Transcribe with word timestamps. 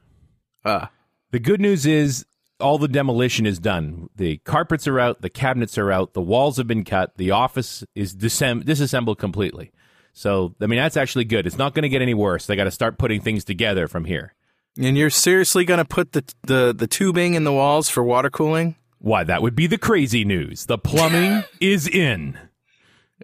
Uh, 0.65 0.87
The 1.31 1.39
good 1.39 1.61
news 1.61 1.87
is 1.87 2.25
all 2.61 2.79
the 2.79 2.89
demolition 2.89 3.47
is 3.47 3.59
done. 3.59 4.09
The 4.17 4.37
carpets 4.39 4.87
are 4.87 5.01
out, 5.01 5.21
the 5.23 5.31
cabinets 5.31 5.77
are 5.79 5.91
out, 5.91 6.13
the 6.15 6.21
walls 6.23 6.57
have 6.59 6.67
been 6.67 6.85
cut, 6.85 7.17
the 7.17 7.31
office 7.33 7.83
is 7.95 8.15
disem- 8.15 8.65
disassembled 8.65 9.19
completely. 9.19 9.73
So, 10.13 10.55
I 10.61 10.67
mean, 10.67 10.79
that's 10.79 10.97
actually 10.97 11.25
good. 11.25 11.47
It's 11.47 11.59
not 11.59 11.75
going 11.75 11.83
to 11.85 11.89
get 11.89 12.03
any 12.03 12.15
worse. 12.15 12.47
They 12.47 12.55
got 12.55 12.65
to 12.65 12.71
start 12.71 12.99
putting 12.99 13.21
things 13.21 13.45
together 13.45 13.89
from 13.89 14.05
here. 14.05 14.35
and 14.79 14.97
you're 14.97 15.11
seriously 15.11 15.65
going 15.65 15.79
to 15.79 15.85
put 15.85 16.13
the, 16.13 16.23
the, 16.47 16.75
the 16.77 16.87
tubing 16.87 17.35
in 17.35 17.45
the 17.45 17.53
walls 17.53 17.89
for 17.89 18.03
water 18.05 18.31
cooling? 18.31 18.77
Why, 18.99 19.25
that 19.25 19.43
would 19.43 19.57
be 19.57 19.67
the 19.67 19.79
crazy 19.79 20.25
news. 20.25 20.67
The 20.67 20.79
plumbing 20.79 21.43
is 21.61 21.89
in. 21.89 22.39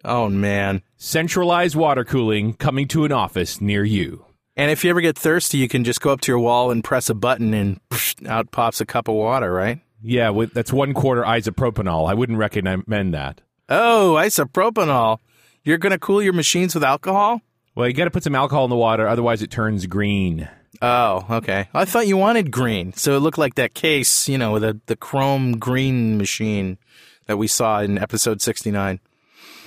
Oh, 0.04 0.28
man. 0.28 0.82
Centralized 0.96 1.76
water 1.76 2.04
cooling 2.04 2.54
coming 2.54 2.88
to 2.88 3.04
an 3.04 3.12
office 3.12 3.60
near 3.60 3.84
you. 3.84 4.24
And 4.58 4.72
if 4.72 4.82
you 4.82 4.90
ever 4.90 5.00
get 5.00 5.16
thirsty, 5.16 5.58
you 5.58 5.68
can 5.68 5.84
just 5.84 6.00
go 6.00 6.10
up 6.10 6.20
to 6.22 6.32
your 6.32 6.40
wall 6.40 6.72
and 6.72 6.82
press 6.82 7.08
a 7.08 7.14
button 7.14 7.54
and 7.54 7.80
psh, 7.90 8.26
out 8.28 8.50
pops 8.50 8.80
a 8.80 8.86
cup 8.86 9.06
of 9.06 9.14
water, 9.14 9.52
right? 9.52 9.80
Yeah, 10.02 10.30
with, 10.30 10.52
that's 10.52 10.72
one 10.72 10.94
quarter 10.94 11.22
isopropanol. 11.22 12.10
I 12.10 12.14
wouldn't 12.14 12.38
recommend 12.38 13.14
that. 13.14 13.40
Oh, 13.68 14.16
isopropanol. 14.18 15.18
You're 15.62 15.78
going 15.78 15.92
to 15.92 15.98
cool 15.98 16.20
your 16.20 16.32
machines 16.32 16.74
with 16.74 16.82
alcohol? 16.82 17.40
Well, 17.76 17.86
you 17.86 17.94
got 17.94 18.06
to 18.06 18.10
put 18.10 18.24
some 18.24 18.34
alcohol 18.34 18.64
in 18.64 18.70
the 18.70 18.76
water, 18.76 19.06
otherwise 19.06 19.42
it 19.42 19.52
turns 19.52 19.86
green. 19.86 20.48
Oh, 20.82 21.24
okay. 21.30 21.68
I 21.72 21.84
thought 21.84 22.08
you 22.08 22.16
wanted 22.16 22.50
green, 22.50 22.92
so 22.94 23.16
it 23.16 23.20
looked 23.20 23.38
like 23.38 23.54
that 23.54 23.74
case, 23.74 24.28
you 24.28 24.38
know, 24.38 24.58
the, 24.58 24.80
the 24.86 24.96
chrome 24.96 25.58
green 25.58 26.18
machine 26.18 26.78
that 27.26 27.36
we 27.36 27.46
saw 27.46 27.78
in 27.78 27.96
episode 27.96 28.42
69. 28.42 28.98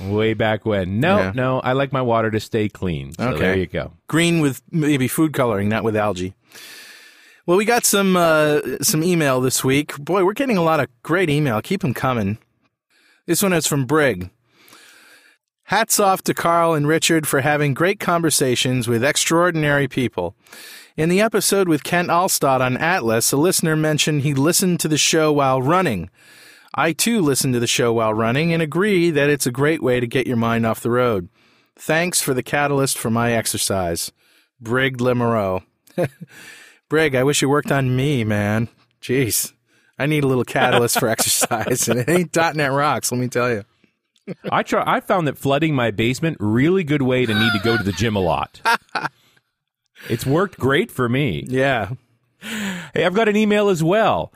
Way 0.10 0.34
back 0.34 0.66
when. 0.66 1.00
No, 1.00 1.18
Yeah. 1.18 1.32
no, 1.36 1.60
I 1.60 1.74
like 1.74 1.92
my 1.92 2.02
water 2.02 2.32
to 2.32 2.40
stay 2.40 2.70
clean. 2.70 3.14
So 3.14 3.30
Okay. 3.30 3.40
there 3.40 3.58
you 3.58 3.66
go. 3.68 3.94
Green 4.08 4.40
with 4.40 4.62
maybe 4.72 5.08
food 5.08 5.34
coloring, 5.34 5.70
not 5.70 5.84
with 5.84 5.96
algae. 5.96 6.34
Well, 7.46 7.58
we 7.58 7.66
got 7.66 7.86
some 7.86 8.16
uh, 8.16 8.60
some 8.82 9.04
email 9.04 9.42
this 9.42 9.64
week. 9.64 9.98
Boy, 9.98 10.24
we're 10.24 10.34
getting 10.34 10.58
a 10.58 10.64
lot 10.64 10.80
of 10.80 10.88
great 11.04 11.30
email. 11.30 11.62
Keep 11.62 11.82
them 11.82 11.94
coming. 11.94 12.38
This 13.28 13.42
one 13.44 13.54
is 13.54 13.68
from 13.68 13.86
Brig. 13.86 14.30
Hats 15.66 16.00
off 16.00 16.22
to 16.24 16.34
Carl 16.34 16.74
and 16.74 16.88
Richard 16.88 17.28
for 17.28 17.42
having 17.42 17.74
great 17.74 18.00
conversations 18.00 18.88
with 18.88 19.04
extraordinary 19.04 19.88
people. 19.88 20.36
In 20.98 21.08
the 21.08 21.22
episode 21.22 21.70
with 21.70 21.84
Kent 21.86 22.10
Alstad 22.10 22.60
on 22.60 22.76
Atlas, 22.78 23.32
a 23.32 23.38
listener 23.38 23.76
mentioned 23.78 24.22
he 24.22 24.34
listened 24.34 24.80
to 24.82 24.90
the 24.90 24.98
show 24.98 25.32
while 25.32 25.62
running. 25.62 26.10
I 26.74 26.94
too 26.94 27.22
listen 27.22 27.52
to 27.54 27.60
the 27.60 27.68
show 27.68 27.92
while 27.94 28.14
running 28.14 28.54
and 28.54 28.62
agree 28.62 29.12
that 29.12 29.30
it's 29.30 29.46
a 29.46 29.52
great 29.52 29.84
way 29.84 30.00
to 30.00 30.08
get 30.08 30.28
your 30.28 30.38
mind 30.38 30.66
off 30.66 30.80
the 30.80 30.92
road. 30.92 31.28
Thanks 31.76 32.22
for 32.22 32.34
the 32.34 32.44
catalyst 32.44 32.98
for 32.98 33.10
my 33.10 33.34
exercise. 33.34 34.12
Brig 34.60 35.00
Limereau. 35.00 35.64
Brig, 36.90 37.16
I 37.16 37.24
wish 37.24 37.42
you 37.42 37.50
worked 37.50 37.72
on 37.72 37.96
me, 37.96 38.24
man. 38.24 38.70
Jeez. 39.02 39.54
I 40.00 40.06
need 40.06 40.24
a 40.24 40.28
little 40.28 40.46
catalyst 40.46 41.00
for 41.00 41.10
exercise, 41.10 41.88
and 41.88 42.00
it 42.00 42.10
ain't 42.10 42.36
.NET 42.36 42.72
Rocks, 42.72 43.12
let 43.12 43.20
me 43.20 43.28
tell 43.28 43.52
you. 43.52 43.64
I 44.52 44.64
try. 44.64 44.84
I 44.86 45.00
found 45.00 45.28
that 45.28 45.38
flooding 45.38 45.76
my 45.76 45.92
basement 45.92 46.38
really 46.40 46.84
good 46.84 47.02
way 47.02 47.26
to 47.26 47.34
need 47.34 47.52
to 47.54 47.60
go 47.64 47.78
to 47.78 47.84
the 47.84 47.92
gym 47.92 48.16
a 48.16 48.20
lot. 48.20 48.62
it's 50.10 50.26
worked 50.26 50.60
great 50.60 50.92
for 50.92 51.10
me. 51.10 51.46
Yeah. 51.48 51.92
Hey, 52.40 53.06
I've 53.06 53.14
got 53.14 53.30
an 53.30 53.36
email 53.36 53.70
as 53.70 53.84
well. 53.84 54.32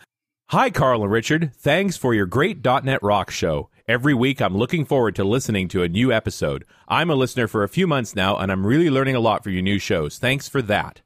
Hi, 0.50 0.69
Carl 0.69 1.01
and 1.01 1.12
Richard. 1.12 1.56
Thanks 1.56 1.97
for 1.97 2.13
your 2.13 2.27
great 2.27 2.63
.NET 2.63 3.01
Rock 3.01 3.31
show. 3.31 3.71
Every 3.88 4.13
week, 4.13 4.39
I'm 4.39 4.56
looking 4.56 4.86
forward 4.86 5.15
to 5.15 5.24
listening 5.24 5.68
to 5.69 5.81
a 5.81 5.89
new 5.89 6.13
episode. 6.13 6.65
I'm 6.88 7.09
a 7.09 7.15
listener 7.15 7.47
for 7.47 7.63
a 7.63 7.68
few 7.68 7.88
months 7.88 8.15
now, 8.15 8.38
and 8.38 8.51
I'm 8.51 8.63
really 8.63 8.92
learning 8.92 9.15
a 9.15 9.19
lot 9.19 9.44
from 9.44 9.53
your 9.53 9.63
new 9.63 9.80
shows. 9.80 10.19
Thanks 10.19 10.47
for 10.47 10.62
that. 10.62 11.01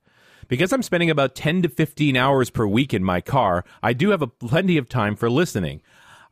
Because 0.50 0.74
I'm 0.74 0.84
spending 0.84 1.10
about 1.10 1.36
10 1.36 1.62
to 1.62 1.70
15 1.70 2.18
hours 2.18 2.50
per 2.50 2.68
week 2.68 2.94
in 2.94 3.02
my 3.02 3.22
car, 3.22 3.64
I 3.82 3.94
do 3.94 4.10
have 4.10 4.22
a 4.22 4.28
plenty 4.28 4.76
of 4.76 4.90
time 4.90 5.16
for 5.16 5.30
listening. 5.30 5.84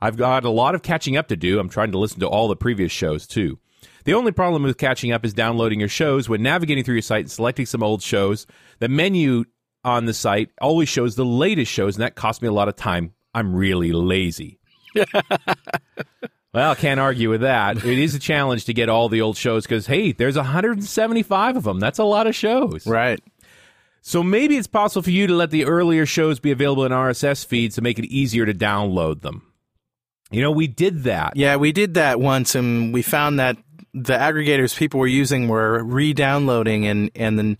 I've 0.02 0.18
got 0.18 0.44
a 0.44 0.50
lot 0.50 0.76
of 0.76 0.84
catching 0.84 1.16
up 1.16 1.30
to 1.30 1.38
do. 1.38 1.60
I'm 1.60 1.70
trying 1.70 1.94
to 1.94 1.98
listen 1.98 2.20
to 2.20 2.28
all 2.28 2.50
the 2.50 2.58
previous 2.58 2.92
shows, 2.92 3.26
too. 3.26 3.58
The 4.04 4.16
only 4.16 4.34
problem 4.34 4.64
with 4.64 4.78
catching 4.78 5.14
up 5.14 5.24
is 5.24 5.34
downloading 5.34 5.80
your 5.80 5.88
shows. 5.88 6.28
When 6.28 6.44
navigating 6.44 6.84
through 6.84 6.96
your 6.96 7.02
site 7.02 7.22
and 7.22 7.32
selecting 7.32 7.68
some 7.68 7.84
old 7.84 8.02
shows, 8.02 8.48
the 8.80 8.90
menu 8.90 9.46
on 9.84 10.06
the 10.06 10.14
site 10.14 10.50
always 10.62 10.90
shows 10.90 11.16
the 11.16 11.26
latest 11.26 11.72
shows, 11.72 11.96
and 11.96 12.04
that 12.04 12.16
costs 12.16 12.42
me 12.42 12.48
a 12.48 12.54
lot 12.54 12.68
of 12.68 12.76
time. 12.76 13.14
I'm 13.34 13.56
really 13.56 13.92
lazy. 13.92 14.60
well, 16.54 16.76
can't 16.76 17.00
argue 17.00 17.30
with 17.30 17.42
that. 17.42 17.78
It 17.78 18.00
is 18.00 18.16
a 18.16 18.20
challenge 18.20 18.66
to 18.66 18.74
get 18.74 18.90
all 18.90 19.10
the 19.10 19.22
old 19.22 19.38
shows 19.38 19.64
because, 19.64 19.88
hey, 19.88 20.12
there's 20.12 20.36
175 20.36 21.58
of 21.58 21.64
them. 21.64 21.80
That's 21.80 22.00
a 22.00 22.04
lot 22.04 22.28
of 22.28 22.36
shows. 22.36 22.88
Right. 22.88 23.22
So 24.02 24.24
maybe 24.24 24.56
it's 24.56 24.68
possible 24.68 25.04
for 25.04 25.12
you 25.12 25.28
to 25.28 25.36
let 25.36 25.52
the 25.52 25.66
earlier 25.66 26.06
shows 26.06 26.40
be 26.40 26.52
available 26.52 26.86
in 26.86 26.92
RSS 26.92 27.46
feeds 27.46 27.76
to 27.76 27.82
make 27.82 28.00
it 28.00 28.06
easier 28.06 28.46
to 28.46 28.54
download 28.54 29.22
them. 29.22 29.44
You 30.32 30.42
know, 30.42 30.52
we 30.52 30.68
did 30.68 31.04
that. 31.04 31.36
Yeah, 31.36 31.58
we 31.58 31.72
did 31.72 31.94
that 31.96 32.20
once, 32.20 32.56
and 32.56 32.94
we 32.94 33.02
found 33.02 33.40
that 33.40 33.58
the 33.94 34.14
aggregators 34.14 34.78
people 34.78 35.00
were 35.00 35.08
using 35.08 35.48
were 35.48 35.84
re-downloading, 35.84 36.86
and 36.86 37.12
and 37.16 37.38
then 37.38 37.58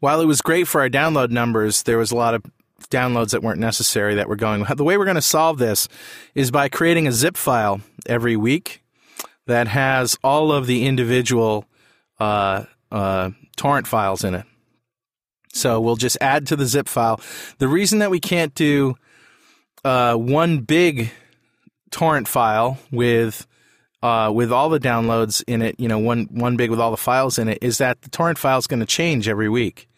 while 0.00 0.20
it 0.20 0.26
was 0.26 0.40
great 0.40 0.66
for 0.66 0.80
our 0.80 0.88
download 0.88 1.30
numbers, 1.30 1.84
there 1.84 1.98
was 1.98 2.10
a 2.10 2.16
lot 2.16 2.34
of 2.34 2.42
downloads 2.90 3.30
that 3.30 3.42
weren't 3.42 3.60
necessary 3.60 4.16
that 4.16 4.28
were 4.28 4.36
going. 4.36 4.64
The 4.64 4.84
way 4.84 4.98
we're 4.98 5.04
going 5.04 5.14
to 5.14 5.22
solve 5.22 5.58
this 5.58 5.88
is 6.34 6.50
by 6.50 6.68
creating 6.68 7.06
a 7.06 7.12
zip 7.12 7.36
file 7.36 7.80
every 8.06 8.36
week 8.36 8.82
that 9.46 9.68
has 9.68 10.16
all 10.24 10.52
of 10.52 10.66
the 10.66 10.86
individual 10.86 11.66
uh, 12.18 12.64
uh, 12.90 13.30
torrent 13.56 13.86
files 13.86 14.24
in 14.24 14.34
it. 14.34 14.46
So 15.52 15.80
we'll 15.80 15.96
just 15.96 16.16
add 16.20 16.46
to 16.48 16.56
the 16.56 16.66
zip 16.66 16.88
file. 16.88 17.20
The 17.58 17.68
reason 17.68 17.98
that 17.98 18.10
we 18.10 18.20
can't 18.20 18.54
do 18.54 18.94
uh, 19.84 20.14
one 20.14 20.60
big 20.60 21.10
torrent 21.90 22.28
file 22.28 22.78
with 22.90 23.46
uh, 24.02 24.32
with 24.34 24.50
all 24.50 24.70
the 24.70 24.80
downloads 24.80 25.44
in 25.46 25.60
it, 25.60 25.78
you 25.78 25.88
know, 25.88 25.98
one 25.98 26.26
one 26.30 26.56
big 26.56 26.70
with 26.70 26.80
all 26.80 26.90
the 26.90 26.96
files 26.96 27.38
in 27.38 27.48
it, 27.48 27.58
is 27.60 27.78
that 27.78 28.00
the 28.02 28.08
torrent 28.08 28.38
file 28.38 28.58
is 28.58 28.66
going 28.66 28.80
to 28.80 28.86
change 28.86 29.28
every 29.28 29.48
week, 29.48 29.88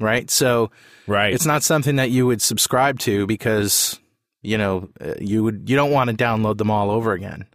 right? 0.00 0.30
So, 0.30 0.70
Right. 1.06 1.32
it's 1.34 1.46
not 1.46 1.62
something 1.62 1.96
that 1.96 2.10
you 2.10 2.26
would 2.26 2.40
subscribe 2.42 2.98
to 3.00 3.26
because 3.26 3.98
you 4.42 4.56
know 4.58 4.88
uh, 5.00 5.14
you 5.20 5.42
would 5.44 5.68
you 5.68 5.76
don't 5.76 5.90
want 5.90 6.10
to 6.10 6.16
download 6.16 6.58
them 6.58 6.70
all 6.70 6.90
over 6.90 7.12
again. 7.12 7.46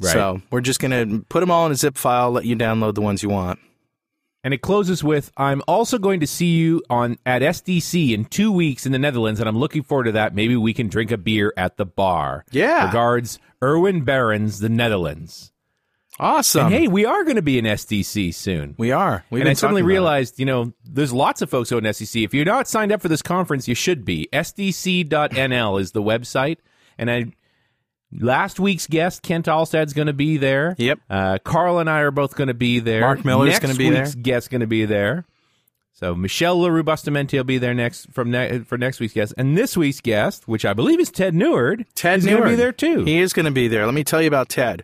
Right. 0.00 0.12
So 0.12 0.40
we're 0.50 0.60
just 0.62 0.80
going 0.80 0.92
to 1.10 1.24
put 1.28 1.40
them 1.40 1.50
all 1.50 1.66
in 1.66 1.72
a 1.72 1.74
zip 1.76 1.98
file, 1.98 2.30
let 2.30 2.44
you 2.46 2.56
download 2.56 2.94
the 2.94 3.02
ones 3.02 3.22
you 3.22 3.28
want. 3.28 3.58
And 4.42 4.54
it 4.54 4.62
closes 4.62 5.04
with 5.04 5.30
I'm 5.36 5.60
also 5.68 5.98
going 5.98 6.20
to 6.20 6.26
see 6.26 6.56
you 6.56 6.82
on 6.88 7.18
at 7.26 7.42
SDC 7.42 8.12
in 8.12 8.24
2 8.24 8.50
weeks 8.50 8.86
in 8.86 8.92
the 8.92 8.98
Netherlands 8.98 9.38
and 9.40 9.48
I'm 9.48 9.58
looking 9.58 9.82
forward 9.82 10.04
to 10.04 10.12
that. 10.12 10.34
Maybe 10.34 10.56
we 10.56 10.72
can 10.72 10.88
drink 10.88 11.10
a 11.10 11.18
beer 11.18 11.52
at 11.58 11.76
the 11.76 11.84
bar. 11.84 12.46
Yeah. 12.50 12.86
Regards 12.86 13.38
Erwin 13.62 14.02
Barons, 14.04 14.60
the 14.60 14.70
Netherlands. 14.70 15.52
Awesome. 16.20 16.66
And 16.66 16.74
hey, 16.74 16.86
we 16.88 17.04
are 17.06 17.24
going 17.24 17.36
to 17.36 17.42
be 17.42 17.58
in 17.58 17.64
SDC 17.64 18.34
soon. 18.34 18.74
we 18.78 18.92
are. 18.92 19.24
We've 19.30 19.40
and 19.40 19.48
I 19.48 19.54
suddenly 19.54 19.80
about 19.80 19.86
it. 19.88 19.92
realized, 19.92 20.38
you 20.38 20.44
know, 20.46 20.72
there's 20.84 21.12
lots 21.12 21.40
of 21.42 21.48
folks 21.50 21.70
who 21.70 21.76
are 21.76 21.78
in 21.78 21.84
SDC. 21.84 22.24
If 22.24 22.34
you're 22.34 22.44
not 22.44 22.68
signed 22.68 22.92
up 22.92 23.00
for 23.00 23.08
this 23.08 23.22
conference, 23.22 23.66
you 23.66 23.74
should 23.74 24.04
be. 24.04 24.28
SDC.nl 24.32 25.80
is 25.80 25.92
the 25.92 26.02
website. 26.02 26.58
And 26.98 27.10
I, 27.10 27.32
last 28.12 28.60
week's 28.60 28.86
guest, 28.86 29.22
Kent 29.22 29.46
Alstad's 29.46 29.92
going 29.94 30.06
to 30.08 30.12
be 30.12 30.36
there. 30.36 30.74
Yep. 30.78 31.00
Uh, 31.08 31.38
Carl 31.42 31.78
and 31.78 31.88
I 31.88 32.00
are 32.00 32.10
both 32.10 32.36
going 32.36 32.48
to 32.48 32.54
be 32.54 32.80
there. 32.80 33.00
Mark 33.00 33.24
Miller's 33.24 33.48
Next 33.50 33.60
gonna 33.60 33.74
be 33.74 33.90
week's 33.90 34.14
there. 34.14 34.22
guest 34.22 34.50
going 34.50 34.60
to 34.60 34.66
be 34.66 34.84
there. 34.84 35.24
So 35.92 36.14
Michele 36.14 36.58
Leroux 36.58 36.82
Bustamante 36.82 37.36
will 37.36 37.44
be 37.44 37.58
there 37.58 37.74
next 37.74 38.10
from 38.12 38.30
ne- 38.30 38.60
for 38.60 38.78
next 38.78 39.00
week's 39.00 39.12
guest, 39.12 39.34
and 39.36 39.58
this 39.58 39.76
week's 39.76 40.00
guest, 40.00 40.48
which 40.48 40.64
I 40.64 40.72
believe 40.72 40.98
is 40.98 41.10
Ted 41.10 41.34
Neward, 41.34 41.84
Ted 41.94 42.20
is 42.20 42.24
going 42.26 42.42
to 42.42 42.48
be 42.48 42.54
there 42.54 42.72
too. 42.72 43.04
He 43.04 43.20
is 43.20 43.34
going 43.34 43.44
to 43.44 43.50
be 43.50 43.68
there. 43.68 43.84
Let 43.84 43.92
me 43.94 44.02
tell 44.02 44.22
you 44.22 44.28
about 44.28 44.48
Ted. 44.48 44.82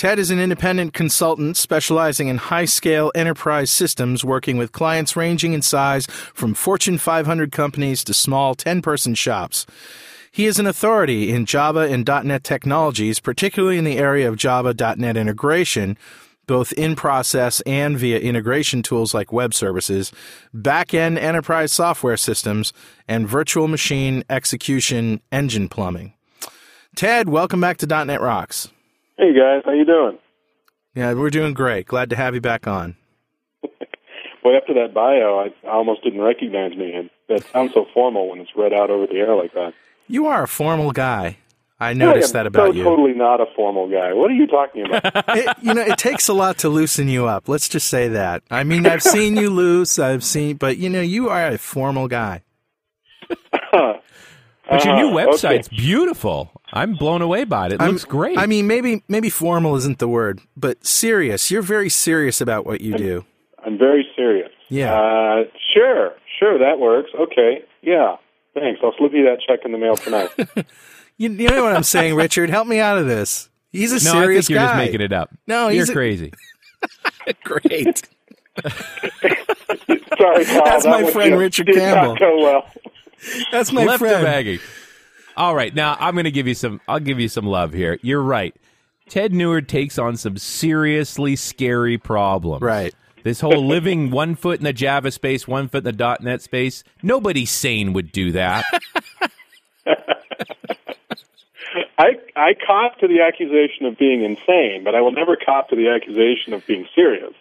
Ted 0.00 0.18
is 0.18 0.30
an 0.30 0.40
independent 0.40 0.94
consultant 0.94 1.58
specializing 1.58 2.28
in 2.28 2.38
high 2.38 2.64
scale 2.64 3.12
enterprise 3.14 3.70
systems, 3.70 4.24
working 4.24 4.56
with 4.56 4.72
clients 4.72 5.14
ranging 5.14 5.52
in 5.52 5.60
size 5.60 6.06
from 6.32 6.54
Fortune 6.54 6.96
500 6.96 7.52
companies 7.52 8.02
to 8.04 8.14
small 8.14 8.54
10 8.54 8.80
person 8.80 9.14
shops. 9.14 9.66
He 10.32 10.46
is 10.46 10.58
an 10.58 10.66
authority 10.66 11.30
in 11.30 11.44
Java 11.44 11.80
and 11.80 12.08
.NET 12.24 12.44
technologies, 12.44 13.20
particularly 13.20 13.76
in 13.76 13.84
the 13.84 13.98
area 13.98 14.26
of 14.26 14.36
Java.NET 14.36 15.18
integration, 15.18 15.98
both 16.46 16.72
in 16.72 16.96
process 16.96 17.60
and 17.66 17.98
via 17.98 18.20
integration 18.20 18.82
tools 18.82 19.12
like 19.12 19.34
web 19.34 19.52
services, 19.52 20.12
back 20.54 20.94
end 20.94 21.18
enterprise 21.18 21.74
software 21.74 22.16
systems, 22.16 22.72
and 23.06 23.28
virtual 23.28 23.68
machine 23.68 24.24
execution 24.30 25.20
engine 25.30 25.68
plumbing. 25.68 26.14
Ted, 26.96 27.28
welcome 27.28 27.60
back 27.60 27.76
to 27.76 27.86
.NET 27.86 28.22
Rocks. 28.22 28.70
Hey 29.20 29.34
guys, 29.34 29.60
how 29.66 29.72
you 29.72 29.84
doing? 29.84 30.16
Yeah, 30.94 31.12
we're 31.12 31.28
doing 31.28 31.52
great. 31.52 31.84
Glad 31.84 32.08
to 32.08 32.16
have 32.16 32.34
you 32.34 32.40
back 32.40 32.66
on. 32.66 32.96
Well, 34.42 34.56
after 34.56 34.72
that 34.72 34.94
bio, 34.94 35.38
I 35.38 35.68
almost 35.68 36.02
didn't 36.02 36.22
recognize 36.22 36.74
me, 36.74 36.94
and 36.94 37.10
that 37.28 37.44
sounds 37.52 37.74
so 37.74 37.84
formal 37.92 38.30
when 38.30 38.40
it's 38.40 38.48
read 38.56 38.72
out 38.72 38.88
over 38.88 39.06
the 39.06 39.16
air 39.16 39.36
like 39.36 39.52
that. 39.52 39.74
You 40.06 40.28
are 40.28 40.44
a 40.44 40.48
formal 40.48 40.92
guy. 40.92 41.36
I 41.78 41.92
noticed 41.92 42.30
am 42.30 42.32
that 42.32 42.46
about 42.46 42.70
so 42.70 42.72
you. 42.72 42.82
Totally 42.82 43.12
not 43.12 43.42
a 43.42 43.46
formal 43.54 43.86
guy. 43.90 44.14
What 44.14 44.30
are 44.30 44.34
you 44.34 44.46
talking 44.46 44.86
about? 44.86 45.28
It, 45.36 45.56
you 45.60 45.74
know, 45.74 45.82
it 45.82 45.98
takes 45.98 46.28
a 46.28 46.32
lot 46.32 46.56
to 46.60 46.70
loosen 46.70 47.06
you 47.06 47.26
up. 47.26 47.50
Let's 47.50 47.68
just 47.68 47.88
say 47.88 48.08
that. 48.08 48.42
I 48.50 48.64
mean, 48.64 48.86
I've 48.86 49.02
seen 49.02 49.36
you 49.36 49.50
loose. 49.50 49.98
I've 49.98 50.24
seen, 50.24 50.56
but 50.56 50.78
you 50.78 50.88
know, 50.88 51.02
you 51.02 51.28
are 51.28 51.48
a 51.48 51.58
formal 51.58 52.08
guy. 52.08 52.42
but 54.70 54.84
your 54.84 54.96
new 54.96 55.08
Uh-huh, 55.08 55.26
website's 55.32 55.68
okay. 55.68 55.76
beautiful. 55.76 56.50
I'm 56.72 56.94
blown 56.94 57.20
away 57.22 57.44
by 57.44 57.66
it. 57.66 57.72
It 57.72 57.80
I'm- 57.80 57.90
looks 57.92 58.04
great. 58.04 58.38
I 58.38 58.46
mean, 58.46 58.66
maybe 58.66 59.02
maybe 59.08 59.28
formal 59.28 59.76
isn't 59.76 59.98
the 59.98 60.08
word, 60.08 60.40
but 60.56 60.86
serious. 60.86 61.50
You're 61.50 61.62
very 61.62 61.88
serious 61.90 62.40
about 62.40 62.64
what 62.64 62.80
you 62.80 62.94
do. 62.96 63.24
I'm 63.66 63.76
very 63.76 64.06
serious. 64.16 64.50
Yeah. 64.68 64.94
Uh, 64.98 65.44
sure, 65.74 66.12
sure, 66.38 66.58
that 66.58 66.78
works. 66.78 67.10
Okay, 67.18 67.62
yeah. 67.82 68.16
Thanks. 68.54 68.80
I'll 68.82 68.94
slip 68.98 69.12
you 69.12 69.24
that 69.24 69.38
check 69.46 69.60
in 69.64 69.72
the 69.72 69.78
mail 69.78 69.96
tonight. 69.96 70.30
You, 71.18 71.28
you 71.28 71.48
know 71.50 71.62
what 71.64 71.76
I'm 71.76 71.82
saying, 71.82 72.14
Richard? 72.14 72.48
Help 72.48 72.66
me 72.66 72.78
out 72.80 72.96
of 72.96 73.06
this. 73.06 73.50
He's 73.72 73.92
a 73.92 74.02
no, 74.02 74.18
I 74.18 74.22
serious 74.24 74.46
think 74.46 74.54
you're 74.58 74.66
guy. 74.66 74.72
just 74.72 74.76
making 74.86 75.00
it 75.02 75.12
up. 75.12 75.28
No, 75.46 75.68
you're 75.68 75.80
he's 75.82 75.90
a- 75.90 75.92
crazy. 75.92 76.32
Great. 77.44 78.08
Sorry, 78.64 80.44
Paul. 80.46 80.64
That's 80.64 80.84
that 80.84 80.86
my 80.86 81.10
friend 81.10 81.32
did- 81.32 81.38
Richard 81.38 81.66
did 81.66 81.74
Campbell. 81.76 82.12
Not 82.14 82.18
go 82.20 82.38
well. 82.38 82.66
That's 83.52 83.72
my 83.72 83.84
Left 83.84 83.98
friend. 84.00 84.16
of 84.16 84.22
bagging. 84.22 84.58
All 85.36 85.54
right, 85.54 85.74
now 85.74 85.96
I'm 86.00 86.14
going 86.14 86.24
to 86.24 86.30
give 86.30 86.46
you 86.46 86.54
some. 86.54 86.80
I'll 86.88 87.00
give 87.00 87.20
you 87.20 87.28
some 87.28 87.46
love 87.46 87.72
here. 87.72 87.98
You're 88.02 88.22
right. 88.22 88.54
Ted 89.08 89.32
Neward 89.32 89.68
takes 89.68 89.98
on 89.98 90.16
some 90.16 90.36
seriously 90.36 91.34
scary 91.36 91.98
problems. 91.98 92.62
Right. 92.62 92.94
This 93.22 93.40
whole 93.40 93.66
living 93.66 94.10
one 94.12 94.34
foot 94.34 94.58
in 94.58 94.64
the 94.64 94.72
Java 94.72 95.10
space, 95.10 95.46
one 95.48 95.68
foot 95.68 95.86
in 95.86 95.96
the 95.96 96.18
.NET 96.20 96.42
space. 96.42 96.84
Nobody 97.02 97.44
sane 97.44 97.92
would 97.92 98.12
do 98.12 98.32
that. 98.32 98.64
I 101.98 102.16
I 102.34 102.54
cop 102.66 102.98
to 103.00 103.08
the 103.08 103.20
accusation 103.20 103.84
of 103.86 103.98
being 103.98 104.22
insane, 104.24 104.82
but 104.84 104.94
I 104.94 105.00
will 105.02 105.12
never 105.12 105.36
cop 105.36 105.68
to 105.70 105.76
the 105.76 105.88
accusation 105.90 106.54
of 106.54 106.66
being 106.66 106.86
serious. 106.94 107.34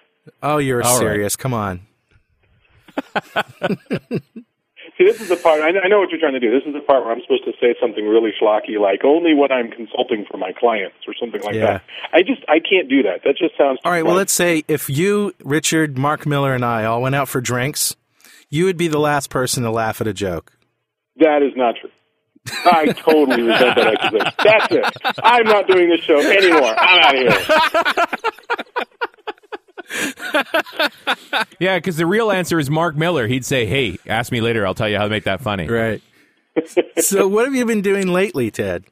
Oh, 0.44 0.58
you're 0.58 0.84
All 0.84 0.92
right. 0.94 1.00
serious. 1.00 1.36
Come 1.38 1.54
on. 1.54 1.82
See, 5.00 5.06
this 5.06 5.22
is 5.22 5.30
the 5.30 5.38
part. 5.38 5.62
I 5.62 5.72
know 5.88 6.00
what 6.00 6.10
you're 6.10 6.20
trying 6.20 6.34
to 6.34 6.42
do. 6.42 6.52
This 6.52 6.68
is 6.68 6.74
the 6.74 6.82
part 6.82 7.06
where 7.06 7.14
I'm 7.14 7.22
supposed 7.22 7.46
to 7.46 7.54
say 7.62 7.74
something 7.82 8.06
really 8.06 8.32
schlocky, 8.40 8.78
like 8.78 9.06
only 9.06 9.34
what 9.34 9.50
I'm 9.50 9.72
consulting 9.72 10.26
for 10.30 10.36
my 10.38 10.52
clients 10.52 10.98
or 11.08 11.14
something 11.18 11.42
like 11.42 11.56
Yeah. 11.56 11.66
that. 11.80 11.84
I 12.12 12.22
just 12.22 12.42
I 12.50 12.60
can't 12.60 12.90
do 12.90 13.04
that. 13.04 13.22
That 13.24 13.38
just 13.38 13.58
sounds. 13.58 13.80
All 13.86 13.92
right. 13.94 14.02
too 14.02 14.08
Well, 14.08 14.16
let's 14.16 14.34
say 14.34 14.66
if 14.68 14.90
you, 14.90 15.34
Richard, 15.42 15.98
Mark 15.98 16.26
Miller, 16.26 16.54
and 16.54 16.66
I 16.66 16.84
all 16.84 17.02
went 17.02 17.16
out 17.16 17.30
for 17.30 17.40
drinks, 17.40 17.96
you 18.50 18.66
would 18.66 18.76
be 18.78 18.90
the 18.90 19.00
last 19.00 19.30
person 19.30 19.64
to 19.64 19.72
laugh 19.72 20.02
at 20.02 20.08
a 20.08 20.14
joke. 20.14 20.52
That 21.16 21.44
is 21.44 21.54
not 21.56 21.76
true. 21.80 21.92
I 22.66 22.88
totally 22.88 23.44
resent 23.44 23.76
that 23.78 23.88
accusation. 23.88 24.34
That's 24.44 24.72
it. 24.74 25.16
I'm 25.24 25.46
not 25.46 25.68
doing 25.68 25.90
this 25.90 26.02
show 26.02 26.20
anymore. 26.20 26.76
I'm 26.78 27.00
out 27.04 27.16
of 27.16 27.22
here. 27.22 28.86
yeah, 31.60 31.78
because 31.78 31.98
the 31.98 32.06
real 32.06 32.32
answer 32.32 32.60
is 32.60 32.70
Mark 32.70 32.96
Miller. 32.96 33.28
He'd 33.28 33.46
say, 33.46 33.66
"Hey, 33.66 33.98
ask 34.08 34.32
me 34.32 34.42
later. 34.42 34.66
I'll 34.66 34.76
tell 34.76 34.90
you 34.90 34.98
how 34.98 35.04
to 35.04 35.10
make 35.10 35.24
that 35.24 35.42
funny." 35.42 35.68
Right. 35.68 36.02
so, 36.98 37.28
what 37.28 37.46
have 37.46 37.56
you 37.56 37.66
been 37.66 37.82
doing 37.82 38.08
lately, 38.08 38.52
Ted? 38.52 38.86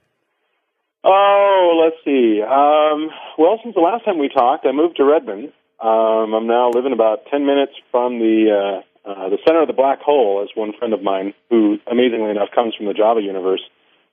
Oh, 1.04 1.80
let's 1.84 2.04
see. 2.04 2.42
Um, 2.42 3.10
well, 3.38 3.60
since 3.64 3.76
the 3.76 3.82
last 3.82 4.06
time 4.06 4.18
we 4.18 4.30
talked, 4.30 4.66
I 4.66 4.72
moved 4.72 4.98
to 4.98 5.06
Redmond. 5.06 5.54
Um, 5.80 6.34
I'm 6.34 6.48
now 6.48 6.72
living 6.72 6.92
about 6.92 7.28
10 7.30 7.46
minutes 7.46 7.74
from 7.92 8.20
the 8.20 8.82
uh, 9.06 9.10
uh, 9.10 9.30
the 9.30 9.38
center 9.46 9.62
of 9.62 9.68
the 9.68 9.74
black 9.74 10.02
hole, 10.02 10.44
as 10.44 10.50
one 10.56 10.74
friend 10.78 10.94
of 10.94 11.02
mine, 11.02 11.34
who 11.50 11.78
amazingly 11.90 12.30
enough 12.30 12.50
comes 12.54 12.76
from 12.76 12.88
the 12.88 12.94
Java 12.94 13.22
universe, 13.22 13.62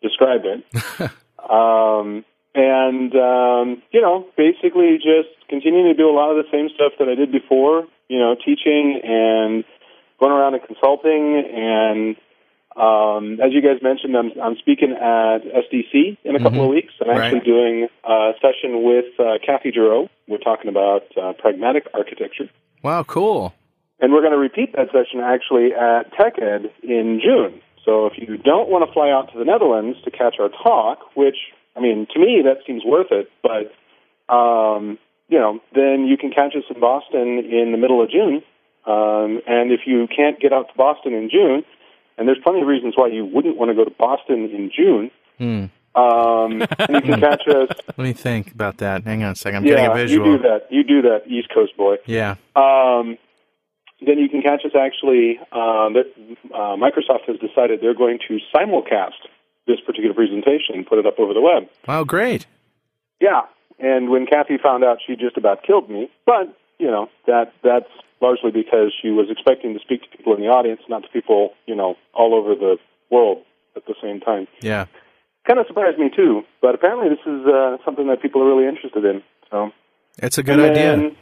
described 0.03 0.47
it. 0.47 0.63
um, 1.51 2.25
and 2.55 3.15
um, 3.15 3.83
you 3.93 4.01
know, 4.01 4.27
basically 4.37 4.97
just 4.99 5.29
continuing 5.49 5.87
to 5.87 5.95
do 5.95 6.09
a 6.09 6.15
lot 6.15 6.31
of 6.31 6.37
the 6.37 6.51
same 6.53 6.69
stuff 6.75 6.93
that 6.99 7.09
I 7.09 7.15
did 7.15 7.33
before. 7.33 7.87
You 8.09 8.19
know, 8.19 8.35
teaching 8.37 9.01
and 9.03 9.65
going 10.21 10.33
around 10.33 10.55
and 10.55 10.63
consulting. 10.63 11.43
And 11.55 12.17
um, 12.77 13.41
as 13.41 13.53
you 13.53 13.63
guys 13.63 13.83
mentioned, 13.83 14.17
I'm 14.17 14.33
I'm 14.43 14.57
speaking 14.57 14.93
at 14.93 15.39
SDC 15.43 16.19
in 16.25 16.37
a 16.37 16.41
couple 16.43 16.63
of 16.63 16.69
weeks. 16.71 16.93
I'm 17.01 17.11
actually 17.11 17.39
Right. 17.41 17.45
doing 17.45 17.89
a 18.05 18.33
session 18.41 18.83
with 18.85 19.07
uh, 19.19 19.39
Cathi 19.47 19.73
Gero. 19.73 20.09
We're 20.29 20.39
talking 20.39 20.69
about 20.69 21.05
uh, 21.17 21.33
pragmatic 21.39 21.87
architecture. 21.95 22.49
Wow, 22.83 23.03
cool. 23.05 23.55
And 24.01 24.13
we're 24.13 24.21
going 24.21 24.33
to 24.33 24.39
repeat 24.39 24.73
that 24.77 24.89
session 24.89 25.21
actually 25.21 25.73
at 25.73 26.13
TechEd 26.13 26.71
in 26.83 27.21
June. 27.25 27.61
So 27.85 28.07
if 28.07 28.15
you 28.19 28.37
don't 28.39 28.69
want 28.69 28.85
to 28.87 28.93
fly 28.93 29.11
out 29.11 29.31
to 29.33 29.39
the 29.39 29.45
Netherlands 29.45 29.99
to 30.05 30.11
catch 30.11 30.37
our 30.41 30.49
talk, 30.49 30.99
which, 31.15 31.37
I 31.77 31.81
mean, 31.81 32.07
to 32.13 32.19
me, 32.19 32.43
that 32.45 32.59
seems 32.67 32.85
worth 32.85 33.11
it, 33.11 33.31
but, 33.43 33.73
um, 34.33 34.99
you 35.29 35.39
know, 35.39 35.61
then 35.75 36.07
you 36.07 36.17
can 36.17 36.31
catch 36.31 36.55
us 36.55 36.65
in 36.73 36.81
Boston 36.81 37.39
in 37.39 37.73
the 37.73 37.79
middle 37.79 38.03
of 38.03 38.11
June. 38.11 38.43
Um, 38.87 39.41
and 39.47 39.73
if 39.73 39.81
you 39.87 40.07
can't 40.15 40.39
get 40.39 40.53
out 40.53 40.69
to 40.69 40.75
Boston 40.77 41.15
in 41.15 41.31
June, 41.31 41.65
and 42.17 42.29
there's 42.29 42.39
plenty 42.43 42.61
of 42.61 42.67
reasons 42.67 42.95
why 42.97 43.09
you 43.09 43.25
wouldn't 43.25 43.57
want 43.57 43.71
to 43.71 43.75
go 43.75 43.85
to 43.85 43.91
Boston 43.91 44.51
in 44.51 44.71
June, 44.75 45.11
um, 45.95 46.61
you 46.89 47.01
can 47.01 47.21
catch 47.21 47.47
us. 47.49 47.69
Let 47.97 47.99
me 47.99 48.13
think 48.13 48.53
about 48.53 48.79
that. 48.79 49.05
Hang 49.05 49.23
on 49.23 49.33
a 49.33 49.35
second. 49.35 49.59
I'm 49.59 49.65
yeah, 49.65 49.77
getting 49.77 49.91
a 49.91 49.95
visual. 49.95 50.27
you 50.27 50.37
do 50.37 50.43
that. 50.43 50.67
You 50.71 50.85
do 50.85 51.03
that, 51.03 51.23
East 51.27 51.49
Coast 51.53 51.77
boy. 51.77 51.97
Yeah. 52.07 52.37
Um, 52.57 53.17
then 54.05 54.19
you 54.19 54.29
can 54.29 54.43
catch 54.43 54.65
us 54.65 54.73
actually. 54.79 55.39
Um, 55.53 55.95
that, 55.95 56.13
uh, 56.53 56.77
Microsoft 56.77 57.27
has 57.27 57.39
decided 57.39 57.81
they're 57.81 57.95
going 57.95 58.19
to 58.29 58.39
simulcast 58.55 59.13
this 59.67 59.81
particular 59.81 60.15
presentation 60.15 60.75
and 60.75 60.87
put 60.87 60.99
it 60.99 61.07
up 61.07 61.19
over 61.19 61.33
the 61.35 61.41
web. 61.41 61.69
Wow, 61.89 62.05
great. 62.05 62.47
Yeah, 63.21 63.43
and 63.79 64.11
when 64.11 64.27
Kathy 64.27 64.59
found 64.63 64.85
out, 64.85 64.99
she 65.07 65.17
just 65.17 65.37
about 65.37 65.63
killed 65.63 65.89
me. 65.89 66.11
But 66.27 66.57
you 66.79 66.91
know 66.91 67.09
that 67.27 67.53
that's 67.63 67.89
largely 68.21 68.51
because 68.51 68.93
she 69.01 69.09
was 69.11 69.27
expecting 69.31 69.75
to 69.75 69.81
speak 69.81 70.03
to 70.03 70.17
people 70.17 70.35
in 70.35 70.41
the 70.41 70.49
audience, 70.49 70.81
not 70.89 71.03
to 71.03 71.09
people 71.09 71.53
you 71.67 71.75
know 71.75 71.97
all 72.13 72.35
over 72.35 72.55
the 72.55 72.77
world 73.11 73.43
at 73.77 73.87
the 73.87 73.95
same 74.03 74.21
time. 74.21 74.47
Yeah. 74.61 74.87
Kind 75.47 75.59
of 75.61 75.67
surprised 75.67 75.99
me 75.99 76.11
too, 76.15 76.43
but 76.63 76.75
apparently 76.75 77.09
this 77.11 77.21
is 77.27 77.47
uh, 77.47 77.77
something 77.85 78.09
that 78.09 78.23
people 78.23 78.43
are 78.43 78.47
really 78.47 78.67
interested 78.67 79.05
in. 79.05 79.23
So 79.51 79.73
It's 80.19 80.39
a 80.39 80.43
good 80.43 80.59
and 80.59 80.71
idea. 80.71 80.97
then- 80.97 81.17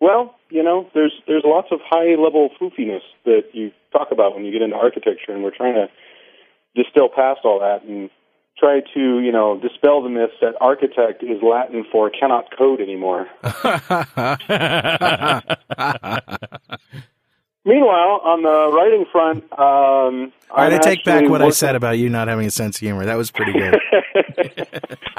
well, 0.00 0.36
you 0.48 0.62
know, 0.62 0.86
there's 0.94 1.12
there's 1.26 1.42
lots 1.44 1.68
of 1.72 1.80
high 1.84 2.14
level 2.14 2.50
foofiness 2.60 3.02
that 3.24 3.46
you 3.52 3.72
talk 3.92 4.12
about 4.12 4.34
when 4.36 4.44
you 4.44 4.52
get 4.52 4.62
into 4.62 4.76
architecture, 4.76 5.32
and 5.32 5.42
we're 5.42 5.50
trying 5.54 5.74
to 5.74 5.88
distill 6.74 7.08
past 7.08 7.40
all 7.44 7.60
that 7.60 7.84
and 7.84 8.10
try 8.58 8.80
to 8.94 9.20
you 9.20 9.32
know 9.32 9.58
dispel 9.60 10.02
the 10.02 10.08
myth 10.08 10.30
that 10.40 10.54
architect 10.60 11.22
is 11.22 11.42
Latin 11.42 11.84
for 11.90 12.10
cannot 12.10 12.46
code 12.56 12.80
anymore. 12.80 13.28
Meanwhile, 17.64 18.20
on 18.24 18.42
the 18.42 18.70
writing 18.72 19.04
front, 19.12 19.44
um, 19.52 20.32
All 20.50 20.56
right, 20.56 20.72
I 20.72 20.78
take 20.78 21.04
back 21.04 21.28
what 21.28 21.42
I 21.42 21.50
said 21.50 21.76
about 21.76 21.98
you 21.98 22.08
not 22.08 22.28
having 22.28 22.46
a 22.46 22.50
sense 22.50 22.76
of 22.76 22.80
humor. 22.80 23.04
That 23.04 23.16
was 23.16 23.30
pretty 23.30 23.52
good. 23.52 23.78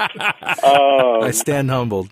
Um, 0.62 1.22
I 1.22 1.30
stand 1.32 1.70
humbled. 1.70 2.10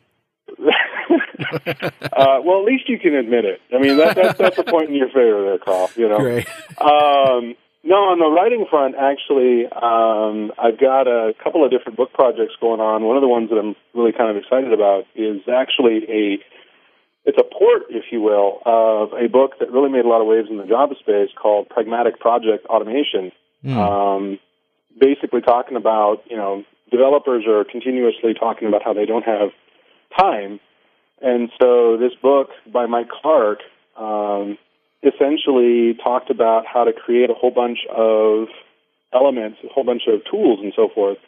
uh, 0.59 2.41
well, 2.45 2.61
at 2.61 2.65
least 2.65 2.89
you 2.89 2.99
can 2.99 3.15
admit 3.15 3.45
it. 3.45 3.61
I 3.75 3.79
mean, 3.79 3.97
that, 3.97 4.15
that's 4.15 4.39
that's 4.39 4.59
a 4.59 4.65
point 4.65 4.91
in 4.91 4.95
your 4.95 5.09
favor 5.09 5.43
there, 5.45 5.59
Carl. 5.59 5.91
You 5.97 6.09
know. 6.09 6.19
Great. 6.19 6.47
Um, 6.81 7.55
no, 7.89 8.13
on 8.13 8.21
the 8.21 8.29
writing 8.29 8.67
front, 8.69 9.01
actually, 9.01 9.65
um, 9.65 10.53
I've 10.61 10.77
got 10.77 11.09
a 11.09 11.33
couple 11.43 11.65
of 11.65 11.73
different 11.73 11.97
book 11.97 12.13
projects 12.13 12.53
going 12.61 12.85
on. 12.85 13.09
One 13.09 13.17
of 13.17 13.23
the 13.25 13.33
ones 13.33 13.49
that 13.49 13.57
I'm 13.57 13.75
really 13.97 14.13
kind 14.13 14.29
of 14.29 14.37
excited 14.37 14.77
about 14.77 15.09
is 15.17 15.41
actually 15.49 16.05
a 16.05 16.37
it's 17.25 17.41
a 17.41 17.49
port, 17.49 17.89
if 17.89 18.13
you 18.13 18.21
will, 18.21 18.61
of 18.65 19.17
a 19.17 19.29
book 19.29 19.59
that 19.61 19.73
really 19.73 19.89
made 19.89 20.05
a 20.05 20.09
lot 20.09 20.21
of 20.21 20.27
waves 20.27 20.49
in 20.51 20.59
the 20.59 20.69
Java 20.69 20.95
space 21.01 21.33
called 21.33 21.69
Pragmatic 21.69 22.21
Project 22.21 22.67
Automation. 22.67 23.33
Um, 23.81 24.39
basically, 25.01 25.41
talking 25.41 25.77
about 25.77 26.21
you 26.29 26.37
know 26.37 26.65
developers 26.93 27.49
are 27.49 27.65
continuously 27.65 28.37
talking 28.39 28.69
about 28.69 28.85
how 28.85 28.93
they 28.93 29.07
don't 29.07 29.25
have 29.25 29.49
time, 30.13 30.61
and 31.25 31.49
so 31.57 31.97
this 31.97 32.13
book 32.21 32.53
by 32.71 32.85
Mike 32.85 33.09
Clark 33.09 33.61
um, 33.97 34.59
essentially 35.03 35.95
talked 36.03 36.31
about 36.31 36.67
how 36.67 36.85
to 36.85 36.93
create 36.93 37.31
a 37.31 37.35
whole 37.35 37.51
bunch 37.51 37.79
of 37.95 38.49
elements, 39.13 39.59
a 39.65 39.73
whole 39.73 39.85
bunch 39.85 40.03
of 40.09 40.21
tools, 40.31 40.61
and 40.63 40.73
so 40.75 40.89
forth 40.89 41.19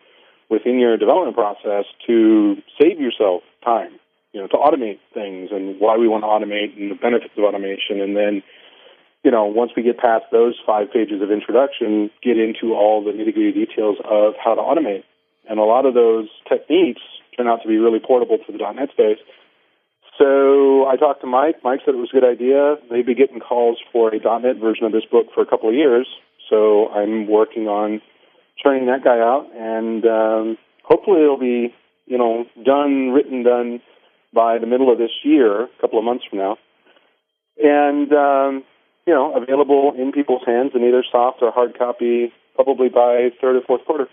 within 0.49 0.79
your 0.79 0.97
development 0.97 1.37
process 1.37 1.85
to 2.07 2.57
save 2.81 3.01
yourself 3.01 3.43
time. 3.65 3.93
You 4.33 4.41
know, 4.41 4.47
to 4.49 4.57
automate 4.57 5.01
things 5.13 5.51
and 5.51 5.81
why 5.81 5.97
we 5.97 6.07
want 6.07 6.23
to 6.23 6.29
automate 6.29 6.77
and 6.77 6.91
the 6.91 6.95
benefits 6.95 7.35
of 7.37 7.43
automation, 7.43 8.01
and 8.01 8.17
then 8.17 8.43
you 9.25 9.31
know, 9.31 9.45
once 9.45 9.73
we 9.77 9.83
get 9.83 9.99
past 9.99 10.25
those 10.33 10.55
five 10.65 10.91
pages 10.93 11.21
of 11.21 11.31
introduction, 11.31 12.11
get 12.23 12.39
into 12.39 12.73
all 12.73 13.05
the 13.05 13.13
nitty 13.13 13.35
gritty 13.35 13.67
details 13.67 13.99
of 14.05 14.35
how 14.43 14.55
to 14.55 14.63
automate. 14.63 15.05
And 15.49 15.59
a 15.59 15.65
lot 15.65 15.85
of 15.85 15.95
those 15.95 16.29
techniques 16.49 17.03
turn 17.37 17.47
out 17.47 17.61
to 17.63 17.69
be 17.69 17.77
really 17.77 17.99
portable 17.99 18.39
to 18.39 18.53
the 18.53 18.59
.NET 18.59 18.91
space. 18.91 19.19
So 20.21 20.87
I 20.87 20.97
talked 20.97 21.23
to 21.23 21.27
Mike. 21.27 21.57
Mike 21.65 21.81
said 21.85 21.95
it 21.95 21.99
was 21.99 22.11
a 22.13 22.21
good 22.21 22.29
idea. 22.29 22.77
They'd 22.91 23.07
be 23.07 23.15
getting 23.15 23.41
calls 23.41 23.79
for 23.91 24.13
a 24.15 24.19
.NET 24.19 24.57
version 24.61 24.85
of 24.85 24.93
this 24.93 25.05
book 25.11 25.29
for 25.35 25.41
a 25.43 25.47
couple 25.47 25.71
of 25.71 25.75
years. 25.75 26.07
So 26.51 26.89
I'm 26.89 27.27
working 27.27 27.69
on 27.69 28.03
churning 28.63 28.87
that 28.87 29.03
guy 29.03 29.19
out, 29.19 29.47
and 29.57 30.05
um, 30.05 30.59
hopefully 30.85 31.23
it'll 31.23 31.39
be, 31.39 31.73
you 32.05 32.19
know, 32.19 32.45
done, 32.63 33.13
written, 33.13 33.45
done 33.45 33.81
by 34.35 34.59
the 34.59 34.67
middle 34.67 34.93
of 34.93 34.99
this 34.99 35.11
year, 35.25 35.63
a 35.65 35.81
couple 35.81 35.99
of 35.99 36.05
months 36.05 36.25
from 36.29 36.41
now. 36.41 36.59
And 37.57 38.13
um, 38.13 38.65
you 39.07 39.15
know, 39.15 39.35
available 39.35 39.93
in 39.97 40.13
people's 40.13 40.43
hands 40.47 40.73
in 40.75 40.83
either 40.85 41.05
soft 41.11 41.39
or 41.41 41.51
hard 41.51 41.79
copy, 41.79 42.33
probably 42.55 42.89
by 42.89 43.31
third 43.41 43.57
or 43.57 43.63
fourth 43.67 43.85
quarter. 43.87 44.07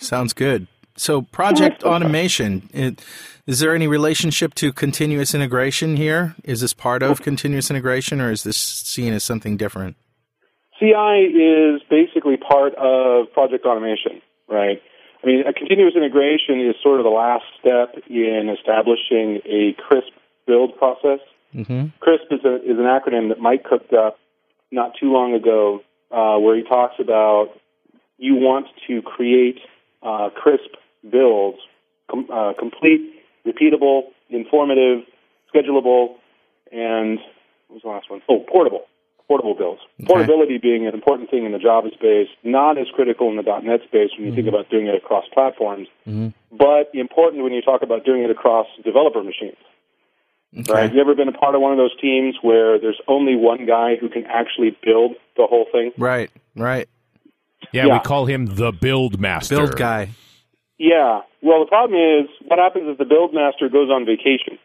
Sounds 0.00 0.32
good. 0.32 0.66
So, 0.96 1.22
project 1.22 1.82
automation. 1.82 2.68
It, 2.72 3.04
is 3.46 3.60
there 3.60 3.74
any 3.74 3.86
relationship 3.86 4.54
to 4.54 4.72
continuous 4.72 5.34
integration 5.34 5.96
here? 5.96 6.34
Is 6.44 6.60
this 6.60 6.72
part 6.72 7.02
of 7.02 7.22
continuous 7.22 7.70
integration, 7.70 8.20
or 8.20 8.30
is 8.30 8.42
this 8.42 8.56
seen 8.56 9.12
as 9.12 9.24
something 9.24 9.56
different? 9.56 9.96
CI 10.78 11.28
is 11.28 11.82
basically 11.90 12.36
part 12.36 12.74
of 12.76 13.32
project 13.32 13.66
automation, 13.66 14.22
right? 14.48 14.80
I 15.22 15.26
mean, 15.26 15.44
a 15.46 15.52
continuous 15.52 15.94
integration 15.94 16.60
is 16.60 16.74
sort 16.82 17.00
of 17.00 17.04
the 17.04 17.10
last 17.10 17.44
step 17.60 17.94
in 18.08 18.48
establishing 18.56 19.40
a 19.44 19.74
crisp 19.82 20.12
build 20.46 20.76
process. 20.78 21.20
Mm-hmm. 21.54 21.86
CRISP 22.00 22.32
is, 22.32 22.44
a, 22.44 22.56
is 22.56 22.78
an 22.78 22.88
acronym 22.88 23.28
that 23.28 23.38
Mike 23.40 23.64
cooked 23.64 23.92
up 23.92 24.18
not 24.72 24.92
too 24.98 25.12
long 25.12 25.34
ago, 25.34 25.80
uh, 26.10 26.38
where 26.38 26.56
he 26.56 26.62
talks 26.62 26.94
about 26.98 27.48
you 28.18 28.36
want 28.36 28.66
to 28.86 29.02
create 29.02 29.58
uh, 30.02 30.30
crisp 30.34 30.76
builds, 31.08 31.58
com- 32.10 32.28
uh, 32.32 32.52
complete, 32.58 33.14
repeatable, 33.46 34.02
informative, 34.28 35.04
schedulable, 35.54 36.16
and 36.72 37.18
what 37.68 37.74
was 37.76 37.82
the 37.82 37.88
last 37.88 38.10
one? 38.10 38.20
Oh, 38.28 38.44
portable. 38.50 38.82
Portable 39.28 39.54
builds. 39.54 39.80
Portability 40.06 40.58
being 40.58 40.88
an 40.88 40.94
important 40.94 41.30
thing 41.30 41.44
in 41.46 41.52
the 41.52 41.58
Java 41.58 41.90
space, 41.94 42.26
not 42.42 42.76
as 42.78 42.88
critical 42.94 43.28
in 43.30 43.36
the 43.36 43.42
.NET 43.42 43.80
space 43.86 44.10
when 44.18 44.26
you 44.28 44.34
think 44.34 44.48
about 44.48 44.68
doing 44.70 44.86
it 44.88 44.94
across 44.96 45.24
platforms, 45.32 45.86
but 46.50 46.90
important 46.94 47.44
when 47.44 47.52
you 47.52 47.62
talk 47.62 47.82
about 47.82 48.04
doing 48.04 48.24
it 48.24 48.30
across 48.30 48.66
developer 48.84 49.22
machines. 49.22 49.56
Right? 50.68 50.92
You 50.92 51.00
ever 51.00 51.14
been 51.14 51.28
a 51.28 51.32
part 51.32 51.54
of 51.54 51.60
one 51.60 51.70
of 51.70 51.78
those 51.78 51.96
teams 52.00 52.34
where 52.42 52.80
there's 52.80 53.00
only 53.06 53.36
one 53.36 53.66
guy 53.66 53.94
who 53.94 54.08
can 54.08 54.24
actually 54.26 54.76
build 54.82 55.12
the 55.36 55.46
whole 55.46 55.66
thing? 55.70 55.92
Right, 55.96 56.28
right. 56.56 56.88
Yeah, 57.72 57.86
Yeah. 57.86 57.92
we 57.94 58.00
call 58.00 58.26
him 58.26 58.46
the 58.56 58.72
build 58.72 59.20
master. 59.20 59.54
Build 59.58 59.76
guy. 59.76 60.08
Yeah. 60.80 61.20
Well, 61.42 61.60
the 61.60 61.68
problem 61.68 62.00
is 62.00 62.30
what 62.48 62.58
happens 62.58 62.88
if 62.88 62.96
the 62.96 63.04
build 63.04 63.34
master 63.34 63.68
goes 63.68 63.90
on 63.90 64.06
vacation 64.06 64.58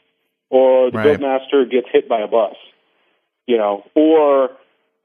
or 0.50 0.90
the 0.90 0.98
Right. 0.98 1.04
build 1.04 1.20
master 1.20 1.66
gets 1.66 1.90
hit 1.92 2.08
by 2.08 2.22
a 2.22 2.28
bus, 2.28 2.56
you 3.48 3.58
know, 3.58 3.84
or 3.96 4.52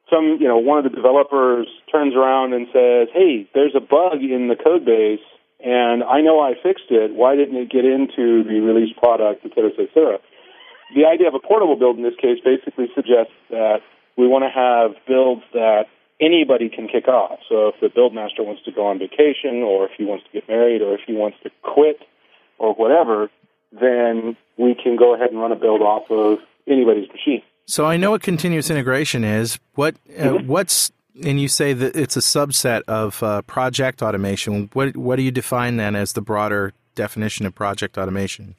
some, 0.08 0.38
you 0.40 0.46
know, 0.46 0.58
one 0.58 0.78
of 0.78 0.84
the 0.84 0.94
developers 0.94 1.66
turns 1.90 2.14
around 2.14 2.54
and 2.54 2.68
says, 2.72 3.08
"Hey, 3.12 3.46
there's 3.54 3.74
a 3.74 3.80
bug 3.80 4.22
in 4.22 4.46
the 4.46 4.54
code 4.54 4.84
base 4.84 5.20
and 5.58 6.04
I 6.04 6.20
know 6.20 6.38
I 6.38 6.54
fixed 6.54 6.90
it. 6.90 7.10
Why 7.12 7.34
didn't 7.34 7.56
it 7.56 7.68
get 7.68 7.84
into 7.84 8.44
the 8.44 8.60
released 8.60 8.96
product, 8.96 9.44
et 9.44 9.52
cetera, 9.52 9.72
et 9.76 9.90
cetera?" 9.92 10.20
The 10.94 11.06
idea 11.06 11.26
of 11.26 11.34
a 11.34 11.40
portable 11.40 11.74
build 11.74 11.96
in 11.96 12.04
this 12.04 12.16
case 12.16 12.38
basically 12.40 12.88
suggests 12.94 13.34
that 13.50 13.82
we 14.16 14.28
want 14.28 14.44
to 14.44 14.48
have 14.50 14.94
builds 15.06 15.42
that 15.54 15.88
anybody 16.20 16.68
can 16.68 16.86
kick 16.88 17.08
off. 17.08 17.38
So 17.48 17.68
if 17.68 17.74
the 17.80 17.88
build 17.88 18.14
master 18.14 18.42
wants 18.42 18.62
to 18.64 18.72
go 18.72 18.86
on 18.86 18.98
vacation 18.98 19.62
or 19.62 19.86
if 19.86 19.92
he 19.96 20.04
wants 20.04 20.24
to 20.24 20.30
get 20.32 20.48
married 20.48 20.82
or 20.82 20.94
if 20.94 21.00
he 21.06 21.14
wants 21.14 21.38
to 21.42 21.50
quit 21.62 22.00
or 22.58 22.74
whatever, 22.74 23.30
then 23.72 24.36
we 24.58 24.74
can 24.74 24.96
go 24.96 25.14
ahead 25.14 25.30
and 25.30 25.40
run 25.40 25.52
a 25.52 25.56
build 25.56 25.80
off 25.80 26.10
of 26.10 26.38
anybody's 26.68 27.08
machine. 27.08 27.42
So 27.66 27.86
I 27.86 27.96
know 27.96 28.10
what 28.10 28.22
continuous 28.22 28.68
integration 28.70 29.24
is. 29.24 29.58
What 29.74 29.94
uh, 30.18 30.22
Mm-hmm. 30.22 30.46
what's 30.48 30.92
And 31.22 31.40
you 31.40 31.48
say 31.48 31.72
that 31.72 31.96
it's 31.96 32.16
a 32.16 32.20
subset 32.20 32.82
of 32.88 33.22
uh, 33.22 33.42
project 33.42 34.02
automation. 34.02 34.70
What 34.72 34.96
what 34.96 35.16
do 35.16 35.22
you 35.22 35.30
define 35.30 35.76
then 35.76 35.94
as 35.96 36.12
the 36.12 36.20
broader 36.20 36.72
definition 36.94 37.46
of 37.46 37.54
project 37.54 37.96
automation? 37.96 38.56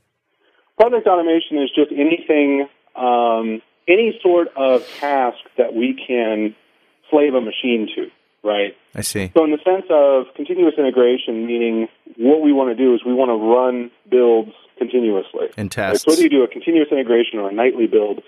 Project 0.79 1.07
automation 1.07 1.57
is 1.57 1.69
just 1.75 1.91
anything, 1.91 2.67
um, 2.95 3.61
any 3.87 4.17
sort 4.23 4.47
of 4.55 4.87
task 4.99 5.37
that 5.57 5.75
we 5.75 5.93
can 6.07 6.55
slave 7.11 7.35
a 7.35 7.41
machine 7.41 7.87
to, 7.95 8.09
right? 8.43 8.75
I 8.95 9.01
see. 9.01 9.31
So, 9.35 9.43
in 9.43 9.51
the 9.51 9.59
sense 9.63 9.85
of 9.91 10.33
continuous 10.35 10.73
integration, 10.77 11.45
meaning 11.45 11.87
what 12.17 12.41
we 12.41 12.51
want 12.51 12.75
to 12.75 12.75
do 12.75 12.95
is 12.95 13.01
we 13.05 13.13
want 13.13 13.29
to 13.29 13.37
run 13.37 13.91
builds 14.09 14.53
continuously. 14.79 15.49
And 15.57 15.65
Right? 15.77 15.93
tests. 15.93 16.05
So, 16.05 16.11
whether 16.11 16.23
you 16.23 16.29
do 16.29 16.43
a 16.43 16.47
continuous 16.47 16.89
integration 16.91 17.37
or 17.37 17.49
a 17.49 17.53
nightly 17.53 17.85
build 17.85 18.23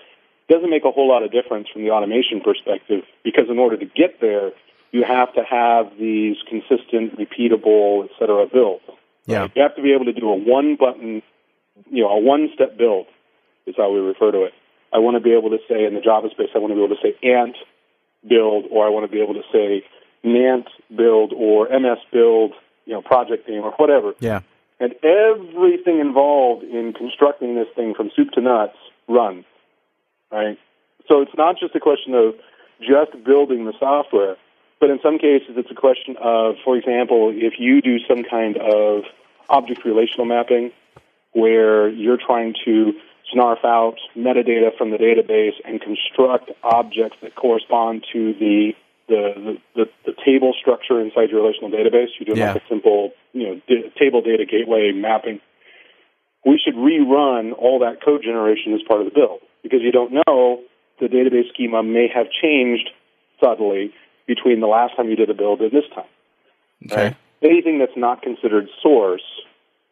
doesn't 0.48 0.70
make 0.70 0.84
a 0.84 0.90
whole 0.92 1.08
lot 1.08 1.22
of 1.24 1.32
difference 1.32 1.68
from 1.72 1.82
the 1.82 1.90
automation 1.90 2.40
perspective 2.40 3.02
because, 3.24 3.48
in 3.50 3.58
order 3.58 3.76
to 3.76 3.86
get 3.86 4.20
there, 4.20 4.52
you 4.92 5.02
have 5.02 5.32
to 5.34 5.42
have 5.42 5.90
these 5.98 6.36
consistent, 6.48 7.18
repeatable, 7.18 8.04
et 8.04 8.10
cetera, 8.18 8.46
builds. 8.46 8.84
Yeah. 9.26 9.48
You 9.56 9.62
have 9.62 9.74
to 9.74 9.82
be 9.82 9.92
able 9.92 10.04
to 10.04 10.12
do 10.12 10.28
a 10.28 10.36
one 10.36 10.76
button, 10.76 11.22
you 11.90 12.02
know, 12.04 12.10
a 12.10 12.20
one 12.20 12.50
step 12.54 12.76
build 12.78 13.06
is 13.66 13.74
how 13.76 13.90
we 13.90 13.98
refer 13.98 14.30
to 14.30 14.44
it. 14.44 14.52
I 14.92 14.98
want 14.98 15.16
to 15.16 15.20
be 15.20 15.32
able 15.32 15.50
to 15.50 15.58
say 15.68 15.84
in 15.84 15.94
the 15.94 16.00
Java 16.00 16.28
space, 16.30 16.50
I 16.54 16.58
want 16.58 16.70
to 16.70 16.76
be 16.76 16.84
able 16.84 16.94
to 16.94 17.02
say 17.02 17.16
ant 17.28 17.56
build, 18.28 18.66
or 18.70 18.86
I 18.86 18.90
want 18.90 19.10
to 19.10 19.12
be 19.12 19.22
able 19.22 19.34
to 19.34 19.42
say 19.52 19.84
NAnt 20.22 20.68
build 20.94 21.32
or 21.36 21.68
MS 21.68 21.98
build, 22.12 22.52
you 22.86 22.94
know, 22.94 23.02
project 23.02 23.48
name 23.48 23.62
or 23.62 23.72
whatever. 23.72 24.14
Yeah. 24.20 24.40
And 24.80 24.94
everything 25.02 26.00
involved 26.00 26.64
in 26.64 26.92
constructing 26.92 27.54
this 27.54 27.68
thing 27.76 27.94
from 27.94 28.10
soup 28.16 28.32
to 28.32 28.40
nuts 28.40 28.76
runs, 29.08 29.44
right? 30.32 30.58
So 31.08 31.20
it's 31.20 31.34
not 31.36 31.58
just 31.58 31.74
a 31.74 31.80
question 31.80 32.14
of 32.14 32.34
just 32.80 33.22
building 33.24 33.66
the 33.66 33.74
software, 33.78 34.36
but 34.80 34.90
in 34.90 34.98
some 35.02 35.18
cases 35.18 35.50
it's 35.56 35.70
a 35.70 35.74
question 35.74 36.16
of, 36.20 36.56
for 36.64 36.76
example, 36.76 37.32
if 37.34 37.54
you 37.58 37.80
do 37.80 37.98
some 38.08 38.24
kind 38.24 38.56
of 38.56 39.04
object 39.48 39.84
relational 39.84 40.24
mapping 40.24 40.72
where 41.32 41.88
you're 41.88 42.16
trying 42.16 42.54
to 42.64 42.94
snarf 43.32 43.64
out 43.64 43.96
metadata 44.16 44.76
from 44.76 44.90
the 44.90 44.96
database 44.98 45.54
and 45.64 45.80
construct 45.80 46.50
objects 46.62 47.16
that 47.22 47.34
correspond 47.34 48.04
to 48.12 48.34
the 48.34 48.72
the, 49.06 49.58
the, 49.74 49.84
the 50.06 50.12
table 50.24 50.54
structure 50.58 50.98
inside 50.98 51.28
your 51.30 51.42
relational 51.42 51.70
database. 51.70 52.08
You 52.18 52.24
do 52.24 52.32
Yeah. 52.40 52.54
like 52.54 52.62
a 52.62 52.68
simple, 52.70 53.12
you 53.34 53.46
know, 53.46 53.60
d- 53.68 53.92
table 53.98 54.22
data 54.22 54.46
gateway 54.46 54.92
mapping. 54.92 55.40
We 56.46 56.58
should 56.62 56.74
rerun 56.74 57.52
all 57.56 57.80
that 57.80 58.02
code 58.02 58.22
generation 58.22 58.72
as 58.72 58.80
part 58.88 59.00
of 59.00 59.06
the 59.06 59.12
build 59.12 59.40
because 59.62 59.80
you 59.82 59.92
don't 59.92 60.12
know 60.26 60.60
the 61.00 61.06
database 61.08 61.48
schema 61.52 61.82
may 61.82 62.08
have 62.14 62.28
changed 62.30 62.88
subtly 63.42 63.92
between 64.26 64.60
the 64.60 64.66
last 64.66 64.96
time 64.96 65.10
you 65.10 65.16
did 65.16 65.28
a 65.28 65.34
build 65.34 65.60
and 65.60 65.70
this 65.70 65.84
time. 65.94 66.08
Okay. 66.90 67.14
Anything 67.42 67.78
that's 67.78 67.96
not 67.96 68.22
considered 68.22 68.68
source 68.82 69.22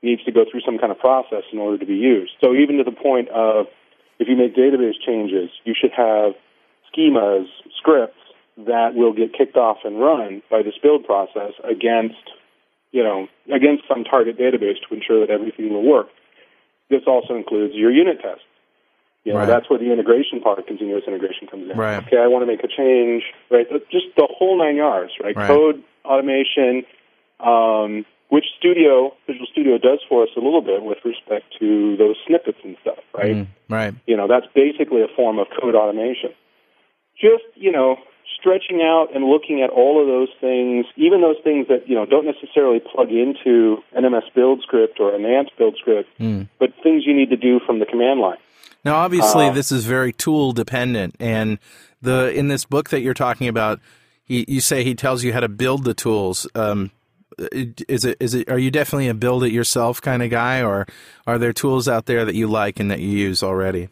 needs 0.03 0.23
to 0.25 0.33
go 0.33 0.45
through 0.51 0.61
some 0.67 0.79
kind 0.79 0.91
of 0.91 0.99
process 0.99 1.45
in 1.53 1.59
order 1.59 1.79
to 1.79 1.87
be 1.87 1.95
used. 1.95 2.33
So 2.41 2.55
even 2.55 2.77
to 2.79 2.85
the 2.85 2.93
point 2.93 3.29
of 3.31 3.67
if 4.19 4.29
you 4.29 4.37
make 4.37 4.55
database 4.55 4.99
changes, 5.05 5.51
you 5.65 5.75
should 5.79 5.93
have 5.97 6.33
schemas, 6.91 7.47
scripts 7.79 8.19
that 8.59 8.95
will 8.95 9.13
get 9.13 9.33
kicked 9.33 9.57
off 9.57 9.79
and 9.85 9.99
run 10.01 10.43
by 10.51 10.63
this 10.63 10.75
build 10.83 11.05
process 11.05 11.53
against, 11.65 12.21
you 12.91 13.03
know, 13.03 13.27
against 13.55 13.85
some 13.89 14.05
target 14.05 14.39
database 14.39 14.77
to 14.87 14.95
ensure 14.95 15.25
that 15.25 15.33
everything 15.33 15.73
will 15.73 15.83
work. 15.83 16.09
This 16.91 17.03
also 17.07 17.35
includes 17.35 17.75
your 17.75 17.91
unit 17.91 18.21
tests. 18.21 18.45
You 19.25 19.33
know, 19.33 19.39
Right. 19.39 19.47
that's 19.47 19.71
where 19.71 19.79
the 19.79 19.91
integration 19.93 20.41
part 20.41 20.59
of 20.59 20.67
continuous 20.67 21.05
integration 21.07 21.47
comes 21.47 21.71
in. 21.71 21.77
Right. 21.77 22.05
Okay, 22.07 22.19
I 22.19 22.27
want 22.27 22.43
to 22.43 22.47
make 22.47 22.65
a 22.65 22.69
change, 22.69 23.23
right? 23.51 23.67
Just 23.91 24.07
the 24.17 24.27
whole 24.29 24.59
nine 24.59 24.77
yards, 24.77 25.13
right? 25.23 25.35
Right. 25.37 25.47
Code, 25.47 25.83
automation, 26.05 26.85
um, 27.39 28.05
which 28.33 28.47
Studio, 28.59 29.13
Visual 29.27 29.47
Studio 29.53 29.77
does 29.77 30.01
for 30.09 30.23
us 30.23 30.31
a 30.39 30.41
little 30.41 30.63
bit 30.63 30.83
with 30.83 30.97
respect 31.05 31.45
to 31.61 31.97
those 31.99 32.17
snippets 32.27 32.57
and 32.65 32.79
stuff, 32.81 32.97
right? 33.13 33.37
Mm, 33.37 33.47
right. 33.69 33.95
You 34.07 34.17
know, 34.17 34.27
that's 34.27 34.47
basically 34.55 35.03
a 35.03 35.09
form 35.15 35.39
of 35.39 35.49
code 35.61 35.75
automation. 35.75 36.31
Just, 37.21 37.45
you 37.57 37.71
know, 37.71 37.97
stretching 38.41 38.81
out 38.81 39.09
and 39.15 39.27
looking 39.27 39.61
at 39.61 39.69
all 39.69 40.01
of 40.01 40.07
those 40.07 40.31
things, 40.41 40.87
even 40.97 41.21
those 41.21 41.37
things 41.45 41.69
that, 41.69 41.87
you 41.87 41.95
know, 41.95 42.07
don't 42.07 42.25
necessarily 42.25 42.81
plug 42.81 43.11
into 43.11 43.83
an 43.95 44.11
MS 44.11 44.25
build 44.35 44.63
script 44.63 44.99
or 44.99 45.15
an 45.15 45.27
ANT 45.27 45.51
build 45.59 45.77
script, 45.77 46.09
Mm. 46.19 46.49
but 46.59 46.73
things 46.83 47.05
you 47.05 47.13
need 47.15 47.29
to 47.29 47.37
do 47.37 47.61
from 47.67 47.81
the 47.81 47.87
command 47.87 48.21
line. 48.21 48.39
Now, 48.83 48.95
obviously, 48.97 49.49
Uh, 49.49 49.53
this 49.53 49.71
is 49.71 49.85
very 49.85 50.13
tool 50.15 50.53
dependent, 50.53 51.17
and 51.21 51.59
the 52.01 52.33
in 52.33 52.49
this 52.49 52.65
book 52.65 52.89
that 52.89 53.03
you're 53.03 53.13
talking 53.27 53.47
about, 53.47 53.79
he, 54.25 54.47
you 54.49 54.61
say 54.63 54.85
he 54.85 54.95
tells 54.95 55.23
you 55.23 55.35
how 55.35 55.41
to 55.41 55.51
build 55.51 55.85
the 55.85 55.93
tools. 55.93 56.49
Um, 56.55 56.91
is 57.39 58.05
it 58.05 58.17
is 58.21 58.35
it? 58.35 58.51
Are 58.51 58.59
you 58.59 58.71
definitely 58.71 59.09
a 59.09 59.15
build 59.15 59.45
it 59.45 59.53
yourself 59.53 60.01
kind 60.01 60.23
of 60.23 60.31
guy, 60.31 60.63
or 60.63 60.87
are 61.27 61.39
there 61.39 61.53
tools 61.53 61.89
out 61.89 62.07
there 62.07 62.25
that 62.25 62.35
you 62.35 62.47
like 62.47 62.81
and 62.81 62.91
that 62.91 63.01
you 63.01 63.09
use 63.09 63.43
already? 63.43 63.89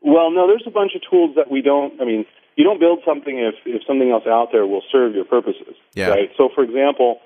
Well, 0.00 0.30
no, 0.30 0.46
there's 0.46 0.64
a 0.66 0.70
bunch 0.70 0.92
of 0.94 1.02
tools 1.10 1.34
that 1.36 1.50
we 1.50 1.60
don't. 1.62 2.00
I 2.00 2.04
mean, 2.04 2.24
you 2.56 2.64
don't 2.64 2.80
build 2.80 3.00
something 3.06 3.38
if 3.38 3.54
if 3.66 3.82
something 3.86 4.10
else 4.10 4.24
out 4.26 4.48
there 4.52 4.66
will 4.66 4.82
serve 4.90 5.14
your 5.14 5.24
purposes, 5.24 5.74
Yeah. 5.94 6.08
right? 6.08 6.30
So, 6.36 6.48
for 6.54 6.62
example, 6.64 7.20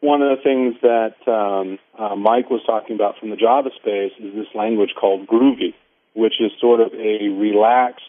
one 0.00 0.22
of 0.22 0.36
the 0.36 0.42
things 0.42 0.76
that 0.82 1.16
um, 1.30 1.78
uh, 1.98 2.14
Mike 2.16 2.50
was 2.50 2.60
talking 2.66 2.94
about 2.96 3.18
from 3.18 3.30
the 3.30 3.36
Java 3.36 3.70
space 3.76 4.12
is 4.20 4.34
this 4.34 4.46
language 4.54 4.90
called 4.98 5.26
Groovy, 5.26 5.74
which 6.14 6.34
is 6.40 6.50
sort 6.60 6.80
of 6.80 6.92
a 6.94 7.28
relaxed, 7.28 8.02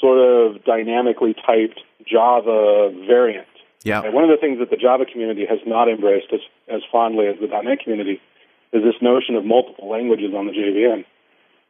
sort 0.00 0.18
of 0.18 0.64
dynamically 0.64 1.34
typed 1.34 1.80
Java 2.06 2.90
variant. 3.06 3.46
Yeah. 3.84 4.02
And 4.02 4.14
one 4.14 4.24
of 4.24 4.30
the 4.30 4.36
things 4.40 4.58
that 4.58 4.70
the 4.70 4.76
Java 4.76 5.04
community 5.04 5.46
has 5.46 5.58
not 5.66 5.88
embraced 5.88 6.32
as, 6.32 6.40
as 6.68 6.82
fondly 6.90 7.26
as 7.26 7.36
the 7.40 7.46
.NET 7.46 7.80
community 7.80 8.20
is 8.72 8.82
this 8.82 9.00
notion 9.00 9.34
of 9.36 9.44
multiple 9.44 9.88
languages 9.88 10.34
on 10.34 10.46
the 10.46 10.52
JVM. 10.52 11.04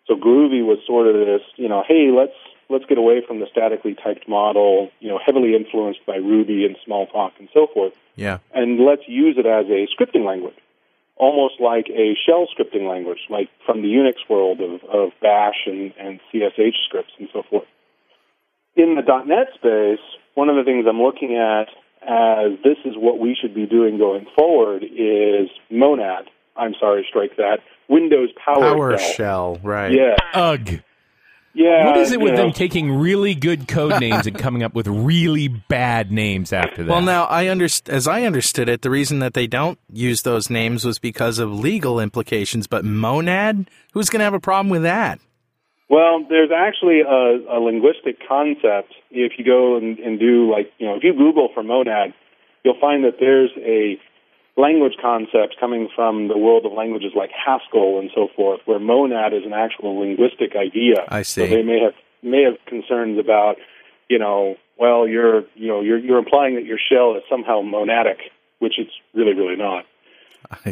So 0.06 0.14
Groovy 0.16 0.64
was 0.64 0.78
sort 0.86 1.06
of 1.06 1.14
this, 1.14 1.42
you 1.56 1.68
know, 1.68 1.84
hey, 1.86 2.10
let's 2.10 2.32
let's 2.70 2.84
get 2.86 2.98
away 2.98 3.22
from 3.26 3.40
the 3.40 3.46
statically 3.50 3.94
typed 3.94 4.28
model, 4.28 4.90
you 5.00 5.08
know, 5.08 5.18
heavily 5.24 5.54
influenced 5.54 6.04
by 6.06 6.16
Ruby 6.16 6.64
and 6.66 6.76
Smalltalk 6.86 7.32
and 7.38 7.48
so 7.52 7.66
forth, 7.72 7.94
Yeah. 8.16 8.38
and 8.52 8.80
let's 8.80 9.08
use 9.08 9.36
it 9.38 9.46
as 9.46 9.66
a 9.68 9.88
scripting 9.94 10.26
language, 10.26 10.56
almost 11.16 11.60
like 11.60 11.88
a 11.88 12.14
shell 12.26 12.46
scripting 12.46 12.86
language, 12.88 13.20
like 13.30 13.48
from 13.64 13.80
the 13.80 13.88
Unix 13.88 14.16
world 14.28 14.60
of, 14.60 14.84
of 14.84 15.12
Bash 15.22 15.66
and, 15.66 15.94
and 15.98 16.20
CSH 16.32 16.76
scripts 16.86 17.12
and 17.18 17.28
so 17.32 17.42
forth. 17.48 17.66
In 18.76 18.96
the 18.96 19.02
.NET 19.24 19.48
space, 19.54 20.04
one 20.34 20.48
of 20.50 20.56
the 20.56 20.64
things 20.64 20.84
I'm 20.86 21.00
looking 21.00 21.36
at 21.36 21.68
as 22.02 22.52
this 22.64 22.76
is 22.84 22.94
what 22.96 23.18
we 23.18 23.36
should 23.40 23.54
be 23.54 23.66
doing 23.66 23.98
going 23.98 24.26
forward 24.36 24.82
is 24.84 25.48
Monad. 25.70 26.24
I'm 26.56 26.74
sorry, 26.80 27.06
strike 27.08 27.36
that. 27.36 27.58
Windows 27.88 28.30
PowerShell. 28.46 28.96
PowerShell, 28.98 29.60
right? 29.64 29.92
Yeah, 29.92 30.16
Ugh. 30.34 30.80
yeah. 31.54 31.86
What 31.86 31.96
is 31.96 32.12
it 32.12 32.20
with 32.20 32.34
know. 32.34 32.42
them 32.42 32.52
taking 32.52 32.92
really 32.98 33.34
good 33.34 33.68
code 33.68 34.00
names 34.00 34.26
and 34.26 34.38
coming 34.38 34.62
up 34.62 34.74
with 34.74 34.86
really 34.88 35.48
bad 35.48 36.10
names 36.10 36.52
after 36.52 36.82
that? 36.82 36.90
Well, 36.90 37.00
now 37.02 37.26
I 37.30 37.44
underst- 37.44 37.88
as 37.88 38.06
I 38.08 38.22
understood 38.22 38.68
it, 38.68 38.82
the 38.82 38.90
reason 38.90 39.20
that 39.20 39.34
they 39.34 39.46
don't 39.46 39.78
use 39.92 40.22
those 40.22 40.50
names 40.50 40.84
was 40.84 40.98
because 40.98 41.38
of 41.38 41.52
legal 41.52 42.00
implications. 42.00 42.66
But 42.66 42.84
monad, 42.84 43.70
who's 43.92 44.10
going 44.10 44.20
to 44.20 44.24
have 44.24 44.34
a 44.34 44.40
problem 44.40 44.68
with 44.68 44.82
that? 44.82 45.20
Well, 45.88 46.24
there's 46.28 46.50
actually 46.54 47.00
a, 47.00 47.56
a 47.56 47.58
linguistic 47.60 48.18
concept. 48.28 48.92
If 49.10 49.32
you 49.38 49.44
go 49.44 49.76
and, 49.76 49.98
and 49.98 50.18
do 50.18 50.50
like, 50.50 50.70
you 50.78 50.86
know, 50.86 50.96
if 50.96 51.02
you 51.02 51.14
Google 51.14 51.48
for 51.54 51.62
monad, 51.62 52.12
you'll 52.62 52.80
find 52.80 53.04
that 53.04 53.16
there's 53.18 53.50
a 53.56 53.98
language 54.60 54.94
concept 55.00 55.56
coming 55.58 55.88
from 55.94 56.28
the 56.28 56.36
world 56.36 56.66
of 56.66 56.72
languages 56.72 57.12
like 57.16 57.30
Haskell 57.30 57.98
and 58.00 58.10
so 58.14 58.28
forth, 58.36 58.60
where 58.66 58.78
monad 58.78 59.32
is 59.32 59.44
an 59.46 59.54
actual 59.54 59.98
linguistic 59.98 60.54
idea. 60.56 61.06
I 61.08 61.22
So 61.22 61.46
see. 61.46 61.54
they 61.54 61.62
may 61.62 61.80
have 61.80 61.94
may 62.22 62.42
have 62.42 62.58
concerns 62.66 63.18
about, 63.18 63.56
you 64.08 64.18
know, 64.18 64.56
well, 64.78 65.08
you're 65.08 65.42
you 65.54 65.68
know 65.68 65.80
you're 65.80 65.98
you're 65.98 66.18
implying 66.18 66.56
that 66.56 66.64
your 66.64 66.78
shell 66.78 67.16
is 67.16 67.22
somehow 67.30 67.62
monadic, 67.62 68.18
which 68.58 68.74
it's 68.78 68.92
really 69.14 69.34
really 69.34 69.56
not. 69.56 69.84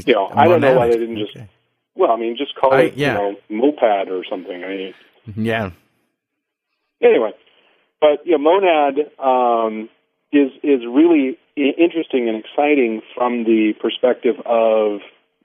You 0.07 0.14
know, 0.14 0.31
I 0.35 0.46
don't 0.46 0.61
know 0.61 0.76
why 0.76 0.88
they 0.88 0.98
didn't 0.98 1.18
just. 1.18 1.37
Okay. 1.37 1.48
Well, 1.96 2.11
I 2.12 2.16
mean, 2.16 2.37
just 2.37 2.54
call 2.54 2.74
I- 2.74 2.82
it 2.82 2.94
yeah. 2.96 3.12
you 3.12 3.18
know 3.18 3.37
mopad 3.72 4.09
or 4.11 4.24
something. 4.28 4.62
I 4.64 4.68
mean, 4.68 4.94
Yeah. 5.37 5.70
anyway, 7.02 7.32
but 8.00 8.20
yeah, 8.26 8.37
Monad 8.37 9.11
um, 9.18 9.88
is 10.32 10.52
is 10.62 10.80
really 10.87 11.38
interesting 11.56 12.28
and 12.28 12.37
exciting 12.44 13.02
from 13.14 13.44
the 13.44 13.72
perspective 13.80 14.37
of 14.44 15.00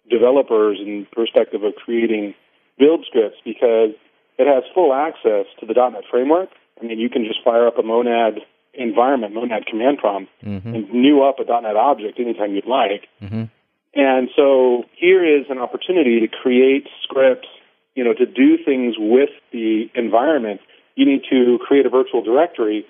developers 0.09 0.77
and 0.79 1.09
perspective 1.11 1.63
of 1.63 1.73
creating 1.75 2.33
build 2.77 3.05
scripts 3.07 3.37
because 3.45 3.91
it 4.37 4.47
has 4.47 4.63
full 4.73 4.93
access 4.93 5.45
to 5.59 5.65
the 5.65 5.73
.NET 5.73 6.03
framework. 6.11 6.49
I 6.81 6.85
mean, 6.85 6.99
you 6.99 7.09
can 7.09 7.23
just 7.25 7.41
fire 7.43 7.67
up 7.67 7.77
a 7.77 7.83
Monad 7.83 8.39
environment, 8.73 9.33
Monad 9.33 9.65
command 9.67 9.99
prompt, 9.99 10.31
and 10.41 10.91
new 10.91 11.23
up 11.23 11.39
a 11.39 11.45
.NET 11.61 11.75
object 11.75 12.19
anytime 12.19 12.55
you'd 12.55 12.65
like. 12.65 13.07
Mhm. 13.21 13.49
And 13.93 14.29
so 14.35 14.83
here 14.95 15.23
is 15.23 15.45
an 15.49 15.57
opportunity 15.57 16.19
to 16.21 16.27
create 16.27 16.87
scripts, 17.03 17.47
you 17.95 18.03
know, 18.03 18.13
to 18.13 18.25
do 18.25 18.57
things 18.63 18.95
with 18.97 19.29
the 19.51 19.89
environment. 19.95 20.61
You 20.95 21.05
need 21.05 21.23
to 21.29 21.59
create 21.65 21.85
a 21.85 21.89
virtual 21.89 22.21
directory. 22.21 22.85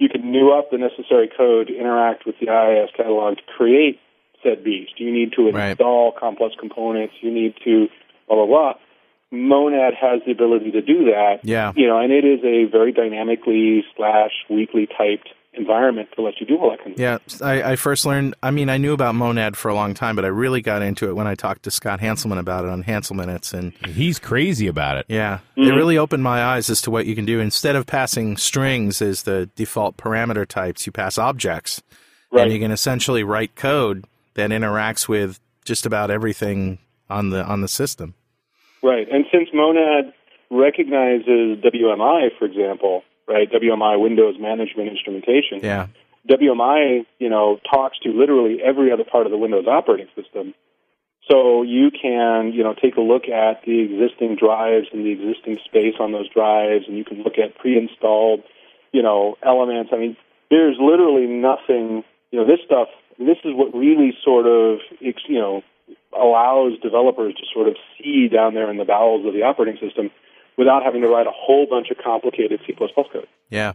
you 0.00 0.08
can 0.08 0.28
new 0.28 0.50
up 0.50 0.72
the 0.72 0.76
necessary 0.76 1.30
code 1.34 1.68
to 1.68 1.78
interact 1.78 2.26
with 2.26 2.34
the 2.40 2.48
IIS 2.48 2.90
catalog 2.96 3.36
to 3.36 3.42
create 3.56 4.00
said 4.42 4.64
beast. 4.64 4.98
You 4.98 5.12
need 5.12 5.32
to 5.34 5.50
Right. 5.52 5.70
install 5.70 6.10
complex 6.10 6.56
components. 6.58 7.14
You 7.20 7.30
need 7.30 7.54
to 7.64 7.88
blah 8.26 8.36
blah 8.36 8.46
blah. 8.46 8.74
Monad 9.30 9.94
has 9.94 10.20
the 10.26 10.32
ability 10.32 10.72
to 10.72 10.82
do 10.82 11.04
that. 11.06 11.40
Yeah. 11.44 11.72
You 11.76 11.86
know, 11.86 11.98
and 11.98 12.12
it 12.12 12.24
is 12.24 12.40
a 12.44 12.64
very 12.64 12.90
dynamically 12.92 13.84
slash 13.96 14.32
weakly 14.50 14.86
typed 14.88 15.28
environment 15.56 16.08
to 16.16 16.22
let 16.22 16.40
you 16.40 16.46
do 16.46 16.56
all 16.58 16.70
that 16.70 16.78
kind 16.80 16.92
of 16.92 16.98
Yeah, 17.00 17.18
I, 17.40 17.72
I 17.72 17.76
first 17.76 18.04
learned. 18.06 18.34
I 18.42 18.50
mean, 18.50 18.68
I 18.68 18.76
knew 18.78 18.92
about 18.92 19.14
Monad 19.14 19.56
for 19.56 19.68
a 19.68 19.74
long 19.74 19.94
time, 19.94 20.16
but 20.16 20.24
I 20.24 20.28
really 20.28 20.60
got 20.60 20.82
into 20.82 21.08
it 21.08 21.14
when 21.14 21.26
I 21.26 21.34
talked 21.34 21.62
to 21.64 21.70
Scott 21.70 22.00
Hanselman 22.00 22.38
about 22.38 22.64
it 22.64 22.70
on 22.70 22.84
Hanselminutes, 22.84 23.52
and 23.52 23.72
He's 23.86 24.18
crazy 24.18 24.66
about 24.66 24.96
it. 24.96 25.06
yeah, 25.08 25.38
it 25.56 25.60
mm-hmm. 25.60 25.76
really 25.76 25.98
opened 25.98 26.22
my 26.22 26.42
eyes 26.42 26.68
as 26.70 26.80
to 26.82 26.90
what 26.90 27.06
you 27.06 27.14
can 27.14 27.24
do. 27.24 27.40
Instead 27.40 27.76
of 27.76 27.86
passing 27.86 28.36
strings 28.36 29.00
as 29.02 29.22
the 29.22 29.48
default 29.56 29.96
parameter 29.96 30.46
types, 30.46 30.86
you 30.86 30.92
pass 30.92 31.18
objects, 31.18 31.82
Right. 32.30 32.44
and 32.44 32.52
you 32.52 32.58
can 32.58 32.70
essentially 32.70 33.22
write 33.22 33.54
code 33.54 34.04
that 34.34 34.50
interacts 34.50 35.08
with 35.08 35.38
just 35.64 35.86
about 35.86 36.10
everything 36.10 36.78
on 37.08 37.30
the 37.30 37.44
on 37.44 37.60
the 37.60 37.68
system. 37.68 38.14
Right. 38.82 39.06
And 39.10 39.24
since 39.32 39.48
Monad 39.54 40.12
recognizes 40.50 41.58
WMI, 41.64 42.28
for 42.38 42.44
example, 42.44 43.02
right, 43.26 43.50
WMI 43.50 44.00
Windows 44.00 44.36
Management 44.38 44.88
Instrumentation, 44.88 45.60
Yeah, 45.62 45.88
WMI, 46.28 47.04
you 47.18 47.28
know, 47.28 47.60
talks 47.70 47.98
to 48.00 48.10
literally 48.10 48.58
every 48.62 48.90
other 48.92 49.04
part 49.04 49.26
of 49.26 49.32
the 49.32 49.38
Windows 49.38 49.66
operating 49.66 50.08
system. 50.16 50.54
So 51.30 51.62
you 51.62 51.90
can, 51.90 52.52
you 52.52 52.62
know, 52.62 52.74
take 52.74 52.96
a 52.96 53.00
look 53.00 53.28
at 53.28 53.64
the 53.64 53.80
existing 53.80 54.36
drives 54.36 54.88
and 54.92 55.04
the 55.04 55.10
existing 55.10 55.58
space 55.64 55.94
on 55.98 56.12
those 56.12 56.28
drives, 56.28 56.84
and 56.86 56.96
you 56.98 57.04
can 57.04 57.22
look 57.22 57.38
at 57.38 57.56
pre-installed, 57.56 58.42
you 58.92 59.02
know, 59.02 59.36
elements. 59.42 59.90
I 59.92 59.96
mean, 59.96 60.16
there's 60.50 60.76
literally 60.78 61.26
nothing, 61.26 62.04
you 62.30 62.38
know, 62.38 62.46
this 62.46 62.60
stuff. 62.64 62.88
This 63.18 63.38
is 63.44 63.52
what 63.54 63.74
really 63.74 64.12
sort 64.22 64.46
of, 64.46 64.80
you 65.00 65.14
know, 65.38 65.62
allows 66.16 66.78
developers 66.80 67.34
to 67.34 67.42
sort 67.52 67.68
of 67.68 67.76
see 67.98 68.28
down 68.28 68.54
there 68.54 68.70
in 68.70 68.76
the 68.76 68.84
bowels 68.84 69.26
of 69.26 69.32
the 69.32 69.42
operating 69.42 69.80
system 69.80 70.10
without 70.56 70.82
having 70.82 71.02
to 71.02 71.08
write 71.08 71.26
a 71.26 71.32
whole 71.34 71.66
bunch 71.68 71.90
of 71.90 71.96
complicated 71.98 72.60
C++ 72.66 72.72
code. 72.72 73.26
yeah, 73.50 73.72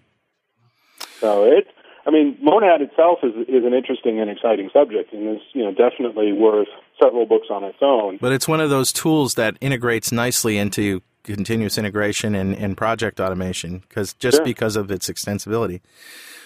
So 1.20 1.44
it, 1.44 1.68
I 2.06 2.12
mean, 2.12 2.38
Monad 2.42 2.82
itself 2.82 3.20
is 3.24 3.34
is 3.48 3.65
an 3.65 3.74
interesting 3.74 4.20
and 4.20 4.30
exciting 4.30 4.70
subject, 4.74 5.13
and 5.13 5.36
is 5.38 5.42
you 5.54 5.63
know 5.63 5.72
definitely 5.72 6.32
worth 6.34 6.68
several 7.02 7.26
books 7.26 7.48
on 7.50 7.63
its 7.63 7.78
own. 7.82 8.18
but 8.22 8.32
it's 8.32 8.48
one 8.48 8.62
of 8.62 8.70
those 8.70 8.92
tools 8.94 9.36
that 9.36 9.56
integrates 9.62 10.12
nicely 10.12 10.58
into 10.58 11.02
continuous 11.24 11.78
integration 11.78 12.34
and, 12.34 12.56
and 12.56 12.76
project 12.78 13.20
automation 13.20 13.80
because 13.88 14.13
just 14.13 14.38
Sure. 14.38 14.46
because 14.46 14.76
of 14.76 14.89
its 14.89 15.10
extensibility. 15.10 15.82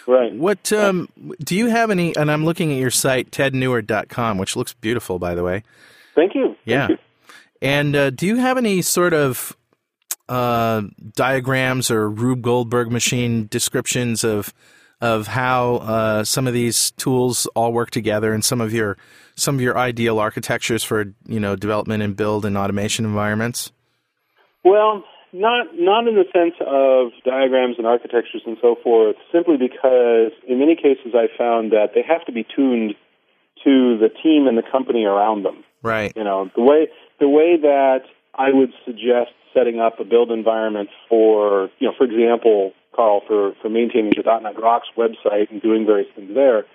Right. 0.06 0.34
What 0.34 0.74
um, 0.74 1.08
do 1.40 1.56
you 1.56 1.68
have 1.68 1.90
any? 1.92 2.14
And 2.18 2.30
I'm 2.30 2.44
looking 2.44 2.72
at 2.74 2.78
your 2.78 2.92
site, 2.92 3.32
tedneward.com, 3.32 4.38
which 4.38 4.56
looks 4.58 4.74
beautiful, 4.74 5.18
by 5.20 5.34
the 5.36 5.44
way. 5.44 5.64
Thank 6.16 6.36
you. 6.36 6.48
Thank 6.48 6.58
Yeah. 6.66 6.88
you. 6.90 6.98
And 7.62 7.96
uh, 7.96 8.10
do 8.10 8.26
you 8.28 8.36
have 8.36 8.58
any 8.58 8.82
sort 8.82 9.14
of 9.14 9.56
uh, 10.30 10.84
diagrams 11.16 11.92
or 11.92 12.10
Rube 12.10 12.42
Goldberg 12.42 12.92
machine 12.92 13.48
descriptions 13.48 14.24
of 14.24 14.54
of 15.02 15.28
how 15.28 15.76
uh, 15.76 16.24
some 16.24 16.48
of 16.48 16.54
these 16.54 16.92
tools 16.92 17.46
all 17.56 17.74
work 17.74 17.92
together 17.92 18.34
and 18.34 18.44
some 18.44 18.62
of 18.62 18.74
your 18.74 18.98
some 19.36 19.56
of 19.56 19.62
your 19.62 19.78
ideal 19.78 20.20
architectures 20.20 20.84
for 20.84 21.14
you 21.28 21.40
know 21.40 21.56
development 21.56 22.04
and 22.04 22.16
build 22.16 22.46
and 22.46 22.58
automation 22.58 23.04
environments? 23.04 23.72
Well, 24.64 25.04
not 25.34 25.68
not 25.74 26.08
in 26.08 26.16
the 26.16 26.26
sense 26.32 26.56
of 26.62 27.12
diagrams 27.26 27.76
and 27.78 27.88
architectures 27.88 28.44
and 28.46 28.58
so 28.62 28.76
forth. 28.82 29.18
Simply 29.32 29.58
because 29.58 30.32
in 30.48 30.60
many 30.60 30.76
cases 30.76 31.14
I 31.14 31.28
found 31.38 31.72
that 31.72 31.90
they 31.94 32.04
have 32.08 32.26
to 32.26 32.32
be 32.32 32.46
tuned 32.56 32.96
to 33.64 33.98
the 33.98 34.10
team 34.10 34.48
and 34.48 34.58
the 34.58 34.64
company 34.72 35.04
around 35.04 35.44
them. 35.44 35.64
Right. 35.82 36.14
You 36.16 36.24
know, 36.24 36.50
the 36.56 36.62
way 36.62 36.88
the 37.20 37.28
way 37.28 37.58
that 37.62 38.04
I 38.36 38.52
would 38.52 38.74
suggest 38.86 39.32
setting 39.54 39.80
up 39.80 40.00
a 40.00 40.04
build 40.04 40.32
environment 40.32 40.90
for, 41.08 41.70
you 41.80 41.88
know, 41.88 41.94
for 41.98 42.06
example, 42.06 42.74
Carl, 42.96 43.22
for, 43.28 43.54
for 43.62 43.70
maintaining 43.70 44.12
the 44.12 44.24
.NET 44.24 44.60
Rocks 44.62 44.88
website 44.98 45.52
and 45.52 45.62
doing 45.62 45.86
various 45.86 46.10
things 46.16 46.32
there, 46.34 46.66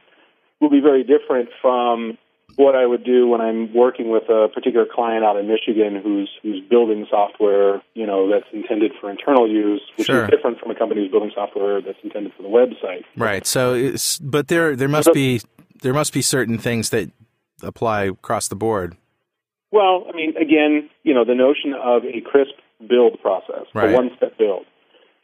will 0.61 0.71
be 0.71 0.81
very 0.81 1.03
different 1.03 1.49
from 1.61 2.18
what 2.57 2.75
I 2.75 2.87
would 2.87 3.05
do 3.05 3.29
when 3.29 3.40
I'm 3.40 3.73
working 3.73 4.11
with 4.11 4.25
a 4.29 4.49
particular 4.49 4.87
client 4.92 5.25
out 5.25 5.37
in 5.37 5.47
Michigan 5.47 6.01
who's 6.03 6.29
who's 6.42 6.61
building 6.68 7.07
software, 7.09 7.83
you 7.94 8.07
know, 8.07 8.29
that's 8.29 8.47
intended 8.53 8.92
for 9.01 9.11
internal 9.11 9.49
use, 9.49 9.83
which 9.97 10.09
Sure. 10.09 10.25
is 10.25 10.31
different 10.31 10.59
from 10.59 10.71
a 10.71 10.75
company 10.75 11.03
who's 11.03 11.11
building 11.11 11.31
software 11.35 11.81
that's 11.81 11.99
intended 12.03 12.33
for 12.37 12.42
the 12.42 12.49
website. 12.49 13.05
Right. 13.16 13.47
So, 13.47 13.75
it's, 13.75 14.18
but 14.18 14.49
there 14.49 14.75
there 14.75 14.88
must 14.88 15.12
be 15.12 15.40
there 15.83 15.94
must 15.94 16.12
be 16.12 16.23
certain 16.23 16.59
things 16.59 16.90
that 16.90 17.11
apply 17.62 18.05
across 18.05 18.49
the 18.49 18.57
board. 18.57 18.97
Well, 19.70 20.07
I 20.09 20.16
mean, 20.16 20.35
again, 20.37 20.88
you 21.02 21.14
know, 21.14 21.24
the 21.24 21.35
notion 21.35 21.74
of 21.74 22.04
a 22.04 22.20
crisp 22.20 22.54
build 22.88 23.20
process, 23.20 23.66
Right. 23.74 23.90
a 23.90 23.92
one-step 23.92 24.38
build, 24.38 24.64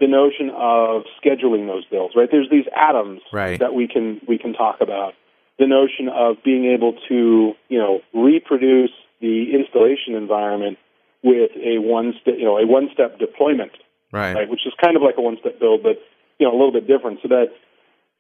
the 0.01 0.07
notion 0.09 0.51
of 0.51 1.05
scheduling 1.23 1.67
those 1.67 1.85
builds, 1.87 2.15
right? 2.17 2.29
There's 2.31 2.51
these 2.51 2.67
atoms 2.77 3.23
Right. 3.33 3.59
that 3.61 3.75
we 3.75 3.87
can 3.89 4.21
we 4.27 4.39
can 4.39 4.53
talk 4.53 4.81
about. 4.81 5.15
The 5.59 5.67
notion 5.67 6.09
of 6.09 6.43
being 6.43 6.65
able 6.67 6.95
to, 7.09 7.55
you 7.69 7.79
know, 7.79 8.01
reproduce 8.13 8.91
the 9.21 9.55
installation 9.55 10.15
environment 10.15 10.79
with 11.23 11.53
a 11.57 11.79
one 11.79 12.13
step, 12.21 12.35
you 12.37 12.45
know, 12.45 12.59
a 12.59 12.67
one-step 12.67 13.19
deployment, 13.19 13.73
Right. 14.13 14.35
right? 14.35 14.49
Which 14.49 14.67
is 14.67 14.75
kind 14.83 14.97
of 14.97 15.03
like 15.03 15.17
a 15.17 15.23
one-step 15.23 15.59
build, 15.61 15.83
but 15.83 16.03
you 16.39 16.47
know, 16.47 16.53
a 16.53 16.59
little 16.59 16.73
bit 16.73 16.87
different, 16.89 17.21
so 17.23 17.29
that 17.29 17.53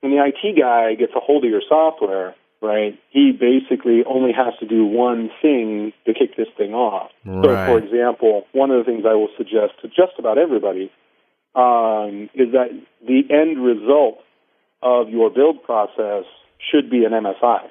when 0.00 0.12
the 0.12 0.24
IT 0.24 0.52
guy 0.56 0.94
gets 0.94 1.12
a 1.14 1.20
hold 1.20 1.44
of 1.44 1.50
your 1.50 1.62
software, 1.68 2.34
right, 2.64 2.98
he 3.10 3.30
basically 3.32 4.02
only 4.06 4.32
has 4.32 4.54
to 4.60 4.66
do 4.66 4.84
one 4.86 5.30
thing 5.42 5.92
to 6.06 6.14
kick 6.14 6.36
this 6.36 6.48
thing 6.56 6.72
off. 6.72 7.10
So, 7.24 7.48
for 7.66 7.78
example, 7.78 8.44
one 8.52 8.70
of 8.70 8.78
the 8.78 8.90
things 8.90 9.04
I 9.06 9.14
will 9.14 9.28
suggest 9.36 9.74
to 9.82 9.88
just 9.88 10.18
about 10.18 10.38
everybody 10.38 10.90
um, 11.54 12.30
is 12.34 12.52
that 12.52 12.70
the 13.06 13.20
end 13.30 13.62
result 13.62 14.18
of 14.82 15.08
your 15.10 15.30
build 15.30 15.62
process 15.62 16.24
should 16.58 16.90
be 16.90 17.04
an 17.04 17.12
MSI 17.12 17.68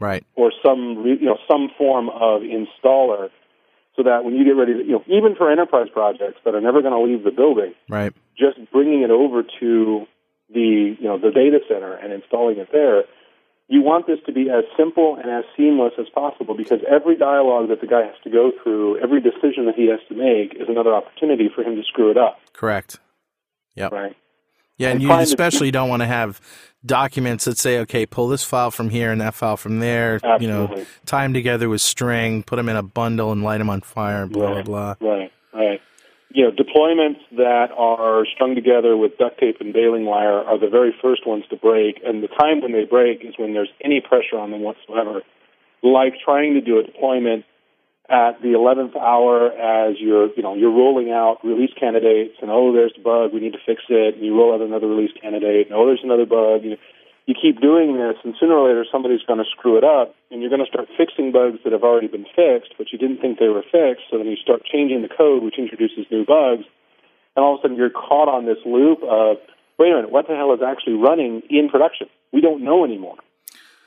Right. 0.00 0.24
or 0.34 0.52
some 0.64 1.02
re- 1.02 1.18
you 1.20 1.26
know 1.26 1.38
some 1.50 1.70
form 1.78 2.08
of 2.08 2.42
installer, 2.42 3.30
so 3.96 4.02
that 4.02 4.24
when 4.24 4.34
you 4.34 4.44
get 4.44 4.56
ready 4.58 4.74
to 4.74 4.80
you 4.84 4.92
know 4.92 5.04
even 5.06 5.36
for 5.36 5.50
enterprise 5.50 5.86
projects 5.92 6.40
that 6.44 6.54
are 6.54 6.60
never 6.60 6.82
going 6.82 6.92
to 6.92 7.00
leave 7.00 7.22
the 7.24 7.30
building, 7.30 7.72
Right. 7.88 8.12
just 8.36 8.58
bringing 8.72 9.02
it 9.02 9.10
over 9.10 9.44
to 9.60 10.06
the 10.52 10.96
you 10.98 11.06
know 11.08 11.18
the 11.18 11.30
data 11.30 11.60
center 11.68 11.94
and 11.94 12.12
installing 12.12 12.58
it 12.58 12.68
there, 12.72 13.04
you 13.68 13.80
want 13.82 14.06
this 14.06 14.18
to 14.26 14.32
be 14.32 14.50
as 14.50 14.64
simple 14.76 15.16
and 15.16 15.30
as 15.30 15.44
seamless 15.56 15.92
as 15.98 16.06
possible 16.14 16.54
because 16.54 16.80
every 16.90 17.16
dialogue 17.16 17.68
that 17.68 17.80
the 17.80 17.86
guy 17.86 18.02
has 18.04 18.16
to 18.24 18.30
go 18.30 18.52
through, 18.62 18.98
every 18.98 19.20
decision 19.20 19.66
that 19.66 19.74
he 19.76 19.88
has 19.88 20.00
to 20.08 20.14
make 20.14 20.54
is 20.54 20.68
another 20.68 20.94
opportunity 20.94 21.48
for 21.54 21.62
him 21.62 21.76
to 21.76 21.82
screw 21.84 22.10
it 22.10 22.18
up, 22.18 22.38
Correct. 22.52 22.98
Yep. 23.74 23.92
right? 23.92 24.16
Yeah, 24.76 24.88
and 24.88 25.00
And 25.00 25.02
you 25.02 25.12
especially 25.12 25.70
don't 25.70 25.88
want 25.88 26.00
to 26.00 26.06
have 26.06 26.40
documents 26.84 27.44
that 27.44 27.56
say, 27.58 27.78
okay, 27.80 28.04
pull 28.06 28.28
this 28.28 28.42
file 28.42 28.70
from 28.70 28.90
here 28.90 29.12
and 29.12 29.20
that 29.20 29.34
file 29.34 29.56
from 29.56 29.78
there. 29.78 30.18
You 30.40 30.48
know, 30.48 30.64
Absolutely. 30.64 30.86
tie 31.06 31.22
them 31.22 31.32
together 31.34 31.68
with 31.68 31.80
string, 31.80 32.42
put 32.42 32.56
them 32.56 32.68
in 32.68 32.76
a 32.76 32.82
bundle, 32.82 33.32
and 33.32 33.42
light 33.42 33.58
them 33.58 33.70
on 33.70 33.80
fire. 33.82 34.26
Blah 34.26 34.50
right, 34.52 34.64
blah 34.64 34.94
blah. 34.94 35.10
Right, 35.12 35.32
right. 35.54 35.80
You 36.34 36.44
know, 36.44 36.50
deployments 36.50 37.20
that 37.36 37.68
are 37.76 38.24
strung 38.34 38.54
together 38.54 38.96
with 38.96 39.18
duct 39.18 39.38
tape 39.38 39.60
and 39.60 39.72
baling 39.72 40.06
wire 40.06 40.40
are 40.40 40.58
the 40.58 40.68
very 40.68 40.94
first 41.02 41.26
ones 41.26 41.44
to 41.50 41.56
break, 41.56 42.00
and 42.04 42.22
the 42.22 42.28
time 42.28 42.62
when 42.62 42.72
they 42.72 42.84
break 42.84 43.24
is 43.24 43.34
when 43.38 43.52
there's 43.52 43.72
any 43.84 44.00
pressure 44.00 44.38
on 44.38 44.50
them 44.50 44.62
whatsoever. 44.62 45.20
Like 45.82 46.14
trying 46.24 46.54
to 46.54 46.60
do 46.60 46.78
a 46.78 46.84
deployment 46.84 47.44
at 48.08 48.40
the 48.40 48.56
11th 48.56 48.96
hour 48.96 49.52
as 49.52 49.96
you're, 50.00 50.32
you 50.36 50.42
know, 50.42 50.54
you're 50.54 50.72
rolling 50.72 51.10
out 51.10 51.38
release 51.44 51.72
candidates, 51.78 52.34
and 52.40 52.50
oh, 52.50 52.72
there's 52.72 52.92
the 52.96 53.02
bug, 53.02 53.32
we 53.32 53.40
need 53.40 53.52
to 53.52 53.62
fix 53.64 53.82
it, 53.88 54.16
and 54.16 54.24
you 54.24 54.36
roll 54.36 54.54
out 54.54 54.60
another 54.60 54.86
release 54.86 55.12
candidate, 55.20 55.66
and 55.68 55.76
oh, 55.76 55.86
there's 55.86 56.04
another 56.04 56.26
bug. 56.26 56.64
You, 56.64 56.76
you 57.26 57.34
keep 57.40 57.60
doing 57.60 57.96
this, 57.96 58.16
and 58.24 58.34
sooner 58.38 58.54
or 58.54 58.68
later 58.68 58.84
somebody's 58.90 59.22
going 59.22 59.38
to 59.38 59.48
screw 59.50 59.78
it 59.78 59.84
up, 59.84 60.14
and 60.30 60.40
you're 60.40 60.50
going 60.50 60.64
to 60.64 60.66
start 60.66 60.88
fixing 60.96 61.30
bugs 61.30 61.58
that 61.64 61.72
have 61.72 61.84
already 61.84 62.08
been 62.08 62.26
fixed, 62.34 62.74
but 62.76 62.90
you 62.92 62.98
didn't 62.98 63.20
think 63.20 63.38
they 63.38 63.48
were 63.48 63.62
fixed. 63.62 64.04
So 64.10 64.18
then 64.18 64.26
you 64.26 64.36
start 64.36 64.64
changing 64.64 65.02
the 65.02 65.08
code, 65.08 65.42
which 65.42 65.58
introduces 65.58 66.06
new 66.10 66.24
bugs, 66.24 66.64
and 67.36 67.44
all 67.44 67.54
of 67.54 67.60
a 67.60 67.62
sudden 67.62 67.76
you're 67.76 67.90
caught 67.90 68.28
on 68.28 68.46
this 68.46 68.58
loop 68.66 69.02
of, 69.04 69.38
wait 69.78 69.92
a 69.92 69.96
minute, 69.96 70.10
what 70.10 70.26
the 70.26 70.34
hell 70.34 70.52
is 70.52 70.60
actually 70.62 70.94
running 70.94 71.42
in 71.48 71.68
production? 71.68 72.08
We 72.32 72.40
don't 72.40 72.62
know 72.64 72.84
anymore, 72.84 73.16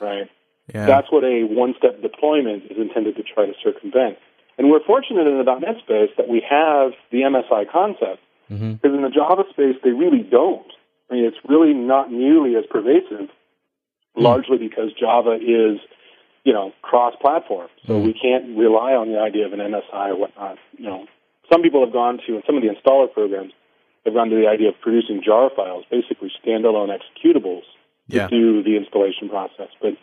right? 0.00 0.30
Yeah. 0.72 0.86
That's 0.86 1.12
what 1.12 1.22
a 1.22 1.44
one-step 1.44 2.02
deployment 2.02 2.64
is 2.70 2.78
intended 2.78 3.16
to 3.16 3.22
try 3.22 3.46
to 3.46 3.52
circumvent. 3.62 4.18
And 4.58 4.70
we're 4.70 4.82
fortunate 4.82 5.26
in 5.26 5.36
the 5.36 5.44
.NET 5.44 5.76
space 5.78 6.10
that 6.16 6.28
we 6.28 6.40
have 6.48 6.92
the 7.12 7.22
MSI 7.22 7.66
concept, 7.70 8.22
Mhm. 8.50 8.80
because 8.80 8.96
in 8.96 9.02
the 9.02 9.10
Java 9.10 9.44
space 9.50 9.76
they 9.84 9.90
really 9.90 10.22
don't. 10.22 10.66
I 11.10 11.14
mean, 11.14 11.24
it's 11.24 11.36
really 11.48 11.72
not 11.74 12.10
nearly 12.10 12.56
as 12.56 12.64
pervasive, 12.68 13.30
largely 14.16 14.58
because 14.58 14.92
Java 14.98 15.34
is, 15.34 15.78
you 16.44 16.52
know, 16.52 16.72
cross-platform. 16.82 17.68
So 17.86 17.98
we 17.98 18.12
can't 18.12 18.56
rely 18.56 18.92
on 18.92 19.12
the 19.12 19.20
idea 19.20 19.46
of 19.46 19.52
an 19.52 19.60
MSI 19.60 20.10
or 20.10 20.16
whatnot. 20.16 20.58
You 20.76 20.86
know, 20.86 21.06
some 21.52 21.62
people 21.62 21.84
have 21.84 21.92
gone 21.92 22.18
to, 22.26 22.34
and 22.34 22.42
some 22.46 22.56
of 22.56 22.62
the 22.62 22.68
installer 22.68 23.12
programs 23.12 23.52
have 24.04 24.14
gone 24.14 24.30
to 24.30 24.36
the 24.36 24.48
idea 24.48 24.68
of 24.68 24.80
producing 24.80 25.22
jar 25.24 25.50
files, 25.54 25.84
basically 25.90 26.32
standalone 26.44 26.90
executables 26.90 27.62
to 28.10 28.28
do 28.28 28.62
the 28.62 28.76
installation 28.76 29.28
process. 29.28 29.68
But 29.80 29.94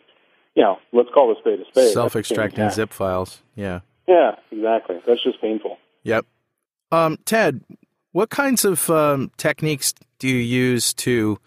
you 0.56 0.63
know, 0.63 0.78
let's 0.92 1.10
call 1.13 1.32
a 1.32 1.36
spade 1.39 1.60
a 1.60 1.66
spade. 1.66 1.94
Self-extracting 1.94 2.58
pain 2.58 2.63
in 2.66 2.70
the 2.70 2.76
zip 2.76 2.94
files. 2.94 3.42
Yeah. 3.56 3.82
Yeah, 4.08 4.36
exactly. 4.52 4.98
That's 5.08 5.24
just 5.24 5.42
painful. 5.42 5.78
Yep. 6.04 6.26
Um, 6.92 7.18
Ted, 7.26 7.62
what 8.12 8.30
kinds 8.30 8.66
of 8.66 8.89
um, 8.89 9.32
techniques 9.38 9.94
do 10.24 10.30
you 10.30 10.38
use 10.38 10.94
to 10.94 11.38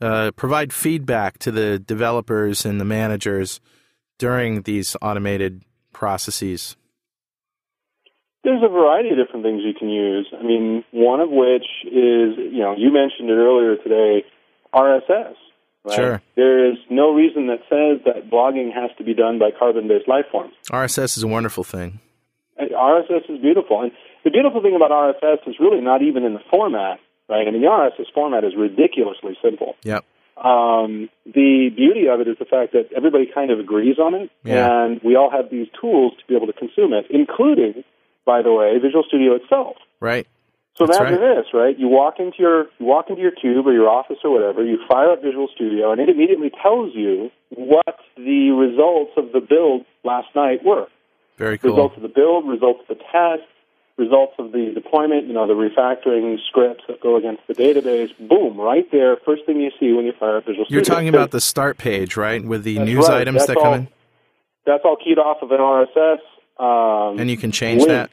uh, 0.00 0.30
provide 0.36 0.72
feedback 0.72 1.36
to 1.36 1.50
the 1.50 1.78
developers 1.78 2.64
and 2.64 2.80
the 2.80 2.84
managers 2.86 3.60
during 4.16 4.62
these 4.62 4.96
automated 5.02 5.62
processes? 5.92 6.78
There's 8.42 8.62
a 8.64 8.72
variety 8.72 9.10
of 9.10 9.18
different 9.18 9.44
things 9.44 9.60
you 9.62 9.74
can 9.78 9.90
use. 9.90 10.32
I 10.32 10.42
mean, 10.42 10.82
one 10.92 11.20
of 11.20 11.28
which 11.28 11.66
is, 11.84 12.40
you 12.40 12.62
know, 12.64 12.74
you 12.74 12.90
mentioned 12.90 13.28
it 13.28 13.34
earlier 13.34 13.76
today, 13.76 14.24
RSS. 14.74 15.34
Right? 15.84 15.94
Sure. 15.94 16.22
There 16.36 16.72
is 16.72 16.78
no 16.88 17.12
reason 17.12 17.48
that 17.48 17.60
says 17.68 18.00
that 18.06 18.30
blogging 18.30 18.72
has 18.72 18.88
to 18.96 19.04
be 19.04 19.12
done 19.12 19.38
by 19.38 19.50
carbon-based 19.50 20.08
life 20.08 20.24
forms. 20.32 20.54
RSS 20.72 21.18
is 21.18 21.22
a 21.22 21.28
wonderful 21.28 21.64
thing. 21.64 22.00
And 22.56 22.70
RSS 22.70 23.28
is 23.28 23.42
beautiful, 23.42 23.82
and 23.82 23.92
the 24.24 24.30
beautiful 24.30 24.62
thing 24.62 24.74
about 24.74 24.90
RSS 24.90 25.46
is 25.46 25.56
really 25.60 25.82
not 25.82 26.00
even 26.00 26.24
in 26.24 26.32
the 26.32 26.40
format, 26.50 26.98
right? 27.28 27.46
I 27.46 27.50
mean, 27.50 27.62
the 27.62 27.68
RSS 27.68 28.12
format 28.14 28.44
is 28.44 28.52
ridiculously 28.56 29.36
simple. 29.42 29.74
Yep. 29.82 30.04
Um, 30.36 31.08
the 31.24 31.70
beauty 31.74 32.08
of 32.08 32.20
it 32.20 32.28
is 32.28 32.36
the 32.38 32.44
fact 32.44 32.72
that 32.72 32.92
everybody 32.94 33.26
kind 33.32 33.50
of 33.50 33.58
agrees 33.58 33.98
on 33.98 34.14
it, 34.14 34.30
Yeah. 34.44 34.84
and 34.84 35.00
we 35.02 35.16
all 35.16 35.30
have 35.30 35.50
these 35.50 35.66
tools 35.80 36.12
to 36.18 36.26
be 36.28 36.36
able 36.36 36.46
to 36.46 36.52
consume 36.52 36.92
it, 36.92 37.06
including, 37.08 37.84
by 38.26 38.42
the 38.42 38.52
way, 38.52 38.78
Visual 38.78 39.02
Studio 39.08 39.34
itself. 39.34 39.76
Right. 39.98 40.26
So 40.76 40.84
That's 40.84 40.98
imagine 40.98 41.20
this, 41.20 41.46
right? 41.54 41.78
You 41.78 41.88
walk 41.88 42.20
into 42.20 42.36
your 42.38 42.64
you 42.78 42.84
walk 42.84 43.08
into 43.08 43.22
your 43.22 43.30
cube 43.30 43.66
or 43.66 43.72
your 43.72 43.88
office 43.88 44.18
or 44.22 44.30
whatever, 44.30 44.62
you 44.62 44.78
fire 44.86 45.10
up 45.12 45.22
Visual 45.22 45.48
Studio, 45.54 45.90
and 45.90 46.02
it 46.02 46.10
immediately 46.10 46.50
tells 46.62 46.94
you 46.94 47.30
what 47.48 47.96
the 48.18 48.50
results 48.50 49.12
of 49.16 49.32
the 49.32 49.40
build 49.40 49.86
last 50.04 50.28
night 50.36 50.62
were. 50.62 50.86
Very 51.38 51.56
cool. 51.56 51.70
Results 51.70 51.96
of 51.96 52.02
the 52.02 52.08
build, 52.08 52.46
results 52.46 52.80
of 52.86 52.98
the 52.98 53.02
test, 53.10 53.48
results 53.98 54.34
of 54.38 54.52
the 54.52 54.72
deployment, 54.74 55.26
you 55.26 55.32
know, 55.32 55.46
the 55.46 55.54
refactoring 55.54 56.36
scripts 56.48 56.84
that 56.88 57.00
go 57.00 57.16
against 57.16 57.42
the 57.46 57.54
database. 57.54 58.10
Boom, 58.28 58.58
right 58.60 58.90
there, 58.92 59.16
first 59.24 59.46
thing 59.46 59.60
you 59.60 59.70
see 59.80 59.92
when 59.92 60.04
you 60.04 60.12
fire 60.18 60.36
up 60.36 60.44
Visual 60.44 60.64
Studio. 60.66 60.76
You're 60.76 60.84
talking 60.84 61.08
about 61.08 61.30
the 61.30 61.40
start 61.40 61.78
page, 61.78 62.16
right, 62.16 62.44
with 62.44 62.62
the 62.64 62.74
That's 62.74 62.86
news 62.86 63.08
right. 63.08 63.20
items 63.22 63.38
That's 63.38 63.46
that 63.48 63.54
come 63.56 63.66
all- 63.66 63.74
in, 63.74 63.88
That's 64.66 64.82
all 64.84 64.96
keyed 64.96 65.18
off 65.18 65.38
of 65.42 65.50
an 65.50 65.60
RSS. 65.60 66.18
Um, 66.58 67.18
and 67.18 67.30
you 67.30 67.36
can 67.36 67.52
change 67.52 67.80
link. 67.80 67.90
that. 67.90 68.10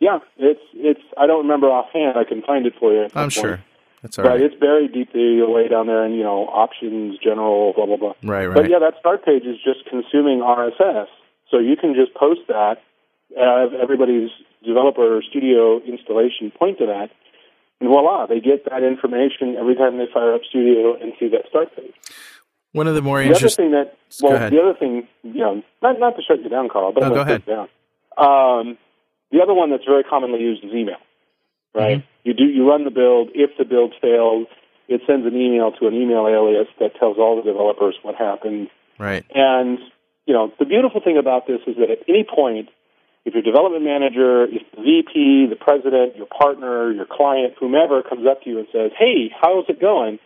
Yeah, 0.00 0.18
it's 0.38 0.60
it's. 0.74 1.00
I 1.16 1.26
don't 1.26 1.42
remember 1.42 1.68
offhand. 1.68 2.16
I 2.18 2.24
can 2.24 2.42
find 2.42 2.66
it 2.66 2.74
for 2.80 2.92
you. 2.92 3.04
I'm 3.04 3.10
point. 3.10 3.32
sure. 3.32 3.60
That's 4.02 4.18
all 4.18 4.24
But 4.24 4.30
right. 4.30 4.40
it's 4.40 4.54
buried 4.56 4.92
deeply 4.92 5.40
away 5.40 5.68
down 5.68 5.86
there, 5.86 6.02
and 6.02 6.16
you 6.16 6.22
know, 6.22 6.46
options, 6.48 7.18
general, 7.18 7.72
blah 7.74 7.86
blah 7.86 7.96
blah. 7.96 8.14
Right, 8.24 8.46
right. 8.46 8.54
But 8.54 8.70
yeah, 8.70 8.78
that 8.80 8.94
start 8.98 9.24
page 9.24 9.44
is 9.44 9.56
just 9.62 9.84
consuming 9.88 10.40
RSS, 10.40 11.06
so 11.50 11.58
you 11.58 11.76
can 11.76 11.94
just 11.94 12.14
post 12.14 12.40
that, 12.48 12.78
have 13.36 13.74
everybody's 13.74 14.30
developer 14.64 15.16
or 15.18 15.22
studio 15.22 15.80
installation 15.82 16.50
point 16.50 16.78
to 16.78 16.86
that, 16.86 17.10
and 17.80 17.88
voila, 17.88 18.26
they 18.26 18.40
get 18.40 18.64
that 18.70 18.82
information 18.82 19.56
every 19.58 19.74
time 19.74 19.96
they 19.98 20.06
fire 20.12 20.34
up 20.34 20.42
Studio 20.48 20.94
and 21.00 21.12
see 21.18 21.28
that 21.28 21.48
start 21.48 21.74
page. 21.74 21.94
One 22.72 22.86
of 22.86 22.94
the 22.94 23.02
more 23.02 23.18
The 23.18 23.24
other 23.24 23.34
interesting. 23.34 23.70
thing 23.70 23.72
that, 23.72 23.96
well, 24.22 24.50
the 24.50 24.60
other 24.60 24.74
thing, 24.78 25.08
you 25.22 25.40
know, 25.40 25.62
not 25.82 25.98
not 25.98 26.16
to 26.16 26.22
shut 26.22 26.42
you 26.42 26.48
down, 26.50 26.68
Carl, 26.68 26.92
but 26.92 27.00
No, 27.00 27.14
go 27.14 27.20
ahead. 27.22 27.44
down. 27.46 27.68
Um, 28.18 28.78
the 29.32 29.40
other 29.42 29.54
one 29.54 29.70
that's 29.70 29.84
very 29.84 30.04
commonly 30.04 30.40
used 30.40 30.62
is 30.62 30.72
email. 30.72 30.98
Right? 31.74 31.98
Mm-hmm. 31.98 32.06
You 32.28 32.34
do 32.34 32.44
you 32.44 32.68
run 32.68 32.84
the 32.84 32.90
build. 32.90 33.30
If 33.34 33.56
the 33.58 33.64
build 33.64 33.94
fails, 34.00 34.46
it 34.88 35.00
sends 35.06 35.26
an 35.26 35.34
email 35.34 35.72
to 35.72 35.86
an 35.86 35.94
email 35.94 36.26
alias 36.28 36.68
that 36.80 36.94
tells 36.96 37.16
all 37.16 37.36
the 37.36 37.42
developers 37.42 37.96
what 38.02 38.14
happened. 38.14 38.68
Right. 38.98 39.24
And 39.34 39.78
you 40.26 40.34
know, 40.34 40.52
the 40.58 40.64
beautiful 40.66 41.00
thing 41.00 41.16
about 41.16 41.46
this 41.46 41.60
is 41.66 41.76
that 41.76 41.90
at 41.90 41.98
any 42.08 42.24
point, 42.24 42.68
if 43.24 43.34
your 43.34 43.42
development 43.42 43.84
manager, 43.84 44.44
if 44.44 44.62
the 44.74 44.82
VP, 44.82 45.46
the 45.50 45.56
president, 45.56 46.16
your 46.16 46.26
partner, 46.26 46.90
your 46.90 47.06
client, 47.06 47.54
whomever 47.60 48.02
comes 48.02 48.26
up 48.26 48.42
to 48.42 48.50
you 48.50 48.58
and 48.58 48.68
says, 48.72 48.92
"Hey, 48.98 49.30
how's 49.40 49.68
it 49.68 49.80
going?" 49.80 50.18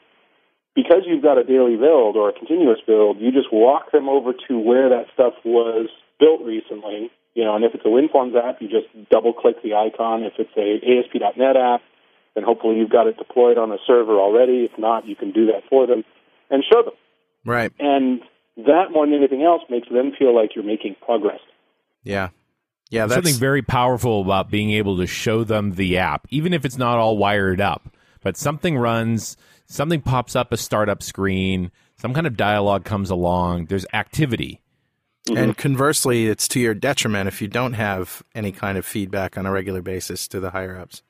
because 0.75 1.03
you've 1.07 1.23
got 1.23 1.39
a 1.39 1.45
daily 1.45 1.77
build 1.77 2.17
or 2.17 2.29
a 2.29 2.33
continuous 2.33 2.81
build, 2.87 3.19
you 3.21 3.31
just 3.31 3.53
walk 3.53 3.93
them 3.93 4.09
over 4.09 4.33
to 4.49 4.59
where 4.59 4.89
that 4.89 5.07
stuff 5.15 5.35
was 5.45 5.89
built 6.19 6.43
recently. 6.43 7.11
You 7.35 7.45
know, 7.45 7.57
and 7.57 7.65
if 7.65 7.75
it's 7.75 7.85
a 7.85 7.89
WinForms 7.89 8.37
app, 8.37 8.61
you 8.61 8.69
just 8.69 8.87
double 9.11 9.33
click 9.33 9.63
the 9.63 9.75
icon. 9.75 10.23
If 10.23 10.35
it's 10.39 10.51
a 10.57 10.79
ASP.NET 10.83 11.57
app, 11.57 11.81
then 12.35 12.45
hopefully 12.45 12.77
you've 12.77 12.91
got 12.91 13.07
it 13.07 13.17
deployed 13.17 13.59
on 13.59 13.73
a 13.73 13.79
server 13.87 14.19
already. 14.19 14.69
If 14.71 14.79
not, 14.79 15.07
you 15.07 15.17
can 15.17 15.33
do 15.33 15.47
that 15.47 15.63
for 15.69 15.87
them 15.87 16.05
and 16.51 16.63
show 16.73 16.83
them. 16.83 16.95
Right. 17.45 17.73
And 17.79 18.21
that 18.57 18.91
more 18.93 19.07
than 19.07 19.15
anything 19.15 19.43
else 19.43 19.63
makes 19.69 19.89
them 19.89 20.13
feel 20.17 20.35
like 20.35 20.51
you're 20.55 20.65
making 20.65 20.97
progress. 21.05 21.41
Yeah. 22.03 22.29
Yeah. 22.95 23.07
That's 23.07 23.15
something 23.15 23.41
very 23.41 23.63
powerful 23.63 24.21
about 24.21 24.51
being 24.51 24.71
able 24.71 24.99
to 24.99 25.07
show 25.07 25.45
them 25.45 25.73
the 25.73 25.99
app, 25.99 26.27
even 26.31 26.53
if 26.53 26.65
it's 26.65 26.79
not 26.79 26.99
all 26.99 27.17
wired 27.19 27.61
up. 27.61 27.89
But 28.23 28.37
something 28.37 28.79
runs, 28.79 29.37
something 29.67 30.01
pops 30.01 30.37
up 30.37 30.53
a 30.53 30.57
startup 30.57 31.03
screen, 31.03 31.71
some 31.97 32.15
kind 32.15 32.27
of 32.27 32.37
dialogue 32.37 32.85
comes 32.85 33.11
along, 33.11 33.67
there's 33.67 33.87
activity. 33.93 34.61
And 35.35 35.57
conversely, 35.57 36.27
it's 36.27 36.47
to 36.49 36.61
your 36.61 36.75
detriment 36.75 37.29
if 37.29 37.41
you 37.41 37.49
don't 37.49 37.73
have 37.73 38.23
any 38.35 38.53
kind 38.53 38.77
of 38.77 38.85
feedback 38.85 39.39
on 39.39 39.47
a 39.47 39.51
regular 39.51 39.81
basis 39.81 40.29
to 40.29 40.39
the 40.39 40.51
higher 40.51 40.77
ups. 40.77 41.03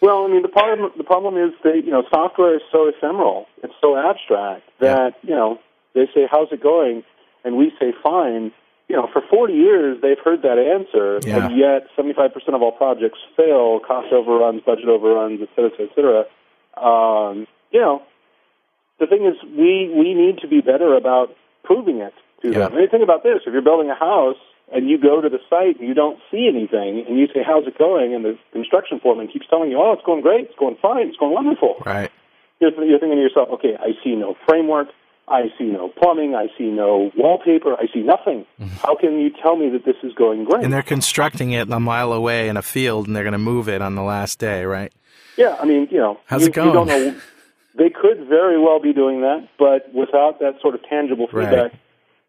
Well, 0.00 0.24
I 0.24 0.28
mean, 0.28 0.42
the 0.42 0.48
problem 0.48 0.90
the 0.96 1.04
problem 1.04 1.36
is 1.36 1.52
that 1.62 1.82
you 1.84 1.90
know 1.90 2.02
software 2.10 2.56
is 2.56 2.62
so 2.72 2.88
ephemeral, 2.88 3.46
it's 3.62 3.74
so 3.80 3.96
abstract 3.96 4.62
that 4.80 5.14
you 5.22 5.34
know 5.34 5.58
they 5.94 6.06
say, 6.14 6.26
"How's 6.30 6.50
it 6.50 6.62
going?" 6.62 7.04
and 7.44 7.56
we 7.56 7.72
say, 7.78 7.92
"Fine." 8.02 8.52
You 8.88 8.96
know, 8.96 9.08
for 9.12 9.22
40 9.22 9.54
years 9.54 9.98
they've 10.02 10.18
heard 10.22 10.42
that 10.42 10.58
answer, 10.58 11.20
Yeah. 11.26 11.46
and 11.46 11.56
yet 11.56 11.88
75% 11.96 12.54
of 12.54 12.62
all 12.62 12.72
projects 12.72 13.18
fail, 13.36 13.80
cost 13.80 14.12
overruns, 14.12 14.62
budget 14.62 14.88
overruns, 14.88 15.40
et 15.40 15.48
cetera, 15.56 15.70
et 15.86 15.94
cetera. 15.94 16.24
Um, 16.76 17.46
you 17.70 17.80
know, 17.80 18.02
the 18.98 19.06
thing 19.06 19.24
is, 19.24 19.36
we 19.44 19.90
we 19.94 20.14
need 20.14 20.38
to 20.38 20.48
be 20.48 20.60
better 20.60 20.94
about 20.94 21.34
proving 21.64 21.98
it 21.98 22.12
to 22.42 22.48
Yeah. 22.50 22.68
them. 22.68 22.76
Mean, 22.76 22.88
think 22.88 23.02
about 23.02 23.22
this: 23.22 23.42
if 23.46 23.52
you're 23.52 23.62
building 23.62 23.88
a 23.90 23.94
house 23.94 24.36
and 24.72 24.88
you 24.88 24.98
go 24.98 25.20
to 25.20 25.28
the 25.28 25.40
site 25.50 25.78
and 25.78 25.88
you 25.88 25.94
don't 25.94 26.18
see 26.30 26.46
anything, 26.48 27.04
and 27.06 27.18
you 27.18 27.26
say, 27.28 27.42
"How's 27.42 27.66
it 27.66 27.78
going?" 27.78 28.14
and 28.14 28.24
the 28.24 28.36
construction 28.52 29.00
foreman 29.00 29.28
keeps 29.28 29.46
telling 29.48 29.70
you, 29.70 29.78
"Oh, 29.80 29.92
it's 29.92 30.02
going 30.04 30.20
great, 30.20 30.46
it's 30.46 30.58
going 30.58 30.76
fine, 30.76 31.08
it's 31.08 31.16
going 31.16 31.32
wonderful," 31.32 31.82
Right. 31.86 32.10
you're, 32.60 32.72
you're 32.84 32.98
thinking 32.98 33.16
to 33.18 33.22
yourself, 33.22 33.48
"Okay, 33.50 33.76
I 33.80 33.92
see 34.04 34.14
no 34.16 34.34
framework." 34.46 34.88
I 35.28 35.44
see 35.56 35.64
no 35.64 35.88
plumbing. 35.88 36.34
I 36.34 36.48
see 36.58 36.64
no 36.70 37.10
wallpaper. 37.16 37.74
I 37.74 37.86
see 37.92 38.00
nothing. 38.02 38.44
How 38.82 38.96
can 38.96 39.18
you 39.20 39.30
tell 39.42 39.56
me 39.56 39.70
that 39.70 39.84
this 39.84 39.96
is 40.02 40.12
going 40.14 40.44
great? 40.44 40.64
And 40.64 40.72
they're 40.72 40.82
constructing 40.82 41.52
it 41.52 41.70
a 41.70 41.80
mile 41.80 42.12
away 42.12 42.48
in 42.48 42.56
a 42.56 42.62
field, 42.62 43.06
and 43.06 43.14
they're 43.14 43.22
going 43.22 43.32
to 43.32 43.38
move 43.38 43.68
it 43.68 43.80
on 43.80 43.94
the 43.94 44.02
last 44.02 44.38
day, 44.38 44.64
right? 44.64 44.92
Yeah, 45.36 45.56
I 45.60 45.64
mean, 45.64 45.88
you 45.90 45.98
know, 45.98 46.18
How's 46.26 46.42
you, 46.42 46.48
it 46.48 46.54
going? 46.54 46.86
know. 46.86 47.16
They 47.74 47.88
could 47.88 48.28
very 48.28 48.60
well 48.60 48.80
be 48.80 48.92
doing 48.92 49.22
that, 49.22 49.48
but 49.58 49.94
without 49.94 50.40
that 50.40 50.60
sort 50.60 50.74
of 50.74 50.82
tangible 50.82 51.26
Right. 51.32 51.48
feedback, 51.48 51.80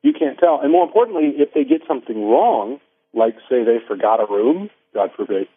you 0.01 0.13
can't 0.13 0.38
tell. 0.39 0.60
And 0.62 0.71
more 0.71 0.86
importantly, 0.86 1.34
if 1.38 1.53
they 1.53 1.65
get 1.65 1.82
something 1.88 2.29
wrong, 2.29 2.79
like 3.13 3.36
say 3.49 3.63
they 3.63 3.79
forgot 3.86 4.21
a 4.21 4.25
room, 4.25 4.69
God 4.93 5.12
forbid, 5.17 5.47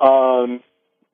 um, 0.00 0.62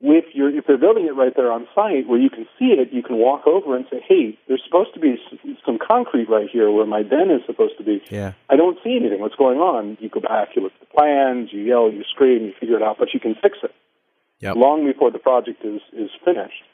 if 0.03 0.25
you're 0.35 0.55
if 0.57 0.67
they're 0.67 0.77
building 0.79 1.07
it 1.07 1.15
right 1.15 1.33
there 1.35 1.51
on 1.53 1.67
site 1.75 2.09
where 2.09 2.19
you 2.19 2.29
can 2.29 2.47
see 2.59 2.75
it, 2.77 2.93
you 2.93 3.03
can 3.03 3.17
walk 3.17 3.47
over 3.47 3.77
and 3.77 3.87
say, 3.91 4.03
"Hey, 4.07 4.37
there's 4.49 4.63
supposed 4.65 4.93
to 4.95 5.01
be 5.01 5.17
some 5.65 5.79
concrete 5.79 6.29
right 6.29 6.49
here 6.51 6.71
where 6.71 6.87
my 6.87 7.03
den 7.03 7.31
is 7.31 7.43
supposed 7.47 7.79
to 7.79 7.85
be. 7.85 8.03
Yeah. 8.11 8.33
I 8.51 8.57
don't 8.57 8.79
see 8.83 8.97
anything. 8.97 9.21
What's 9.21 9.37
going 9.37 9.59
on?" 9.59 9.97
You 10.01 10.09
go 10.09 10.21
back, 10.21 10.57
you 10.57 10.63
look 10.63 10.73
at 10.75 10.81
the 10.89 10.95
plans, 10.95 11.51
you 11.53 11.61
yell, 11.63 11.91
you 11.91 12.03
scream, 12.11 12.45
you 12.45 12.53
figure 12.59 12.77
it 12.77 12.83
out, 12.83 12.97
but 12.99 13.15
you 13.15 13.21
can 13.21 13.35
fix 13.41 13.59
it 13.63 13.75
Yep. 14.41 14.57
long 14.57 14.85
before 14.85 15.11
the 15.11 15.19
project 15.21 15.65
is 15.65 15.81
is 15.93 16.11
finished. 16.25 16.65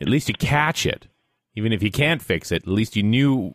At 0.00 0.08
least 0.08 0.28
you 0.28 0.34
catch 0.34 0.86
it. 0.86 1.08
Even 1.56 1.72
if 1.72 1.82
you 1.82 1.90
can't 1.90 2.22
fix 2.22 2.52
it, 2.52 2.62
at 2.62 2.68
least 2.68 2.94
you 2.94 3.02
knew 3.02 3.52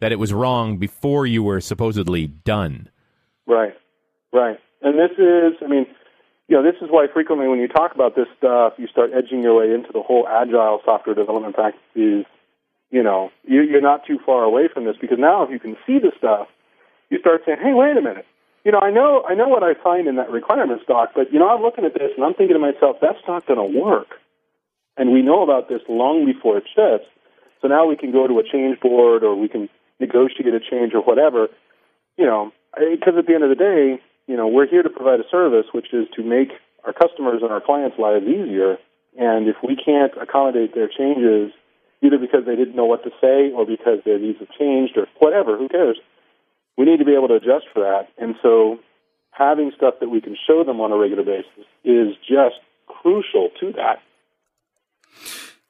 that 0.00 0.12
it 0.12 0.18
was 0.18 0.32
wrong 0.34 0.76
before 0.76 1.26
you 1.26 1.42
were 1.42 1.60
supposedly 1.60 2.26
done. 2.26 2.90
Right, 3.46 3.74
right. 4.32 4.58
And 4.82 4.98
this 4.98 5.12
is, 5.18 5.54
I 5.64 5.66
mean, 5.66 5.86
you 6.48 6.56
know, 6.56 6.62
this 6.62 6.80
is 6.80 6.88
why 6.90 7.06
frequently 7.12 7.46
when 7.46 7.60
you 7.60 7.68
talk 7.68 7.94
about 7.94 8.16
this 8.16 8.26
stuff, 8.36 8.74
you 8.78 8.86
start 8.88 9.10
edging 9.14 9.42
your 9.42 9.54
way 9.54 9.72
into 9.72 9.92
the 9.92 10.02
whole 10.02 10.26
agile 10.26 10.80
software 10.84 11.14
development 11.14 11.54
practices. 11.54 12.24
You 12.90 13.02
know, 13.02 13.30
you, 13.44 13.62
you're 13.62 13.82
not 13.82 14.06
too 14.06 14.18
far 14.24 14.44
away 14.44 14.68
from 14.72 14.84
this 14.84 14.96
because 15.00 15.18
now 15.18 15.42
if 15.44 15.50
you 15.50 15.60
can 15.60 15.76
see 15.86 15.98
the 15.98 16.10
stuff, 16.16 16.48
you 17.10 17.18
start 17.18 17.42
saying, 17.44 17.58
"Hey, 17.62 17.74
wait 17.74 17.96
a 17.96 18.00
minute." 18.00 18.26
You 18.64 18.72
know, 18.72 18.80
I 18.80 18.90
know, 18.90 19.22
I 19.26 19.34
know 19.34 19.48
what 19.48 19.62
I 19.62 19.74
find 19.74 20.08
in 20.08 20.16
that 20.16 20.30
requirements 20.30 20.84
doc, 20.86 21.10
but 21.14 21.32
you 21.32 21.38
know, 21.38 21.48
I'm 21.48 21.62
looking 21.62 21.84
at 21.84 21.94
this 21.94 22.10
and 22.16 22.24
I'm 22.24 22.34
thinking 22.34 22.54
to 22.54 22.60
myself, 22.60 22.96
that's 23.00 23.22
not 23.26 23.46
going 23.46 23.60
to 23.60 23.78
work. 23.80 24.08
And 24.96 25.12
we 25.12 25.22
know 25.22 25.42
about 25.42 25.68
this 25.68 25.80
long 25.88 26.26
before 26.26 26.58
it 26.58 26.64
ships. 26.74 27.06
So 27.62 27.68
now 27.68 27.86
we 27.86 27.96
can 27.96 28.10
go 28.10 28.26
to 28.26 28.38
a 28.40 28.42
change 28.42 28.80
board 28.80 29.22
or 29.22 29.36
we 29.36 29.48
can 29.48 29.68
negotiate 30.00 30.52
a 30.52 30.60
change 30.60 30.92
or 30.92 31.00
whatever 31.00 31.48
you 32.18 32.26
know, 32.26 32.52
because 32.76 33.14
at 33.16 33.26
the 33.26 33.34
end 33.34 33.44
of 33.44 33.48
the 33.48 33.54
day, 33.54 34.02
you 34.28 34.36
know, 34.36 34.46
we're 34.46 34.68
here 34.68 34.82
to 34.82 34.90
provide 34.90 35.18
a 35.18 35.28
service, 35.30 35.66
which 35.72 35.92
is 35.92 36.06
to 36.14 36.22
make 36.22 36.50
our 36.84 36.92
customers 36.92 37.40
and 37.42 37.50
our 37.50 37.62
clients' 37.62 37.98
lives 37.98 38.26
easier. 38.26 38.76
And 39.16 39.48
if 39.48 39.56
we 39.64 39.74
can't 39.74 40.12
accommodate 40.20 40.74
their 40.74 40.86
changes, 40.86 41.50
either 42.02 42.18
because 42.18 42.44
they 42.46 42.54
didn't 42.54 42.76
know 42.76 42.84
what 42.84 43.02
to 43.02 43.10
say 43.20 43.50
or 43.50 43.66
because 43.66 43.98
their 44.04 44.18
needs 44.18 44.38
have 44.38 44.50
changed 44.56 44.96
or 44.96 45.06
whatever, 45.18 45.56
who 45.56 45.68
cares? 45.68 45.98
We 46.76 46.84
need 46.84 46.98
to 46.98 47.04
be 47.04 47.14
able 47.14 47.28
to 47.28 47.34
adjust 47.34 47.66
for 47.72 47.80
that. 47.80 48.08
And 48.18 48.36
so 48.42 48.78
having 49.30 49.72
stuff 49.74 49.94
that 50.00 50.10
we 50.10 50.20
can 50.20 50.36
show 50.46 50.62
them 50.62 50.80
on 50.80 50.92
a 50.92 50.96
regular 50.96 51.24
basis 51.24 51.66
is 51.82 52.14
just 52.20 52.60
crucial 52.86 53.48
to 53.60 53.72
that. 53.72 54.02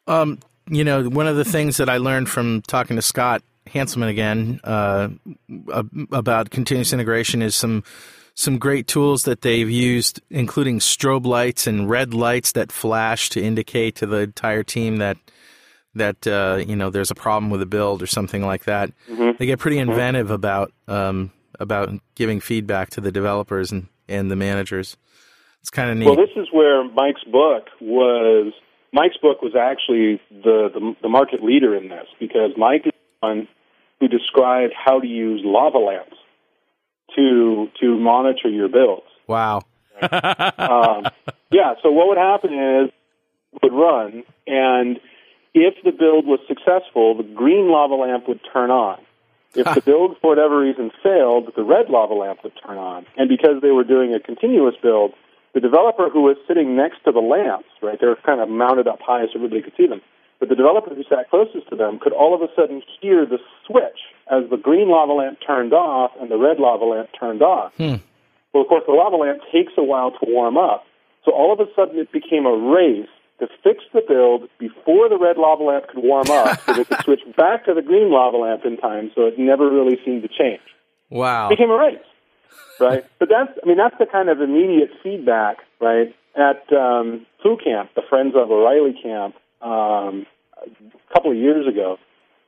Um, 0.06 0.40
you 0.68 0.84
know, 0.84 1.08
one 1.08 1.28
of 1.28 1.36
the 1.36 1.44
things 1.44 1.76
that 1.76 1.88
I 1.88 1.98
learned 1.98 2.28
from 2.28 2.62
talking 2.62 2.96
to 2.96 3.02
Scott 3.02 3.42
Hanselman 3.68 4.08
again 4.08 4.60
uh, 4.64 5.08
about 6.12 6.50
continuous 6.50 6.92
integration 6.92 7.40
is 7.40 7.54
some 7.54 7.84
some 8.38 8.56
great 8.56 8.86
tools 8.86 9.24
that 9.24 9.40
they've 9.40 9.68
used, 9.68 10.22
including 10.30 10.78
strobe 10.78 11.26
lights 11.26 11.66
and 11.66 11.90
red 11.90 12.14
lights 12.14 12.52
that 12.52 12.70
flash 12.70 13.30
to 13.30 13.42
indicate 13.42 13.96
to 13.96 14.06
the 14.06 14.18
entire 14.18 14.62
team 14.62 14.98
that 14.98 15.16
that 15.96 16.24
uh, 16.24 16.62
you 16.64 16.76
know 16.76 16.88
there's 16.88 17.10
a 17.10 17.16
problem 17.16 17.50
with 17.50 17.60
a 17.62 17.66
build 17.66 18.00
or 18.00 18.06
something 18.06 18.46
like 18.46 18.64
that. 18.66 18.92
Mm-hmm. 19.10 19.32
They 19.38 19.46
get 19.46 19.58
pretty 19.58 19.78
inventive 19.78 20.26
mm-hmm. 20.26 20.34
about 20.34 20.72
um, 20.86 21.32
about 21.58 21.90
giving 22.14 22.38
feedback 22.38 22.90
to 22.90 23.00
the 23.00 23.10
developers 23.10 23.72
and, 23.72 23.88
and 24.08 24.30
the 24.30 24.36
managers. 24.36 24.96
It's 25.60 25.70
kind 25.70 25.90
of 25.90 25.96
neat. 25.96 26.06
Well, 26.06 26.14
this 26.14 26.36
is 26.36 26.46
where 26.52 26.84
Mike's 26.84 27.24
book 27.24 27.66
was. 27.80 28.52
Mike's 28.92 29.16
book 29.16 29.42
was 29.42 29.56
actually 29.56 30.20
the, 30.30 30.70
the, 30.72 30.96
the 31.02 31.08
market 31.08 31.42
leader 31.42 31.74
in 31.74 31.88
this 31.88 32.06
because 32.20 32.52
Mike 32.56 32.86
is 32.86 32.92
one 33.18 33.48
who 33.98 34.06
described 34.06 34.72
how 34.72 35.00
to 35.00 35.06
use 35.06 35.42
lava 35.44 35.78
lamps 35.78 36.16
to 37.16 37.68
to 37.80 37.98
monitor 37.98 38.48
your 38.48 38.68
builds. 38.68 39.06
Wow. 39.26 39.62
um, 40.02 41.06
yeah. 41.50 41.74
So 41.82 41.90
what 41.90 42.08
would 42.08 42.18
happen 42.18 42.52
is 42.52 42.90
would 43.62 43.72
run, 43.72 44.24
and 44.46 45.00
if 45.54 45.74
the 45.84 45.92
build 45.92 46.26
was 46.26 46.40
successful, 46.46 47.16
the 47.16 47.24
green 47.24 47.70
lava 47.70 47.94
lamp 47.94 48.28
would 48.28 48.40
turn 48.52 48.70
on. 48.70 49.00
If 49.54 49.64
the 49.74 49.80
build, 49.84 50.16
for 50.20 50.30
whatever 50.30 50.60
reason, 50.60 50.90
failed, 51.02 51.52
the 51.56 51.64
red 51.64 51.88
lava 51.88 52.14
lamp 52.14 52.40
would 52.44 52.52
turn 52.64 52.76
on. 52.76 53.06
And 53.16 53.28
because 53.28 53.62
they 53.62 53.70
were 53.70 53.84
doing 53.84 54.14
a 54.14 54.20
continuous 54.20 54.74
build, 54.82 55.14
the 55.54 55.60
developer 55.60 56.10
who 56.10 56.22
was 56.22 56.36
sitting 56.46 56.76
next 56.76 57.02
to 57.04 57.12
the 57.12 57.24
lamps, 57.24 57.68
right, 57.82 57.98
they 57.98 58.06
were 58.06 58.18
kind 58.24 58.40
of 58.40 58.48
mounted 58.48 58.86
up 58.86 59.00
high 59.00 59.24
so 59.26 59.40
everybody 59.40 59.62
could 59.62 59.74
see 59.76 59.86
them, 59.86 60.02
but 60.38 60.48
the 60.48 60.54
developer 60.54 60.94
who 60.94 61.02
sat 61.08 61.30
closest 61.30 61.68
to 61.70 61.76
them 61.76 61.98
could 61.98 62.12
all 62.12 62.34
of 62.34 62.42
a 62.42 62.52
sudden 62.54 62.82
hear 63.00 63.26
the 63.26 63.38
switch 63.66 63.98
as 64.30 64.48
the 64.50 64.56
green 64.56 64.88
lava 64.88 65.12
lamp 65.12 65.38
turned 65.44 65.72
off 65.72 66.12
and 66.20 66.30
the 66.30 66.36
red 66.36 66.58
lava 66.58 66.84
lamp 66.84 67.08
turned 67.18 67.42
on. 67.42 67.70
Hmm. 67.76 67.96
Well, 68.52 68.62
of 68.62 68.68
course, 68.68 68.84
the 68.86 68.92
lava 68.92 69.16
lamp 69.16 69.40
takes 69.52 69.72
a 69.76 69.82
while 69.82 70.10
to 70.12 70.18
warm 70.22 70.56
up. 70.56 70.84
So 71.24 71.32
all 71.32 71.52
of 71.52 71.60
a 71.60 71.70
sudden 71.74 71.98
it 71.98 72.12
became 72.12 72.46
a 72.46 72.56
race 72.56 73.08
to 73.40 73.46
fix 73.62 73.84
the 73.92 74.02
build 74.06 74.48
before 74.58 75.08
the 75.08 75.18
red 75.18 75.36
lava 75.36 75.62
lamp 75.62 75.88
could 75.88 76.02
warm 76.02 76.30
up 76.30 76.60
so 76.62 76.74
they 76.74 76.84
could 76.84 77.00
switch 77.04 77.20
back 77.36 77.64
to 77.66 77.74
the 77.74 77.82
green 77.82 78.10
lava 78.10 78.36
lamp 78.36 78.64
in 78.64 78.76
time 78.76 79.10
so 79.14 79.26
it 79.26 79.38
never 79.38 79.70
really 79.70 79.98
seemed 80.04 80.22
to 80.22 80.28
change. 80.28 80.62
Wow. 81.10 81.46
It 81.46 81.50
became 81.50 81.70
a 81.70 81.78
race, 81.78 81.98
right? 82.80 83.04
but 83.18 83.28
that's, 83.28 83.52
I 83.62 83.66
mean, 83.66 83.76
that's 83.76 83.96
the 83.98 84.06
kind 84.06 84.28
of 84.28 84.40
immediate 84.40 84.90
feedback, 85.02 85.58
right? 85.80 86.14
At 86.36 86.70
um, 86.72 87.26
Foo 87.42 87.56
Camp, 87.62 87.90
the 87.94 88.02
Friends 88.08 88.34
of 88.36 88.50
O'Reilly 88.50 88.94
camp, 89.00 89.34
um, 89.62 90.26
a 90.62 91.12
couple 91.12 91.30
of 91.30 91.36
years 91.36 91.66
ago, 91.66 91.98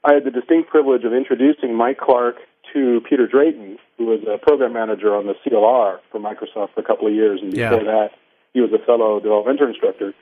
I 0.04 0.14
had 0.14 0.24
the 0.24 0.30
distinct 0.30 0.70
privilege 0.70 1.04
of 1.04 1.12
introducing 1.12 1.74
Mike 1.74 1.98
Clark 1.98 2.36
to 2.72 3.00
Peter 3.08 3.26
Drayton, 3.26 3.78
who 3.98 4.06
was 4.06 4.20
a 4.26 4.38
program 4.38 4.72
manager 4.72 5.14
on 5.14 5.26
the 5.26 5.34
CLR 5.44 5.98
for 6.10 6.20
Microsoft 6.20 6.74
for 6.74 6.80
a 6.80 6.84
couple 6.84 7.06
of 7.06 7.12
years, 7.12 7.40
and 7.42 7.50
before 7.50 7.82
yeah. 7.82 7.84
that, 7.84 8.10
he 8.54 8.60
was 8.60 8.70
a 8.72 8.84
fellow 8.84 9.20
developer 9.20 9.68
instructor. 9.68 10.14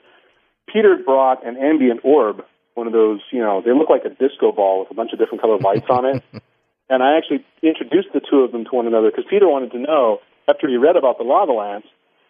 Peter 0.71 0.97
brought 1.03 1.45
an 1.45 1.57
ambient 1.57 2.01
orb, 2.03 2.43
one 2.75 2.87
of 2.87 2.93
those, 2.93 3.21
you 3.31 3.39
know, 3.39 3.61
they 3.63 3.71
look 3.71 3.89
like 3.89 4.05
a 4.05 4.09
disco 4.09 4.51
ball 4.51 4.81
with 4.81 4.91
a 4.91 4.93
bunch 4.93 5.11
of 5.13 5.19
different 5.19 5.41
colored 5.41 5.61
lights 5.61 5.87
on 5.89 6.05
it. 6.05 6.23
And 6.89 7.03
I 7.03 7.17
actually 7.17 7.45
introduced 7.61 8.09
the 8.13 8.19
two 8.19 8.37
of 8.37 8.51
them 8.51 8.65
to 8.65 8.71
one 8.71 8.87
another 8.87 9.11
because 9.11 9.25
Peter 9.29 9.47
wanted 9.47 9.71
to 9.73 9.77
know, 9.77 10.21
after 10.47 10.67
he 10.67 10.75
read 10.75 10.95
about 10.95 11.19
the 11.19 11.23
lava 11.23 11.51
lamps, 11.51 11.87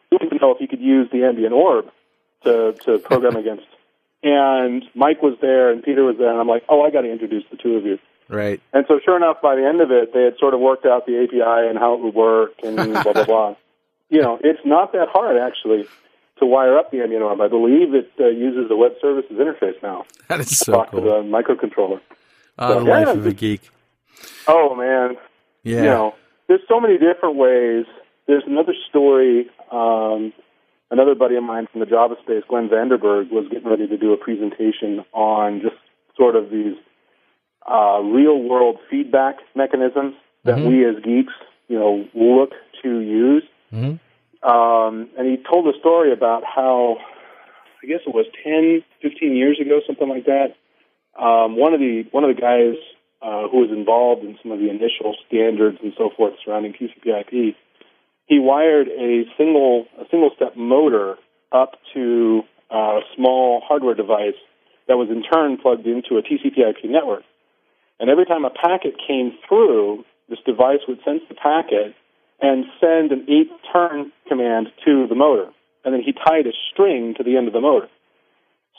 he 0.10 0.18
wanted 0.18 0.36
to 0.36 0.42
know 0.42 0.52
if 0.52 0.58
he 0.58 0.68
could 0.68 0.82
use 0.82 1.08
the 1.12 1.24
ambient 1.24 1.54
orb 1.54 1.86
to, 2.44 2.74
to 2.84 3.00
program 3.00 3.36
against. 3.38 3.64
And 4.22 4.84
Mike 4.96 5.22
was 5.22 5.38
there 5.42 5.72
and 5.72 5.82
Peter 5.82 6.04
was 6.04 6.18
there, 6.18 6.30
and 6.30 6.40
I'm 6.40 6.48
like, 6.48 6.64
oh, 6.68 6.82
I 6.84 6.92
got 6.92 7.02
to 7.02 7.12
introduce 7.12 7.44
the 7.52 7.58
two 7.58 7.76
of 7.76 7.86
you. 7.86 8.00
Right. 8.28 8.62
And 8.74 8.86
so, 8.88 9.00
sure 9.04 9.16
enough, 9.18 9.38
by 9.42 9.56
the 9.56 9.66
end 9.66 9.82
of 9.82 9.92
it, 9.92 10.14
they 10.14 10.24
had 10.24 10.38
sort 10.38 10.54
of 10.54 10.60
worked 10.60 10.86
out 10.86 11.06
the 11.06 11.24
API 11.24 11.68
and 11.70 11.80
how 11.80 11.94
it 11.96 12.02
would 12.02 12.14
work 12.14 12.52
and 12.64 12.76
blah, 12.94 13.14
blah, 13.14 13.26
blah. 13.26 13.56
You 14.10 14.22
know, 14.22 14.40
it's 14.44 14.60
not 14.66 14.92
that 14.94 15.08
hard, 15.12 15.38
actually 15.38 15.88
to 16.40 16.46
wire 16.46 16.78
up 16.78 16.92
the 16.92 17.02
orb. 17.02 17.42
I 17.42 17.48
believe 17.48 17.94
it 17.94 18.12
uh, 18.20 18.28
uses 18.28 18.70
the 18.70 18.76
web 18.76 18.94
services 19.02 19.32
interface 19.38 19.82
now. 19.84 20.06
That 20.28 20.40
is 20.40 20.58
so 20.58 20.74
talk 20.74 20.92
cool. 20.92 21.02
to 21.02 21.06
the 21.06 21.16
microcontroller. 21.24 22.00
Uh, 22.58 22.68
So, 22.70 22.80
the 22.80 22.86
life 22.90 23.08
yeah, 23.08 23.14
of 23.14 23.26
a 23.26 23.34
geek. 23.34 23.70
Oh 24.48 24.76
man, 24.76 25.18
Yeah. 25.64 25.78
you 25.78 25.84
know, 25.84 26.16
there's 26.48 26.62
so 26.68 26.80
many 26.80 26.98
different 26.98 27.36
ways. 27.36 27.86
There's 28.28 28.44
another 28.48 28.74
story. 28.90 29.50
Um, 29.72 30.34
another 30.92 31.16
buddy 31.16 31.36
of 31.36 31.44
mine 31.44 31.68
from 31.72 31.80
the 31.80 31.86
Java 31.86 32.16
space, 32.24 32.44
Glenn 32.48 32.70
Vanderburg, 32.70 33.32
was 33.32 33.48
getting 33.52 33.70
ready 33.70 33.88
to 33.88 33.98
do 33.98 34.14
a 34.14 34.18
presentation 34.18 35.04
on 35.14 35.62
just 35.62 35.76
sort 36.18 36.36
of 36.36 36.50
these 36.50 36.76
uh, 37.70 38.00
real 38.04 38.42
world 38.42 38.78
feedback 38.90 39.38
mechanisms 39.56 40.16
that 40.44 40.58
Mhm. 40.58 40.68
we 40.68 40.86
as 40.86 41.00
geeks, 41.04 41.34
you 41.68 41.78
know, 41.78 42.06
look 42.14 42.54
to 42.82 43.00
use. 43.00 43.44
hmm 43.72 43.96
um, 44.42 45.10
and 45.18 45.28
he 45.28 45.36
told 45.36 45.68
a 45.68 45.78
story 45.80 46.14
about 46.14 46.46
how 46.46 46.98
I 47.84 47.88
guess 47.88 48.00
it 48.08 48.14
was 48.14 48.26
10, 48.42 48.84
15 49.02 49.36
years 49.36 49.60
ago, 49.60 49.82
something 49.86 50.08
like 50.08 50.26
that. 50.26 50.56
Um, 51.18 51.58
one 51.58 51.74
of 51.74 51.82
the 51.82 52.06
one 52.12 52.24
of 52.24 52.34
the 52.34 52.42
guys 52.42 52.76
uh, 53.22 53.50
who 53.50 53.60
was 53.60 53.70
involved 53.70 54.24
in 54.24 54.38
some 54.42 54.52
of 54.52 54.60
the 54.60 54.70
initial 54.70 55.16
standards 55.28 55.78
and 55.84 55.94
so 55.98 56.10
forth 56.10 56.34
surrounding 56.44 56.74
TCP/IP, 56.74 57.56
he 58.30 58.40
wired 58.40 58.88
a 58.88 59.26
single 59.38 59.86
a 60.00 60.06
single 60.10 60.30
step 60.36 60.56
motor 60.56 61.18
up 61.52 61.74
to 61.94 62.44
uh, 62.72 63.02
a 63.02 63.02
small 63.16 63.62
hardware 63.68 63.96
device 63.96 64.38
that 64.88 64.98
was 64.98 65.10
in 65.10 65.24
turn 65.24 65.58
plugged 65.58 65.86
into 65.86 66.18
a 66.18 66.22
TCP/IP 66.22 66.86
network. 66.86 67.24
And 68.00 68.10
every 68.10 68.26
time 68.26 68.46
a 68.46 68.50
packet 68.50 68.96
came 69.06 69.34
through, 69.48 70.06
this 70.30 70.40
device 70.46 70.80
would 70.88 71.00
sense 71.04 71.22
the 71.28 71.36
packet 71.36 71.96
and 72.40 72.66
send 72.80 73.12
an 73.12 73.26
eight 73.28 73.50
turn 73.74 74.12
command 74.28 74.68
to 74.86 75.08
the 75.08 75.16
motor. 75.16 75.50
And 75.84 75.94
then 75.94 76.02
he 76.02 76.14
tied 76.14 76.46
a 76.46 76.54
string 76.72 77.16
to 77.18 77.24
the 77.24 77.36
end 77.36 77.48
of 77.48 77.54
the 77.54 77.62
motor. 77.62 77.90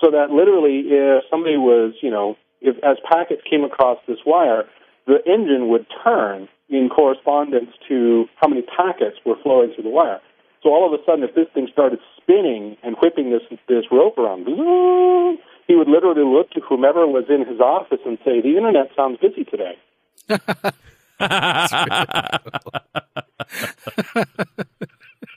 So 0.00 0.12
that 0.12 0.30
literally, 0.30 0.84
if 0.86 1.24
somebody 1.28 1.56
was, 1.56 1.92
you 2.02 2.10
know, 2.10 2.36
if 2.60 2.76
as 2.84 2.96
packets 3.10 3.42
came 3.50 3.64
across 3.64 3.98
this 4.06 4.18
wire, 4.24 4.64
the 5.06 5.18
engine 5.26 5.68
would 5.68 5.86
turn 6.04 6.48
in 6.68 6.88
correspondence 6.88 7.70
to 7.88 8.26
how 8.36 8.48
many 8.48 8.62
packets 8.62 9.16
were 9.24 9.36
flowing 9.42 9.72
through 9.74 9.84
the 9.84 9.90
wire. 9.90 10.20
So 10.62 10.70
all 10.70 10.86
of 10.86 10.98
a 10.98 11.02
sudden, 11.04 11.24
if 11.24 11.34
this 11.34 11.48
thing 11.54 11.68
started 11.72 11.98
spinning 12.16 12.76
and 12.82 12.96
whipping 13.02 13.30
this 13.30 13.42
this 13.66 13.84
rope 13.90 14.18
around, 14.18 14.46
he 15.66 15.74
would 15.74 15.88
literally 15.88 16.24
look 16.24 16.50
to 16.50 16.60
whomever 16.60 17.06
was 17.06 17.24
in 17.28 17.46
his 17.46 17.60
office 17.60 18.00
and 18.04 18.18
say, 18.24 18.40
"The 18.40 18.56
internet 18.56 18.90
sounds 18.94 19.18
busy 19.18 19.44
today." 19.44 19.78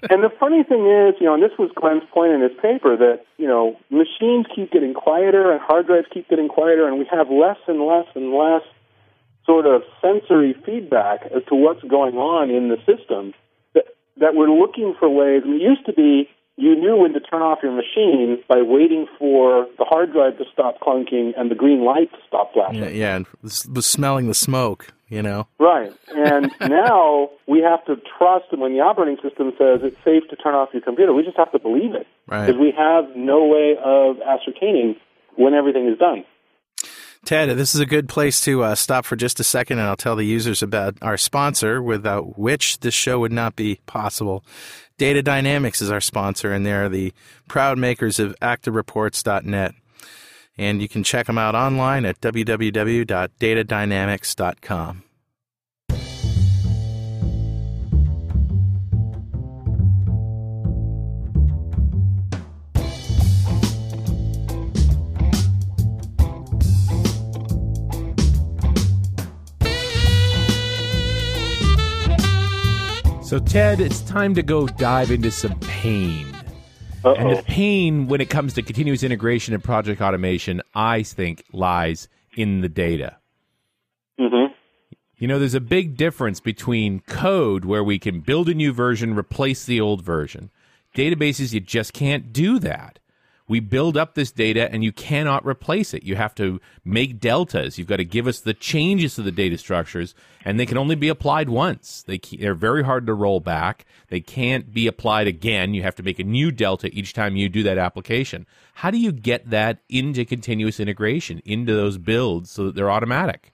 and 0.10 0.23
the 0.23 0.32
funny 0.39 0.63
thing 0.63 0.86
is, 0.86 1.15
you 1.19 1.26
know, 1.26 1.34
and 1.34 1.43
this 1.43 1.58
was 1.58 1.71
Glenn's 1.76 2.04
point 2.12 2.32
in 2.34 2.41
his 2.41 2.52
paper 2.62 2.95
that, 2.97 3.21
you 3.38 3.47
know, 3.47 3.78
machines 3.89 4.45
keep 4.54 4.71
getting 4.71 4.93
quieter 4.93 5.52
and 5.52 5.62
hard 5.62 5.88
drives 5.88 6.08
keep 6.13 6.30
getting 6.30 6.47
quieter 6.47 6.88
and 6.88 6.99
we 6.99 7.06
have 7.12 7.30
less 7.30 7.58
and 7.67 7.82
less 7.82 8.08
and 8.15 8.34
less 8.34 8.63
sort 9.45 9.65
of 9.65 9.82
sensory 10.01 10.56
feedback 10.65 11.23
as 11.36 11.43
to 11.49 11.56
what's 11.56 11.84
going 11.84 12.15
on 12.15 12.49
in 12.49 12.69
the 12.69 12.77
system 12.86 13.34
that 13.73 13.86
that 14.17 14.36
we're 14.36 14.49
looking 14.49 14.95
for 14.99 15.10
ways. 15.10 15.41
I 15.43 15.47
mean, 15.47 15.62
it 15.62 15.63
used 15.63 15.86
to 15.86 15.93
be 15.93 16.29
you 16.56 16.75
knew 16.75 16.97
when 16.97 17.13
to 17.13 17.19
turn 17.19 17.41
off 17.41 17.60
your 17.63 17.71
machine 17.71 18.43
by 18.47 18.62
waiting 18.62 19.08
for 19.17 19.67
the 19.79 19.86
hard 19.86 20.13
drive 20.13 20.38
to 20.38 20.45
stop 20.53 20.79
clunking 20.79 21.32
and 21.36 21.49
the 21.49 21.56
green 21.56 21.84
light 21.84 22.12
to 22.12 22.17
stop 22.27 22.53
flashing. 22.53 22.84
Yeah, 22.84 22.89
yeah, 22.89 23.15
and 23.15 23.27
was 23.41 23.86
smelling 23.86 24.27
the 24.27 24.34
smoke. 24.34 24.93
You 25.10 25.21
know. 25.21 25.48
Right. 25.60 25.94
And 26.15 26.52
now 26.62 27.29
we 27.48 27.60
have 27.60 27.85
to 27.85 28.02
trust 28.17 28.46
that 28.50 28.60
when 28.60 28.73
the 28.73 28.79
operating 28.79 29.17
system 29.21 29.52
says 29.60 29.81
it's 29.83 29.98
safe 30.04 30.23
to 30.29 30.35
turn 30.35 30.56
off 30.56 30.69
your 30.73 30.81
computer, 30.81 31.13
we 31.13 31.23
just 31.23 31.37
have 31.37 31.52
to 31.52 31.60
believe 31.60 31.94
it. 31.94 32.08
Right. 32.27 32.48
Because 32.48 32.60
we 32.60 32.73
have 32.75 33.15
no 33.15 33.46
way 33.46 33.75
of 33.83 34.17
ascertaining 34.21 34.96
when 35.35 35.54
everything 35.54 35.87
is 35.87 36.00
done. 36.00 36.23
Ted, 37.26 37.58
this 37.58 37.74
is 37.74 37.80
a 37.80 37.86
good 37.86 38.10
place 38.10 38.42
to 38.42 38.63
uh, 38.63 38.76
stop 38.76 39.06
for 39.06 39.15
just 39.15 39.40
a 39.40 39.46
second, 39.46 39.80
and 39.80 39.88
I'll 39.88 39.96
tell 39.96 40.17
the 40.17 40.26
users 40.26 40.62
about 40.62 40.98
our 41.02 41.15
sponsor, 41.17 41.82
without 41.82 42.38
which 42.38 42.82
this 42.82 42.94
show 42.94 43.17
would 43.19 43.32
not 43.32 43.56
be 43.56 43.80
possible. 43.86 44.44
Data 44.98 45.24
Dynamics 45.24 45.82
is 45.82 45.90
our 45.90 46.02
sponsor, 46.02 46.52
and 46.52 46.65
they're 46.65 46.90
the 46.90 47.13
proud 47.48 47.78
makers 47.78 48.19
of 48.19 48.36
ActiveReports.net. 48.42 49.74
And 50.58 50.82
you 50.82 50.90
can 50.90 51.04
check 51.04 51.28
them 51.28 51.38
out 51.38 51.56
online 51.56 52.04
at 52.06 52.19
www.datadynamics.com. 52.19 55.04
So, 73.34 73.40
Ted, 73.40 73.79
it's 73.79 74.02
time 74.02 74.36
to 74.36 74.44
go 74.44 74.67
dive 74.67 75.10
into 75.10 75.31
some 75.31 75.60
pain. 75.60 76.27
And 77.04 77.17
Uh-oh. 77.17 77.38
the 77.38 77.42
pain 77.42 78.08
when 78.08 78.21
it 78.21 78.29
comes 78.29 78.54
to 78.54 78.62
continuous 78.62 79.02
integration 79.02 79.56
and 79.56 79.63
project 79.63 80.02
automation, 80.02 80.62
I 80.75 81.02
think, 81.02 81.44
lies 81.52 82.08
in 82.38 82.62
the 82.62 82.69
data. 82.69 83.17
hmm 84.19 84.54
You 85.17 85.27
know, 85.27 85.40
there's 85.40 85.56
a 85.56 85.60
big 85.60 85.98
difference 85.98 86.42
between 86.42 87.00
code 87.08 87.65
where 87.65 87.84
we 87.84 87.98
can 87.98 88.19
build 88.19 88.50
a 88.50 88.54
new 88.54 88.71
version, 88.71 89.17
replace 89.17 89.65
the 89.65 89.81
old 89.81 90.04
version. 90.04 90.52
Databases, 90.96 91.54
you 91.54 91.60
just 91.60 91.92
can't 91.92 92.34
do 92.34 92.60
that. 92.60 93.00
We 93.48 93.60
build 93.60 93.98
up 93.98 94.15
this 94.15 94.31
data 94.31 94.71
and 94.71 94.83
you 94.83 94.91
cannot 94.91 95.46
replace 95.46 95.94
it. 95.94 96.04
You 96.04 96.15
have 96.15 96.33
to 96.35 96.62
make 96.85 97.19
deltas. 97.19 97.77
You've 97.77 97.87
got 97.87 97.98
to 97.98 98.06
give 98.06 98.27
us 98.27 98.39
the 98.39 98.54
changes 98.54 99.15
to 99.15 99.21
the 99.21 99.31
data 99.31 99.58
structures, 99.58 100.15
and 100.46 100.60
they 100.60 100.65
can 100.65 100.77
only 100.77 100.96
be 100.96 101.10
applied 101.10 101.50
once. 101.50 102.04
They, 102.08 102.19
they're 102.39 102.56
very 102.56 102.83
hard 102.83 103.06
to 103.08 103.13
roll 103.13 103.39
back. 103.39 103.85
They 104.08 104.21
can't 104.21 104.73
be 104.73 104.87
applied 104.87 105.27
again. 105.27 105.73
You 105.73 105.83
have 105.83 105.96
to 105.96 106.04
make 106.04 106.19
a 106.19 106.23
new 106.23 106.52
delta 106.52 106.89
each 106.94 107.13
time 107.13 107.35
you 107.35 107.50
do 107.50 107.63
that 107.63 107.77
application. 107.77 108.46
How 108.75 108.91
do 108.91 108.98
you 108.98 109.12
get 109.12 109.50
that 109.50 109.79
into 109.89 110.25
continuous 110.25 110.79
integration, 110.79 111.41
into 111.46 111.73
those 111.73 111.98
builds 111.98 112.50
so 112.50 112.65
that 112.65 112.75
they're 112.75 112.91
automatic? 112.91 113.54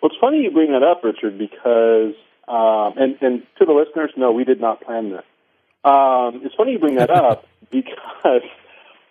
Well, 0.00 0.10
it's 0.10 0.20
funny 0.20 0.38
you 0.38 0.50
bring 0.50 0.72
that 0.72 0.82
up, 0.82 1.02
Richard, 1.04 1.38
because 1.38 2.14
um, 2.48 2.94
and 2.96 3.16
and 3.20 3.42
to 3.58 3.64
the 3.64 3.72
listeners, 3.72 4.10
no, 4.16 4.32
we 4.32 4.44
did 4.44 4.60
not 4.60 4.80
plan 4.80 5.10
this. 5.10 5.24
Um, 5.84 6.42
it's 6.44 6.54
funny 6.54 6.72
you 6.72 6.78
bring 6.78 6.96
that 6.96 7.10
up 7.10 7.46
because 7.70 8.42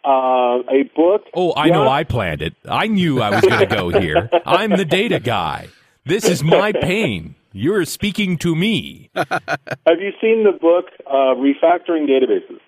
uh, 0.04 0.60
a 0.70 0.84
book. 0.96 1.24
Oh, 1.34 1.54
I 1.56 1.70
know 1.70 1.88
I 1.88 2.04
planned 2.04 2.42
it. 2.42 2.56
I 2.66 2.88
knew 2.88 3.22
I 3.22 3.30
was 3.30 3.42
going 3.42 3.60
to 3.60 3.76
go 3.76 3.90
here. 3.90 4.30
I'm 4.46 4.72
the 4.72 4.86
data 4.86 5.20
guy. 5.20 5.70
This 6.06 6.26
is 6.26 6.44
my 6.44 6.72
pain. 6.72 7.36
You're 7.54 7.86
speaking 7.86 8.38
to 8.40 8.56
me. 8.56 9.10
Have 9.16 10.00
you 10.00 10.12
seen 10.22 10.44
the 10.44 10.58
book 10.60 10.86
uh, 11.06 11.36
Refactoring 11.36 12.08
Databases 12.08 12.60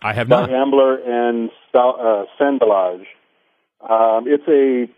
I 0.00 0.14
have 0.14 0.28
by 0.28 0.46
not. 0.46 0.50
Ambler 0.50 0.96
and 0.96 1.50
uh, 1.74 2.24
Sadalage? 2.40 3.04
Um, 3.88 4.26
it's 4.26 4.46
a. 4.48 4.88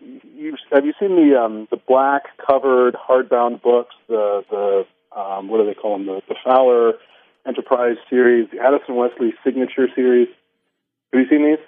Have 0.73 0.85
you 0.85 0.93
seen 0.99 1.15
the 1.15 1.39
um, 1.39 1.67
the 1.71 1.77
black 1.87 2.23
covered 2.45 2.95
hardbound 2.95 3.61
books? 3.61 3.95
The 4.07 4.43
the 4.49 5.19
um, 5.19 5.47
what 5.47 5.57
do 5.57 5.65
they 5.65 5.73
call 5.73 5.97
them? 5.97 6.05
The, 6.05 6.21
the 6.27 6.35
Fowler 6.43 6.93
Enterprise 7.47 7.97
series, 8.09 8.49
the 8.51 8.59
Addison 8.59 8.95
Wesley 8.95 9.33
Signature 9.43 9.87
series. 9.95 10.27
Have 11.13 11.21
you 11.21 11.27
seen 11.29 11.45
these? 11.45 11.65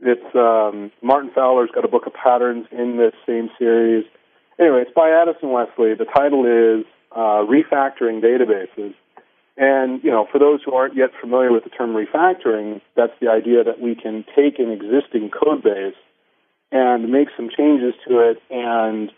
It's 0.00 0.34
um, 0.34 0.92
Martin 1.02 1.30
Fowler's 1.34 1.70
got 1.74 1.84
a 1.84 1.88
book 1.88 2.06
of 2.06 2.12
patterns 2.12 2.66
in 2.70 2.98
this 2.98 3.14
same 3.26 3.48
series. 3.58 4.04
Anyway, 4.58 4.82
it's 4.82 4.94
by 4.94 5.10
Addison 5.10 5.50
Wesley. 5.50 5.94
The 5.94 6.04
title 6.04 6.44
is 6.44 6.84
uh, 7.14 7.44
Refactoring 7.44 8.22
Databases. 8.22 8.94
And, 9.56 10.04
you 10.04 10.10
know, 10.10 10.26
for 10.30 10.38
those 10.38 10.60
who 10.64 10.74
aren't 10.74 10.96
yet 10.96 11.10
familiar 11.18 11.50
with 11.50 11.64
the 11.64 11.70
term 11.70 11.94
refactoring, 11.94 12.82
that's 12.94 13.12
the 13.20 13.28
idea 13.28 13.64
that 13.64 13.80
we 13.80 13.94
can 13.94 14.24
take 14.36 14.58
an 14.58 14.70
existing 14.70 15.30
code 15.30 15.62
base 15.62 15.96
and 16.70 17.10
make 17.10 17.28
some 17.36 17.48
changes 17.48 17.94
to 18.06 18.18
it 18.18 18.38
and 18.50 19.10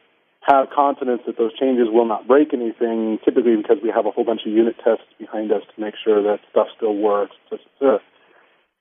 have 0.42 0.68
confidence 0.74 1.22
that 1.26 1.36
those 1.36 1.58
changes 1.58 1.88
will 1.90 2.06
not 2.06 2.28
break 2.28 2.54
anything, 2.54 3.18
typically 3.24 3.56
because 3.56 3.78
we 3.82 3.90
have 3.90 4.06
a 4.06 4.10
whole 4.10 4.24
bunch 4.24 4.42
of 4.46 4.52
unit 4.52 4.76
tests 4.84 5.04
behind 5.18 5.50
us 5.50 5.62
to 5.74 5.80
make 5.80 5.94
sure 6.02 6.22
that 6.22 6.38
stuff 6.50 6.68
still 6.76 6.94
works. 6.94 7.34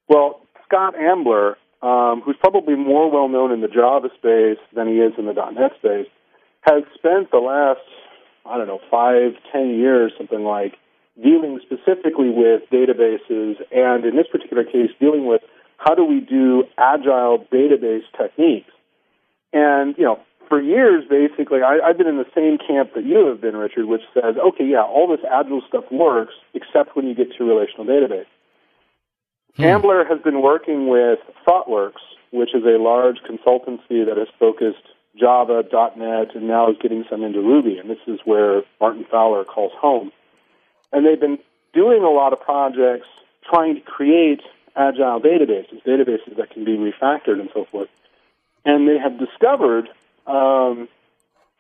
Well, 0.07 0.39
Scott 0.67 0.95
Ambler, 0.95 1.57
um, 1.81 2.21
who's 2.21 2.35
probably 2.39 2.75
more 2.75 3.09
well 3.09 3.29
known 3.29 3.51
in 3.51 3.61
the 3.61 3.67
Java 3.67 4.09
space 4.17 4.59
than 4.75 4.87
he 4.87 4.95
is 4.95 5.13
in 5.17 5.25
the 5.25 5.33
.NET 5.33 5.71
space, 5.77 6.07
has 6.61 6.83
spent 6.95 7.31
the 7.31 7.37
last, 7.37 7.79
I 8.45 8.57
don't 8.57 8.67
know, 8.67 8.81
five, 8.91 9.33
ten 9.51 9.69
years, 9.69 10.11
something 10.17 10.43
like, 10.43 10.75
dealing 11.21 11.59
specifically 11.63 12.29
with 12.29 12.61
databases, 12.71 13.55
and 13.71 14.05
in 14.05 14.15
this 14.15 14.27
particular 14.31 14.63
case, 14.63 14.91
dealing 14.99 15.25
with 15.25 15.41
how 15.77 15.95
do 15.95 16.03
we 16.03 16.19
do 16.19 16.63
agile 16.77 17.45
database 17.51 18.03
techniques. 18.17 18.69
And, 19.53 19.95
you 19.97 20.03
know, 20.03 20.19
for 20.49 20.61
years, 20.61 21.03
basically, 21.09 21.61
I, 21.61 21.79
I've 21.83 21.97
been 21.97 22.07
in 22.07 22.17
the 22.17 22.29
same 22.35 22.57
camp 22.57 22.93
that 22.95 23.05
you 23.05 23.25
have 23.27 23.41
been, 23.41 23.55
Richard, 23.55 23.85
which 23.85 24.01
says, 24.13 24.35
okay, 24.37 24.65
yeah, 24.65 24.83
all 24.83 25.07
this 25.07 25.25
agile 25.29 25.61
stuff 25.67 25.85
works, 25.91 26.33
except 26.53 26.95
when 26.95 27.07
you 27.07 27.15
get 27.15 27.35
to 27.37 27.43
relational 27.43 27.85
database. 27.85 28.25
Ambler 29.59 30.05
has 30.05 30.21
been 30.21 30.41
working 30.41 30.87
with 30.87 31.19
ThoughtWorks, 31.45 32.01
which 32.31 32.53
is 32.53 32.63
a 32.63 32.77
large 32.77 33.19
consultancy 33.19 34.05
that 34.05 34.17
has 34.17 34.27
focused 34.39 34.83
Java, 35.15 35.63
.NET, 35.95 36.35
and 36.35 36.47
now 36.47 36.69
is 36.69 36.77
getting 36.79 37.05
some 37.09 37.23
into 37.23 37.41
Ruby. 37.41 37.79
And 37.79 37.89
this 37.89 37.99
is 38.05 38.19
where 38.23 38.63
Martin 38.79 39.05
Fowler 39.09 39.43
calls 39.43 39.73
home. 39.73 40.11
And 40.93 41.05
they've 41.05 41.19
been 41.19 41.39
doing 41.73 42.03
a 42.03 42.09
lot 42.09 42.33
of 42.33 42.41
projects 42.41 43.07
trying 43.43 43.75
to 43.75 43.81
create 43.81 44.41
agile 44.75 45.19
databases, 45.19 45.81
databases 45.83 46.37
that 46.37 46.51
can 46.51 46.63
be 46.63 46.77
refactored 46.77 47.39
and 47.39 47.49
so 47.53 47.65
forth. 47.65 47.89
And 48.63 48.87
they 48.87 48.97
have 48.99 49.17
discovered, 49.17 49.89
um, 50.27 50.87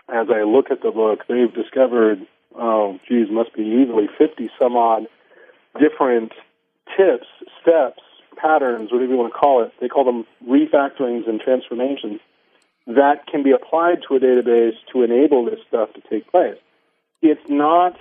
as 0.07 0.27
I 0.29 0.43
look 0.43 0.69
at 0.69 0.81
the 0.83 0.91
book, 0.91 1.25
they've 1.27 1.53
discovered, 1.53 2.25
oh, 2.55 2.99
geez, 3.07 3.29
must 3.31 3.53
be 3.53 3.63
easily 3.63 4.07
50 4.17 4.51
some 4.59 4.75
odd 4.75 5.07
different 5.79 6.31
tips, 6.95 7.27
steps, 7.61 8.01
patterns, 8.37 8.91
whatever 8.91 9.11
you 9.11 9.17
want 9.17 9.33
to 9.33 9.37
call 9.37 9.63
it. 9.63 9.73
They 9.81 9.87
call 9.87 10.05
them 10.05 10.25
refactorings 10.47 11.27
and 11.27 11.39
transformations 11.39 12.19
that 12.85 13.27
can 13.27 13.43
be 13.43 13.51
applied 13.51 14.03
to 14.07 14.15
a 14.15 14.19
database 14.19 14.75
to 14.93 15.03
enable 15.03 15.45
this 15.45 15.59
stuff 15.67 15.93
to 15.93 16.01
take 16.09 16.29
place. 16.31 16.57
It's 17.21 17.49
not 17.49 17.97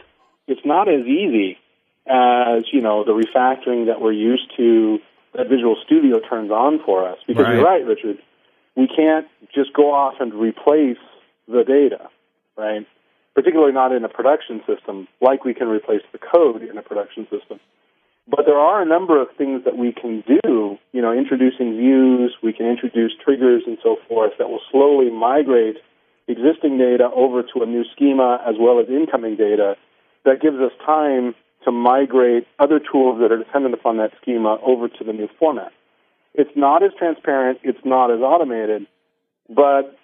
it's 0.46 0.64
not 0.64 0.88
as 0.88 1.04
easy 1.06 1.58
as, 2.06 2.64
you 2.72 2.80
know, 2.80 3.04
the 3.04 3.12
refactoring 3.12 3.86
that 3.86 4.00
we're 4.00 4.12
used 4.12 4.56
to 4.56 5.00
that 5.34 5.48
Visual 5.48 5.76
Studio 5.84 6.20
turns 6.20 6.50
on 6.50 6.78
for 6.84 7.06
us. 7.06 7.18
Because 7.26 7.46
you're 7.48 7.64
right, 7.64 7.84
Richard. 7.84 8.18
We 8.76 8.86
can't 8.86 9.26
just 9.54 9.72
go 9.72 9.92
off 9.92 10.14
and 10.20 10.32
replace 10.34 10.98
the 11.48 11.64
data, 11.64 12.08
right? 12.56 12.86
Particularly 13.34 13.72
not 13.72 13.92
in 13.92 14.04
a 14.04 14.08
production 14.08 14.62
system, 14.66 15.08
like 15.20 15.44
we 15.44 15.52
can 15.52 15.68
replace 15.68 16.02
the 16.12 16.18
code 16.18 16.62
in 16.62 16.78
a 16.78 16.82
production 16.82 17.26
system. 17.28 17.58
But 18.28 18.44
there 18.44 18.58
are 18.58 18.82
a 18.82 18.84
number 18.84 19.20
of 19.20 19.28
things 19.38 19.62
that 19.64 19.76
we 19.76 19.92
can 19.92 20.24
do, 20.26 20.78
you 20.92 21.00
know, 21.00 21.12
introducing 21.12 21.76
views, 21.76 22.34
we 22.42 22.52
can 22.52 22.66
introduce 22.66 23.12
triggers 23.24 23.62
and 23.66 23.78
so 23.82 23.96
forth 24.08 24.32
that 24.38 24.48
will 24.48 24.62
slowly 24.70 25.10
migrate 25.10 25.76
existing 26.26 26.76
data 26.76 27.08
over 27.14 27.42
to 27.42 27.62
a 27.62 27.66
new 27.66 27.84
schema 27.94 28.42
as 28.46 28.56
well 28.58 28.80
as 28.80 28.86
incoming 28.88 29.36
data 29.36 29.76
that 30.24 30.40
gives 30.40 30.56
us 30.56 30.72
time 30.84 31.36
to 31.64 31.70
migrate 31.70 32.46
other 32.58 32.80
tools 32.80 33.20
that 33.20 33.30
are 33.30 33.38
dependent 33.38 33.74
upon 33.74 33.96
that 33.98 34.10
schema 34.20 34.58
over 34.66 34.88
to 34.88 35.04
the 35.04 35.12
new 35.12 35.28
format. 35.38 35.72
It's 36.34 36.50
not 36.56 36.82
as 36.82 36.90
transparent, 36.98 37.60
it's 37.62 37.84
not 37.84 38.10
as 38.10 38.20
automated, 38.20 38.86
but 39.48 39.96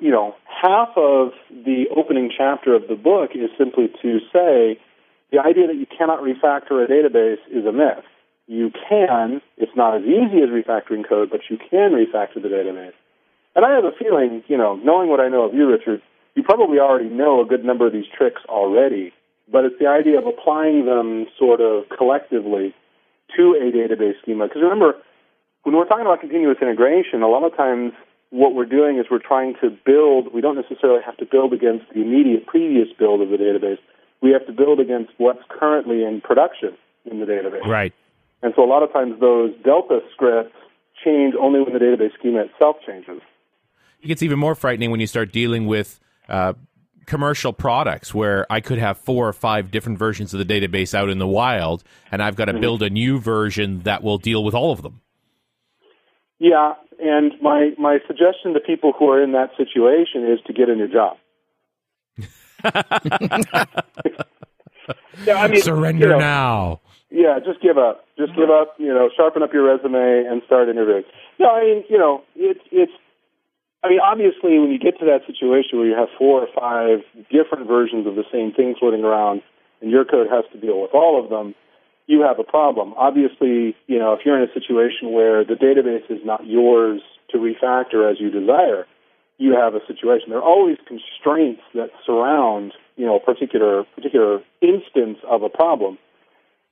you 0.00 0.10
know, 0.10 0.34
half 0.46 0.88
of 0.96 1.32
the 1.50 1.84
opening 1.94 2.30
chapter 2.36 2.74
of 2.74 2.88
the 2.88 2.94
book 2.94 3.30
is 3.34 3.50
simply 3.58 3.88
to 4.00 4.18
say 4.32 4.78
the 5.32 5.40
idea 5.40 5.66
that 5.66 5.76
you 5.76 5.86
cannot 5.86 6.20
refactor 6.20 6.84
a 6.84 6.86
database 6.86 7.40
is 7.50 7.64
a 7.64 7.72
myth. 7.72 8.04
You 8.46 8.70
can, 8.88 9.40
it's 9.56 9.72
not 9.74 9.96
as 9.96 10.02
easy 10.02 10.44
as 10.44 10.50
refactoring 10.50 11.08
code, 11.08 11.30
but 11.30 11.40
you 11.48 11.56
can 11.56 11.92
refactor 11.92 12.42
the 12.42 12.52
database. 12.52 12.92
And 13.56 13.64
I 13.64 13.72
have 13.74 13.84
a 13.84 13.92
feeling, 13.98 14.44
you 14.46 14.58
know, 14.58 14.76
knowing 14.76 15.08
what 15.08 15.20
I 15.20 15.28
know 15.28 15.44
of 15.44 15.54
you, 15.54 15.70
Richard, 15.70 16.02
you 16.34 16.42
probably 16.42 16.78
already 16.78 17.08
know 17.08 17.40
a 17.40 17.46
good 17.46 17.64
number 17.64 17.86
of 17.86 17.92
these 17.92 18.04
tricks 18.16 18.42
already, 18.48 19.12
but 19.50 19.64
it's 19.64 19.76
the 19.80 19.88
idea 19.88 20.18
of 20.18 20.26
applying 20.26 20.84
them 20.84 21.26
sort 21.38 21.60
of 21.60 21.84
collectively 21.96 22.74
to 23.36 23.56
a 23.56 23.72
database 23.72 24.20
schema. 24.22 24.48
Because 24.48 24.62
remember, 24.62 24.94
when 25.62 25.74
we're 25.76 25.86
talking 25.86 26.04
about 26.04 26.20
continuous 26.20 26.58
integration, 26.60 27.22
a 27.22 27.28
lot 27.28 27.44
of 27.44 27.56
times 27.56 27.92
what 28.30 28.54
we're 28.54 28.66
doing 28.66 28.98
is 28.98 29.06
we're 29.10 29.18
trying 29.18 29.54
to 29.60 29.70
build, 29.84 30.32
we 30.32 30.40
don't 30.40 30.56
necessarily 30.56 31.00
have 31.04 31.16
to 31.18 31.26
build 31.26 31.52
against 31.52 31.84
the 31.94 32.00
immediate 32.00 32.46
previous 32.46 32.88
build 32.98 33.20
of 33.20 33.28
the 33.28 33.36
database. 33.36 33.78
We 34.22 34.30
have 34.30 34.46
to 34.46 34.52
build 34.52 34.80
against 34.80 35.12
what's 35.18 35.42
currently 35.48 36.04
in 36.04 36.20
production 36.20 36.76
in 37.10 37.20
the 37.20 37.26
database. 37.26 37.66
Right. 37.66 37.92
And 38.42 38.52
so 38.56 38.64
a 38.64 38.66
lot 38.66 38.82
of 38.82 38.92
times 38.92 39.20
those 39.20 39.52
Delta 39.64 40.00
scripts 40.12 40.54
change 41.04 41.34
only 41.40 41.60
when 41.60 41.72
the 41.72 41.78
database 41.78 42.14
schema 42.18 42.44
itself 42.44 42.76
changes. 42.86 43.20
It 44.00 44.08
gets 44.08 44.22
even 44.22 44.38
more 44.38 44.54
frightening 44.54 44.90
when 44.90 45.00
you 45.00 45.06
start 45.06 45.32
dealing 45.32 45.66
with 45.66 46.00
uh, 46.28 46.54
commercial 47.06 47.52
products 47.52 48.14
where 48.14 48.46
I 48.50 48.60
could 48.60 48.78
have 48.78 48.98
four 48.98 49.28
or 49.28 49.32
five 49.32 49.70
different 49.70 49.98
versions 49.98 50.34
of 50.34 50.38
the 50.38 50.44
database 50.44 50.94
out 50.94 51.08
in 51.08 51.18
the 51.18 51.26
wild, 51.26 51.84
and 52.10 52.22
I've 52.22 52.36
got 52.36 52.46
to 52.46 52.58
build 52.58 52.82
a 52.82 52.90
new 52.90 53.18
version 53.18 53.80
that 53.80 54.02
will 54.02 54.18
deal 54.18 54.42
with 54.44 54.54
all 54.54 54.72
of 54.72 54.82
them. 54.82 55.00
Yeah, 56.38 56.74
and 56.98 57.32
my, 57.40 57.70
my 57.78 57.98
suggestion 58.06 58.54
to 58.54 58.60
people 58.60 58.92
who 58.98 59.08
are 59.10 59.22
in 59.22 59.32
that 59.32 59.50
situation 59.56 60.26
is 60.26 60.40
to 60.46 60.52
get 60.52 60.68
a 60.68 60.74
new 60.74 60.88
job. 60.88 61.16
yeah, 65.24 65.34
I 65.36 65.48
mean, 65.48 65.62
Surrender 65.62 66.06
you 66.06 66.12
know, 66.12 66.18
now. 66.18 66.80
Yeah, 67.10 67.38
just 67.44 67.60
give 67.60 67.78
up. 67.78 68.06
Just 68.16 68.34
give 68.34 68.50
up. 68.50 68.74
You 68.78 68.88
know, 68.88 69.10
sharpen 69.14 69.42
up 69.42 69.52
your 69.52 69.64
resume 69.64 70.26
and 70.28 70.42
start 70.46 70.68
interviewing. 70.68 71.04
No, 71.38 71.50
I 71.50 71.62
mean, 71.62 71.84
you 71.88 71.98
know, 71.98 72.22
it's 72.36 72.60
it's. 72.70 72.92
I 73.84 73.88
mean, 73.88 73.98
obviously, 74.00 74.58
when 74.60 74.70
you 74.70 74.78
get 74.78 74.98
to 75.00 75.06
that 75.06 75.26
situation 75.26 75.78
where 75.78 75.88
you 75.88 75.96
have 75.96 76.08
four 76.16 76.40
or 76.40 76.48
five 76.54 77.02
different 77.30 77.66
versions 77.66 78.06
of 78.06 78.14
the 78.14 78.24
same 78.32 78.52
thing 78.52 78.76
floating 78.78 79.02
around, 79.02 79.42
and 79.80 79.90
your 79.90 80.04
code 80.04 80.28
has 80.30 80.44
to 80.52 80.60
deal 80.60 80.80
with 80.80 80.94
all 80.94 81.22
of 81.22 81.30
them, 81.30 81.54
you 82.06 82.22
have 82.22 82.38
a 82.38 82.44
problem. 82.44 82.94
Obviously, 82.96 83.76
you 83.86 83.98
know, 83.98 84.12
if 84.12 84.20
you're 84.24 84.40
in 84.40 84.48
a 84.48 84.52
situation 84.52 85.12
where 85.12 85.44
the 85.44 85.54
database 85.54 86.08
is 86.10 86.24
not 86.24 86.46
yours 86.46 87.02
to 87.30 87.38
refactor 87.38 88.10
as 88.10 88.20
you 88.20 88.30
desire, 88.30 88.86
you 89.42 89.54
have 89.58 89.74
a 89.74 89.80
situation. 89.86 90.30
There 90.30 90.38
are 90.38 90.42
always 90.42 90.78
constraints 90.86 91.62
that 91.74 91.90
surround, 92.06 92.72
you 92.96 93.04
know, 93.04 93.16
a 93.16 93.20
particular 93.20 93.84
particular 93.94 94.40
instance 94.60 95.18
of 95.28 95.42
a 95.42 95.48
problem, 95.48 95.98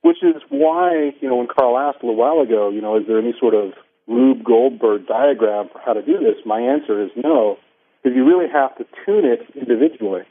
which 0.01 0.23
is 0.23 0.41
why, 0.49 1.11
you 1.19 1.27
know, 1.27 1.35
when 1.35 1.47
Carl 1.47 1.77
asked 1.77 2.01
a 2.01 2.05
little 2.05 2.15
while 2.15 2.39
ago, 2.39 2.69
you 2.69 2.81
know, 2.81 2.97
is 2.97 3.03
there 3.07 3.19
any 3.19 3.33
sort 3.39 3.53
of 3.53 3.73
Rube 4.07 4.43
Goldberg 4.43 5.05
diagram 5.05 5.69
for 5.71 5.79
how 5.85 5.93
to 5.93 6.01
do 6.01 6.17
this? 6.19 6.39
My 6.45 6.61
answer 6.61 7.03
is 7.03 7.11
no, 7.15 7.57
because 8.01 8.15
you 8.15 8.25
really 8.25 8.49
have 8.51 8.75
to 8.77 8.85
tune 9.05 9.25
it 9.25 9.41
individually, 9.53 10.23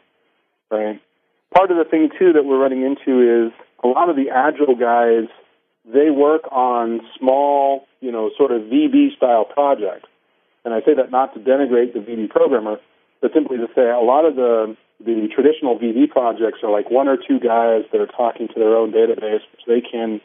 right? 0.70 1.00
Part 1.54 1.70
of 1.70 1.76
the 1.76 1.84
thing 1.84 2.08
too 2.18 2.32
that 2.32 2.44
we're 2.44 2.60
running 2.60 2.82
into 2.82 3.46
is 3.46 3.52
a 3.84 3.88
lot 3.88 4.08
of 4.08 4.16
the 4.16 4.30
agile 4.32 4.76
guys. 4.76 5.28
They 5.84 6.10
work 6.10 6.42
on 6.50 7.00
small, 7.18 7.86
you 8.00 8.12
know, 8.12 8.30
sort 8.36 8.52
of 8.52 8.62
VB 8.62 9.16
style 9.16 9.44
projects, 9.44 10.08
and 10.64 10.74
I 10.74 10.80
say 10.80 10.94
that 10.94 11.10
not 11.10 11.34
to 11.34 11.40
denigrate 11.40 11.92
the 11.92 12.00
VB 12.00 12.30
programmer, 12.30 12.76
but 13.20 13.32
simply 13.32 13.56
to 13.58 13.68
say 13.74 13.88
a 13.90 14.00
lot 14.00 14.24
of 14.24 14.36
the 14.36 14.76
the 15.02 15.28
traditional 15.34 15.78
VB 15.78 16.10
projects 16.10 16.58
are 16.62 16.70
like 16.70 16.90
one 16.90 17.08
or 17.08 17.16
two 17.16 17.40
guys 17.40 17.84
that 17.90 18.00
are 18.00 18.06
talking 18.06 18.48
to 18.48 18.54
their 18.54 18.76
own 18.76 18.92
database, 18.92 19.40
which 19.52 19.64
they 19.66 19.80
can 19.80 20.20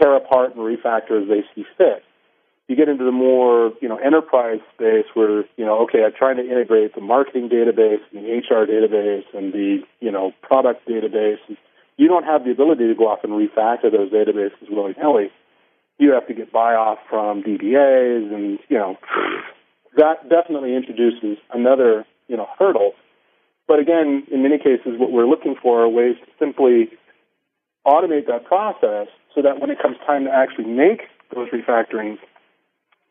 tear 0.00 0.16
apart 0.16 0.56
and 0.56 0.64
refactor 0.64 1.22
as 1.22 1.28
they 1.28 1.44
see 1.54 1.66
fit 1.76 2.02
you 2.68 2.76
get 2.76 2.88
into 2.88 3.04
the 3.04 3.12
more 3.12 3.72
you 3.80 3.88
know 3.88 3.96
enterprise 3.96 4.60
space 4.74 5.04
where 5.14 5.44
you 5.56 5.64
know 5.64 5.82
okay 5.84 6.04
I'm 6.04 6.12
trying 6.16 6.36
to 6.36 6.42
integrate 6.42 6.94
the 6.94 7.00
marketing 7.00 7.48
database 7.48 8.00
and 8.12 8.24
the 8.24 8.30
HR 8.30 8.66
database 8.66 9.24
and 9.34 9.52
the 9.52 9.82
you 10.00 10.10
know 10.10 10.32
product 10.42 10.88
database. 10.88 11.38
You 11.96 12.08
don't 12.08 12.24
have 12.24 12.44
the 12.44 12.50
ability 12.50 12.88
to 12.88 12.94
go 12.94 13.08
off 13.08 13.20
and 13.22 13.32
refactor 13.32 13.92
those 13.92 14.10
databases 14.10 14.70
willy 14.70 14.94
nilly. 14.98 15.30
You 15.98 16.12
have 16.12 16.26
to 16.26 16.34
get 16.34 16.52
buy 16.52 16.74
off 16.74 16.98
from 17.08 17.42
DBAs, 17.42 18.34
and 18.34 18.58
you 18.68 18.78
know 18.78 18.96
that 19.96 20.28
definitely 20.28 20.74
introduces 20.74 21.38
another 21.52 22.04
you 22.28 22.36
know 22.36 22.48
hurdle. 22.58 22.92
But 23.66 23.78
again, 23.78 24.24
in 24.30 24.42
many 24.42 24.58
cases, 24.58 24.98
what 24.98 25.10
we're 25.10 25.26
looking 25.26 25.54
for 25.60 25.82
are 25.82 25.88
ways 25.88 26.16
to 26.24 26.30
simply 26.38 26.90
automate 27.86 28.26
that 28.26 28.44
process 28.44 29.08
so 29.34 29.42
that 29.42 29.60
when 29.60 29.70
it 29.70 29.78
comes 29.80 29.96
time 30.06 30.24
to 30.24 30.30
actually 30.30 30.66
make 30.66 31.02
those 31.34 31.48
refactorings, 31.48 32.18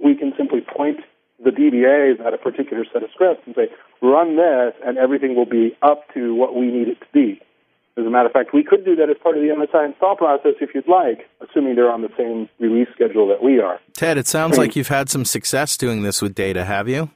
we 0.04 0.16
can 0.16 0.34
simply 0.38 0.62
point 0.62 1.00
the 1.44 1.50
DBAs 1.50 2.24
at 2.26 2.34
a 2.34 2.38
particular 2.38 2.86
set 2.92 3.04
of 3.04 3.10
scripts 3.12 3.42
and 3.46 3.56
say, 3.56 3.68
run 4.02 4.38
this, 4.38 4.74
and 4.86 4.98
everything 4.98 5.36
will 5.36 5.46
be 5.46 5.76
up 5.82 6.04
to 6.14 6.36
what 6.36 6.56
we 6.56 6.68
need 6.68 6.88
it 6.88 7.00
to 7.00 7.08
be. 7.14 7.42
As 7.96 8.06
a 8.06 8.10
matter 8.10 8.26
of 8.26 8.32
fact, 8.32 8.54
we 8.54 8.64
could 8.64 8.84
do 8.84 8.96
that 8.96 9.10
as 9.10 9.18
part 9.22 9.38
of 9.38 9.44
the 9.44 9.50
MSI 9.50 9.86
install 9.86 10.16
process 10.16 10.54
if 10.60 10.74
you'd 10.74 10.88
like, 10.88 11.30
assuming 11.42 11.76
they're 11.76 11.92
on 11.92 12.02
the 12.02 12.10
same 12.18 12.50
release 12.60 12.88
schedule 12.94 13.28
that 13.28 13.44
we 13.44 13.60
are. 13.60 13.80
Ted, 13.96 14.18
it 14.18 14.28
sounds 14.28 14.58
like 14.58 14.76
you've 14.76 14.88
had 14.88 15.10
some 15.10 15.26
success 15.26 15.78
doing 15.78 16.02
this 16.02 16.20
with 16.20 16.34
data, 16.34 16.66
have 16.66 16.90
you? 16.90 17.12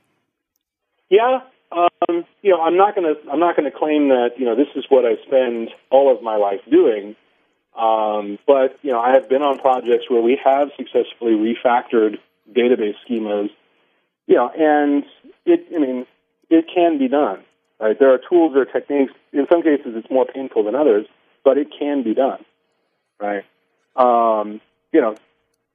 Yeah, 1.09 1.39
um, 1.71 2.25
you 2.41 2.51
know, 2.51 2.61
I'm 2.61 2.77
not 2.77 2.95
going 2.95 3.13
to 3.13 3.29
I'm 3.29 3.39
not 3.39 3.55
going 3.55 3.69
to 3.69 3.77
claim 3.77 4.09
that 4.09 4.31
you 4.37 4.45
know 4.45 4.55
this 4.55 4.67
is 4.75 4.85
what 4.89 5.05
I 5.05 5.15
spend 5.25 5.69
all 5.89 6.15
of 6.15 6.21
my 6.21 6.35
life 6.35 6.61
doing. 6.69 7.15
Um, 7.77 8.39
but 8.47 8.77
you 8.81 8.91
know, 8.91 8.99
I 8.99 9.11
have 9.13 9.29
been 9.29 9.41
on 9.41 9.59
projects 9.59 10.09
where 10.09 10.21
we 10.21 10.39
have 10.43 10.69
successfully 10.77 11.33
refactored 11.33 12.17
database 12.51 12.95
schemas, 13.07 13.49
you 14.25 14.35
know, 14.35 14.49
and 14.49 15.03
it, 15.45 15.67
I 15.75 15.79
mean, 15.79 16.05
it 16.49 16.65
can 16.73 16.97
be 16.97 17.07
done. 17.07 17.43
Right? 17.79 17.97
There 17.99 18.13
are 18.13 18.19
tools 18.29 18.55
or 18.55 18.65
techniques. 18.65 19.13
In 19.33 19.45
some 19.51 19.61
cases, 19.61 19.93
it's 19.95 20.09
more 20.09 20.25
painful 20.25 20.63
than 20.63 20.75
others, 20.75 21.05
but 21.43 21.57
it 21.57 21.67
can 21.77 22.03
be 22.03 22.13
done. 22.13 22.43
Right? 23.19 23.43
Um, 23.95 24.61
you 24.91 25.01
know, 25.01 25.15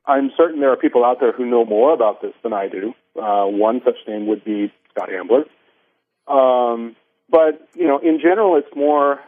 I'm 0.06 0.32
certain 0.36 0.60
there 0.60 0.72
are 0.72 0.76
people 0.76 1.04
out 1.04 1.20
there 1.20 1.32
who 1.32 1.46
know 1.46 1.64
more 1.64 1.92
about 1.92 2.22
this 2.22 2.32
than 2.42 2.52
I 2.52 2.68
do. 2.68 2.94
Uh, 3.20 3.44
one 3.46 3.80
such 3.84 3.96
name 4.08 4.26
would 4.26 4.44
be 4.44 4.72
Scott 4.90 5.12
Ambler. 5.12 5.44
Um, 6.26 6.96
but 7.30 7.68
you 7.74 7.86
know, 7.86 7.98
in 7.98 8.20
general, 8.20 8.56
it's 8.56 8.74
more 8.74 9.20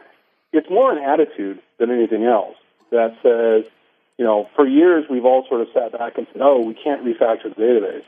it's 0.51 0.69
more 0.69 0.91
an 0.91 1.03
attitude 1.03 1.59
than 1.79 1.91
anything 1.91 2.23
else 2.23 2.55
that 2.91 3.15
says, 3.21 3.69
you 4.17 4.23
know, 4.23 4.49
for 4.55 4.65
years 4.65 5.05
we've 5.09 5.25
all 5.25 5.45
sort 5.47 5.61
of 5.61 5.67
sat 5.73 5.91
back 5.91 6.17
and 6.17 6.27
said, 6.31 6.41
oh, 6.41 6.61
we 6.61 6.73
can't 6.73 7.03
refactor 7.03 7.53
the 7.55 7.61
database. 7.61 8.03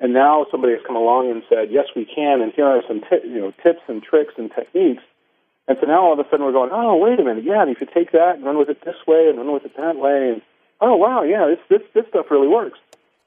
And 0.00 0.14
now 0.14 0.46
somebody 0.50 0.72
has 0.72 0.82
come 0.86 0.96
along 0.96 1.30
and 1.30 1.42
said, 1.48 1.68
yes, 1.70 1.86
we 1.94 2.06
can, 2.06 2.40
and 2.40 2.52
here 2.54 2.64
are 2.64 2.82
some 2.88 3.00
t- 3.02 3.28
you 3.28 3.38
know, 3.38 3.52
tips 3.62 3.82
and 3.86 4.02
tricks 4.02 4.34
and 4.38 4.50
techniques. 4.50 5.02
And 5.68 5.76
so 5.80 5.86
now 5.86 6.02
all 6.02 6.12
of 6.14 6.18
a 6.18 6.28
sudden 6.30 6.44
we're 6.44 6.52
going, 6.52 6.70
oh, 6.72 6.96
wait 6.96 7.20
a 7.20 7.24
minute, 7.24 7.44
yeah, 7.44 7.62
and 7.62 7.70
if 7.70 7.80
you 7.80 7.86
take 7.86 8.12
that 8.12 8.36
and 8.36 8.44
run 8.44 8.58
with 8.58 8.70
it 8.70 8.82
this 8.84 8.96
way 9.06 9.28
and 9.28 9.36
run 9.36 9.52
with 9.52 9.64
it 9.66 9.76
that 9.76 9.96
way, 9.96 10.30
and 10.32 10.42
oh, 10.80 10.96
wow, 10.96 11.22
yeah, 11.22 11.46
this, 11.46 11.58
this, 11.68 11.88
this 11.94 12.04
stuff 12.08 12.26
really 12.30 12.48
works. 12.48 12.78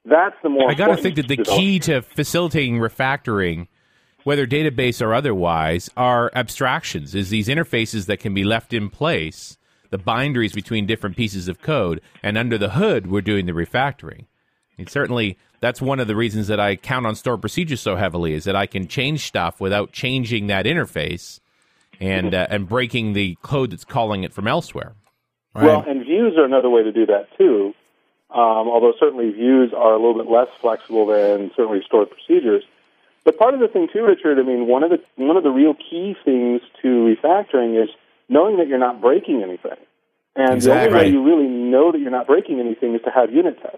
That's 0.03 0.35
the 0.41 0.49
more. 0.49 0.69
I 0.69 0.73
got 0.73 0.87
to 0.87 0.97
think 0.97 1.15
that 1.15 1.27
the 1.27 1.37
key 1.37 1.79
to 1.79 2.01
facilitating 2.01 2.79
refactoring, 2.79 3.67
whether 4.23 4.45
database 4.47 4.99
or 5.01 5.13
otherwise, 5.13 5.89
are 5.95 6.31
abstractions, 6.35 7.13
is 7.15 7.29
these 7.29 7.47
interfaces 7.47 8.07
that 8.07 8.19
can 8.19 8.33
be 8.33 8.43
left 8.43 8.73
in 8.73 8.89
place 8.89 9.57
the 9.91 9.99
binderies 9.99 10.53
between 10.53 10.87
different 10.87 11.15
pieces 11.15 11.47
of 11.47 11.61
code. 11.61 12.01
And 12.23 12.35
under 12.35 12.57
the 12.57 12.71
hood, 12.71 13.05
we're 13.05 13.21
doing 13.21 13.45
the 13.45 13.51
refactoring. 13.51 14.25
And 14.75 14.89
certainly, 14.89 15.37
that's 15.63 15.81
one 15.81 16.01
of 16.01 16.07
the 16.07 16.15
reasons 16.15 16.47
that 16.47 16.59
I 16.59 16.75
count 16.75 17.05
on 17.05 17.15
stored 17.15 17.39
procedures 17.39 17.79
so 17.79 17.95
heavily 17.95 18.33
is 18.33 18.43
that 18.43 18.55
I 18.55 18.65
can 18.65 18.85
change 18.85 19.25
stuff 19.25 19.61
without 19.61 19.93
changing 19.93 20.47
that 20.47 20.65
interface 20.65 21.39
and 22.01 22.35
uh, 22.35 22.47
and 22.49 22.67
breaking 22.67 23.13
the 23.13 23.37
code 23.43 23.71
that's 23.71 23.85
calling 23.85 24.25
it 24.25 24.33
from 24.33 24.45
elsewhere. 24.45 24.93
Right? 25.55 25.63
Well, 25.63 25.85
and 25.87 26.03
views 26.03 26.33
are 26.37 26.43
another 26.43 26.69
way 26.69 26.83
to 26.83 26.91
do 26.91 27.05
that 27.05 27.29
too. 27.37 27.73
Um, 28.29 28.67
although 28.67 28.93
certainly 28.99 29.31
views 29.31 29.71
are 29.73 29.93
a 29.93 29.95
little 29.95 30.15
bit 30.15 30.29
less 30.29 30.49
flexible 30.59 31.05
than 31.05 31.49
certainly 31.55 31.81
stored 31.85 32.09
procedures. 32.09 32.63
But 33.23 33.37
part 33.37 33.53
of 33.53 33.61
the 33.61 33.69
thing 33.69 33.87
too, 33.93 34.03
Richard, 34.03 34.39
I 34.39 34.43
mean, 34.43 34.67
one 34.67 34.83
of 34.83 34.89
the 34.89 34.99
one 35.15 35.37
of 35.37 35.43
the 35.43 35.51
real 35.51 35.75
key 35.75 36.17
things 36.25 36.59
to 36.81 36.87
refactoring 36.87 37.81
is 37.81 37.89
knowing 38.27 38.57
that 38.57 38.67
you're 38.67 38.79
not 38.79 38.99
breaking 38.99 39.41
anything. 39.41 39.79
And 40.35 40.55
exactly. 40.55 40.89
the 40.89 40.97
only 40.97 41.05
way 41.05 41.13
you 41.13 41.23
really 41.23 41.47
know 41.47 41.93
that 41.93 42.01
you're 42.01 42.11
not 42.11 42.27
breaking 42.27 42.59
anything 42.59 42.95
is 42.95 43.01
to 43.03 43.11
have 43.11 43.31
unit 43.31 43.61
tests, 43.61 43.77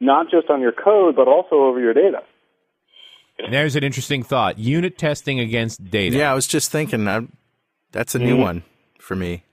not 0.00 0.30
just 0.30 0.48
on 0.50 0.60
your 0.60 0.72
code, 0.72 1.16
but 1.16 1.28
also 1.28 1.56
over 1.56 1.80
your 1.80 1.94
data. 1.94 2.22
And 3.38 3.52
there's 3.52 3.76
an 3.76 3.84
interesting 3.84 4.22
thought: 4.22 4.58
unit 4.58 4.98
testing 4.98 5.40
against 5.40 5.90
data. 5.90 6.16
Yeah, 6.16 6.32
I 6.32 6.34
was 6.34 6.46
just 6.46 6.72
thinking 6.72 7.04
that 7.04 7.24
that's 7.92 8.14
a 8.14 8.18
new 8.18 8.34
mm-hmm. 8.34 8.42
one 8.42 8.62
for 8.98 9.14
me. 9.14 9.44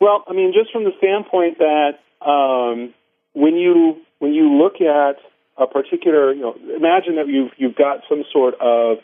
Well, 0.00 0.24
I 0.28 0.32
mean, 0.32 0.52
just 0.52 0.70
from 0.72 0.84
the 0.84 0.92
standpoint 0.98 1.58
that 1.58 1.98
um, 2.24 2.94
when 3.32 3.54
you 3.54 3.96
when 4.18 4.34
you 4.34 4.58
look 4.58 4.80
at 4.80 5.16
a 5.56 5.66
particular, 5.66 6.32
you 6.32 6.42
know, 6.42 6.54
imagine 6.76 7.16
that 7.16 7.28
you've 7.28 7.52
you've 7.56 7.76
got 7.76 8.00
some 8.08 8.24
sort 8.32 8.54
of 8.60 8.98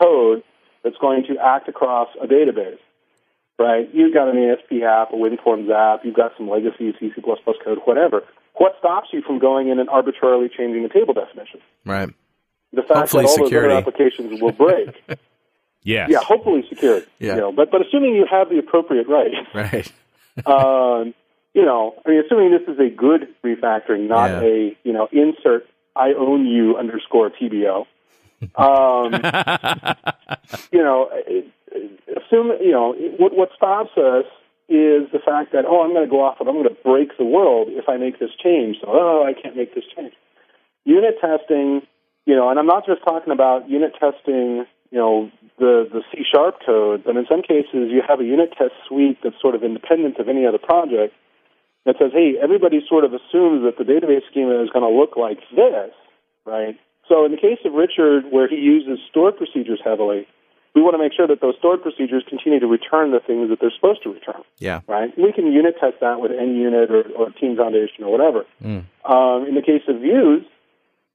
code 0.00 0.42
that's 0.82 0.96
going 1.00 1.24
to 1.28 1.36
act 1.38 1.68
across 1.68 2.08
a 2.22 2.26
database 2.26 2.78
right? 3.60 3.88
You've 3.92 4.14
got 4.14 4.28
an 4.28 4.38
ASP 4.38 4.82
app, 4.82 5.12
a 5.12 5.16
WinForms 5.16 5.70
app, 5.70 6.00
you've 6.04 6.16
got 6.16 6.32
some 6.36 6.48
legacy 6.48 6.92
C, 6.98 7.12
C++ 7.14 7.20
code, 7.22 7.78
whatever. 7.84 8.22
What 8.60 8.76
stops 8.78 9.08
you 9.10 9.22
from 9.22 9.38
going 9.38 9.70
in 9.70 9.78
and 9.78 9.88
arbitrarily 9.88 10.50
changing 10.54 10.82
the 10.82 10.90
table 10.90 11.14
definition? 11.14 11.60
Right. 11.86 12.10
The 12.74 12.82
fact 12.82 13.10
hopefully 13.10 13.22
that 13.24 13.30
all 13.30 13.36
security. 13.46 13.68
those 13.74 13.78
other 13.78 13.88
applications 13.88 14.42
will 14.42 14.52
break. 14.52 14.88
yeah. 15.82 16.06
Yeah, 16.10 16.18
hopefully 16.18 16.66
security. 16.68 17.06
Yeah. 17.18 17.36
You 17.36 17.40
know, 17.40 17.52
but, 17.52 17.70
but 17.70 17.80
assuming 17.86 18.16
you 18.16 18.26
have 18.30 18.50
the 18.50 18.58
appropriate 18.58 19.08
right. 19.08 19.32
Right. 19.54 19.90
um, 20.46 21.14
you 21.54 21.64
know, 21.64 21.94
I 22.04 22.10
mean, 22.10 22.22
assuming 22.22 22.50
this 22.50 22.68
is 22.68 22.78
a 22.78 22.90
good 22.94 23.28
refactoring, 23.42 24.08
not 24.08 24.28
Yeah. 24.28 24.40
a, 24.42 24.76
you 24.84 24.92
know, 24.92 25.08
insert 25.10 25.66
I 25.96 26.12
own 26.12 26.44
you 26.46 26.76
underscore 26.76 27.30
TBO. 27.30 27.86
Um, 28.56 29.14
you 30.70 30.82
know, 30.82 31.08
assume 32.14 32.52
you 32.60 32.72
know 32.72 32.94
what 33.18 33.34
what 33.34 33.48
stops 33.56 33.96
us 33.96 34.26
is 34.70 35.10
the 35.10 35.18
fact 35.18 35.50
that 35.52 35.66
oh 35.66 35.82
I'm 35.82 35.90
going 35.90 36.06
to 36.06 36.10
go 36.10 36.22
off 36.22 36.38
and 36.38 36.48
I'm 36.48 36.54
going 36.54 36.70
to 36.70 36.82
break 36.86 37.18
the 37.18 37.26
world 37.26 37.68
if 37.70 37.88
I 37.88 37.98
make 37.98 38.18
this 38.22 38.30
change. 38.38 38.78
So 38.80 38.86
oh 38.88 39.26
I 39.26 39.34
can't 39.34 39.56
make 39.56 39.74
this 39.74 39.84
change. 39.94 40.14
Unit 40.84 41.18
testing, 41.20 41.82
you 42.24 42.36
know, 42.36 42.48
and 42.48 42.58
I'm 42.58 42.70
not 42.70 42.86
just 42.86 43.02
talking 43.02 43.32
about 43.32 43.68
unit 43.68 43.92
testing, 43.98 44.64
you 44.94 44.98
know, 44.98 45.30
the 45.58 45.90
the 45.90 46.02
C 46.12 46.22
sharp 46.22 46.62
code, 46.64 47.02
but 47.04 47.16
in 47.16 47.26
some 47.28 47.42
cases 47.42 47.90
you 47.90 48.00
have 48.06 48.20
a 48.20 48.24
unit 48.24 48.54
test 48.56 48.72
suite 48.86 49.18
that's 49.22 49.40
sort 49.42 49.54
of 49.54 49.64
independent 49.64 50.18
of 50.18 50.28
any 50.28 50.46
other 50.46 50.58
project 50.58 51.14
that 51.84 51.96
says, 51.98 52.12
hey, 52.12 52.34
everybody 52.40 52.78
sort 52.86 53.04
of 53.04 53.12
assumes 53.12 53.66
that 53.66 53.74
the 53.78 53.84
database 53.84 54.22
schema 54.30 54.62
is 54.62 54.70
going 54.70 54.86
to 54.86 54.94
look 54.94 55.16
like 55.16 55.40
this, 55.56 55.90
right? 56.46 56.78
So 57.08 57.24
in 57.24 57.32
the 57.32 57.40
case 57.42 57.58
of 57.64 57.72
Richard, 57.72 58.30
where 58.30 58.46
he 58.46 58.56
uses 58.56 58.98
stored 59.10 59.36
procedures 59.36 59.80
heavily, 59.82 60.28
we 60.74 60.82
want 60.82 60.94
to 60.94 60.98
make 60.98 61.12
sure 61.12 61.26
that 61.26 61.40
those 61.40 61.54
stored 61.58 61.82
procedures 61.82 62.22
continue 62.28 62.60
to 62.60 62.66
return 62.66 63.10
the 63.10 63.20
things 63.20 63.50
that 63.50 63.58
they're 63.60 63.74
supposed 63.74 64.02
to 64.04 64.12
return. 64.12 64.42
Yeah. 64.58 64.80
Right? 64.86 65.16
We 65.18 65.32
can 65.32 65.50
unit 65.52 65.74
test 65.80 65.96
that 66.00 66.20
with 66.20 66.30
NUnit 66.30 66.90
or, 66.90 67.10
or 67.18 67.30
Team 67.30 67.56
Foundation 67.56 68.04
or 68.04 68.12
whatever. 68.12 68.46
Mm. 68.62 68.84
Um, 69.04 69.46
in 69.48 69.54
the 69.54 69.62
case 69.62 69.82
of 69.88 70.00
views, 70.00 70.44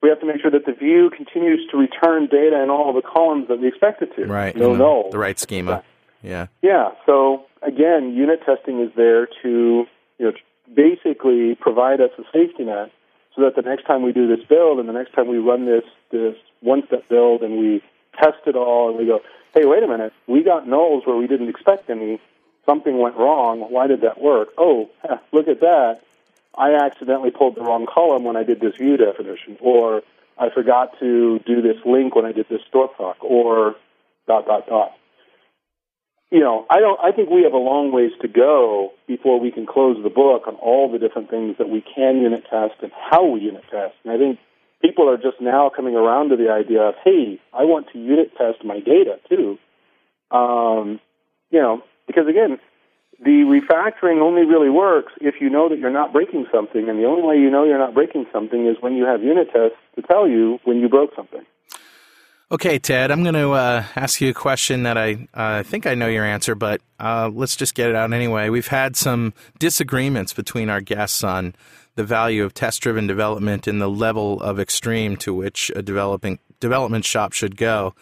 we 0.01 0.09
have 0.09 0.19
to 0.19 0.25
make 0.25 0.41
sure 0.41 0.51
that 0.51 0.65
the 0.65 0.73
view 0.73 1.09
continues 1.09 1.61
to 1.71 1.77
return 1.77 2.27
data 2.27 2.61
in 2.61 2.69
all 2.69 2.93
the 2.93 3.01
columns 3.01 3.47
that 3.47 3.59
we 3.59 3.67
expect 3.67 4.01
it 4.01 4.15
to. 4.17 4.25
Right. 4.25 4.55
No 4.55 4.73
In 4.73 4.79
null. 4.79 5.09
The 5.11 5.17
right 5.17 5.39
schema. 5.39 5.83
Yeah. 6.21 6.47
Yeah. 6.61 6.89
So 7.05 7.45
again, 7.61 8.13
unit 8.13 8.41
testing 8.45 8.81
is 8.81 8.91
there 8.95 9.27
to 9.41 9.85
you 10.19 10.25
know 10.25 10.31
basically 10.73 11.55
provide 11.55 12.01
us 12.01 12.11
a 12.17 12.23
safety 12.33 12.65
net 12.65 12.91
so 13.35 13.41
that 13.43 13.55
the 13.55 13.61
next 13.61 13.85
time 13.85 14.01
we 14.01 14.11
do 14.11 14.27
this 14.27 14.45
build 14.47 14.79
and 14.79 14.87
the 14.89 14.93
next 14.93 15.13
time 15.13 15.27
we 15.27 15.37
run 15.37 15.65
this 15.65 15.83
this 16.11 16.35
one 16.61 16.83
step 16.87 17.07
build 17.09 17.41
and 17.41 17.59
we 17.59 17.81
test 18.17 18.39
it 18.47 18.55
all 18.55 18.89
and 18.89 18.97
we 18.97 19.05
go, 19.05 19.21
hey, 19.53 19.65
wait 19.65 19.83
a 19.83 19.87
minute, 19.87 20.13
we 20.27 20.43
got 20.43 20.65
nulls 20.65 21.05
where 21.07 21.15
we 21.15 21.27
didn't 21.27 21.49
expect 21.49 21.89
any. 21.89 22.19
Something 22.65 22.97
went 22.97 23.15
wrong. 23.15 23.59
Why 23.69 23.85
did 23.87 24.01
that 24.01 24.19
work? 24.19 24.49
Oh, 24.57 24.89
look 25.31 25.47
at 25.47 25.59
that. 25.59 26.01
I 26.57 26.73
accidentally 26.73 27.31
pulled 27.31 27.55
the 27.55 27.61
wrong 27.61 27.85
column 27.85 28.23
when 28.23 28.35
I 28.37 28.43
did 28.43 28.59
this 28.59 28.77
view 28.77 28.97
definition, 28.97 29.57
or 29.59 30.01
I 30.37 30.49
forgot 30.49 30.97
to 30.99 31.39
do 31.45 31.61
this 31.61 31.77
link 31.85 32.15
when 32.15 32.25
I 32.25 32.31
did 32.31 32.47
this 32.49 32.61
store 32.67 32.87
proc, 32.87 33.17
or 33.21 33.75
dot 34.27 34.45
dot 34.47 34.67
dot. 34.67 34.93
You 36.31 36.39
know, 36.39 36.65
I 36.69 36.79
don't. 36.79 36.99
I 36.99 37.11
think 37.11 37.29
we 37.29 37.43
have 37.43 37.53
a 37.53 37.57
long 37.57 37.91
ways 37.91 38.11
to 38.21 38.27
go 38.27 38.93
before 39.07 39.39
we 39.39 39.51
can 39.51 39.65
close 39.65 40.01
the 40.01 40.09
book 40.09 40.47
on 40.47 40.55
all 40.55 40.91
the 40.91 40.97
different 40.97 41.29
things 41.29 41.57
that 41.59 41.69
we 41.69 41.81
can 41.81 42.21
unit 42.21 42.45
test 42.49 42.75
and 42.81 42.91
how 42.91 43.25
we 43.25 43.41
unit 43.41 43.63
test. 43.69 43.93
And 44.03 44.11
I 44.11 44.17
think 44.17 44.39
people 44.81 45.09
are 45.09 45.17
just 45.17 45.41
now 45.41 45.71
coming 45.75 45.95
around 45.95 46.29
to 46.29 46.35
the 46.35 46.49
idea 46.49 46.81
of, 46.81 46.95
hey, 47.03 47.39
I 47.53 47.63
want 47.63 47.87
to 47.93 47.99
unit 47.99 48.31
test 48.37 48.63
my 48.63 48.79
data 48.79 49.19
too. 49.29 49.57
Um, 50.31 50.99
you 51.51 51.61
know, 51.61 51.81
because 52.07 52.27
again, 52.27 52.59
the 53.23 53.43
refactoring 53.47 54.21
only 54.21 54.43
really 54.43 54.69
works 54.69 55.13
if 55.21 55.35
you 55.39 55.49
know 55.49 55.69
that 55.69 55.79
you're 55.79 55.89
not 55.89 56.11
breaking 56.11 56.47
something, 56.53 56.89
and 56.89 56.99
the 56.99 57.05
only 57.05 57.23
way 57.23 57.35
you 57.35 57.49
know 57.49 57.63
you're 57.63 57.79
not 57.79 57.93
breaking 57.93 58.25
something 58.33 58.67
is 58.67 58.75
when 58.81 58.95
you 58.95 59.05
have 59.05 59.23
unit 59.23 59.47
tests 59.53 59.77
to 59.95 60.01
tell 60.01 60.27
you 60.27 60.59
when 60.65 60.79
you 60.79 60.89
broke 60.89 61.15
something. 61.15 61.45
Okay, 62.51 62.77
Ted, 62.77 63.09
I'm 63.09 63.23
going 63.23 63.35
to 63.35 63.53
uh, 63.53 63.85
ask 63.95 64.21
you 64.21 64.29
a 64.29 64.33
question 64.33 64.83
that 64.83 64.99
I 64.99 65.27
uh, 65.33 65.63
think 65.63 65.87
I 65.87 65.95
know 65.95 66.07
your 66.07 66.23
answer, 66.23 66.53
but 66.53 66.79
uh, 66.99 67.31
let's 67.33 67.55
just 67.55 67.73
get 67.73 67.89
it 67.89 67.95
out 67.95 68.13
anyway. 68.13 68.49
We've 68.49 68.67
had 68.67 68.95
some 68.95 69.33
disagreements 69.57 70.31
between 70.31 70.69
our 70.69 70.79
guests 70.79 71.23
on 71.23 71.55
the 71.95 72.03
value 72.03 72.43
of 72.43 72.53
test 72.53 72.81
driven 72.81 73.07
development 73.07 73.67
and 73.67 73.81
the 73.81 73.89
level 73.89 74.41
of 74.41 74.59
extreme 74.59 75.15
to 75.17 75.33
which 75.33 75.71
a 75.75 75.81
developing 75.81 76.39
development 76.59 77.05
shop 77.05 77.33
should 77.33 77.57
go 77.57 77.93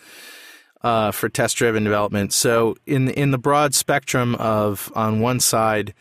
uh, 0.81 1.11
for 1.11 1.29
test 1.29 1.57
driven 1.57 1.83
development. 1.83 2.33
So, 2.33 2.75
in, 2.85 3.09
in 3.09 3.31
the 3.31 3.37
broad 3.37 3.73
spectrum 3.73 4.35
of, 4.35 4.91
on 4.95 5.21
one 5.21 5.39
side, 5.39 5.93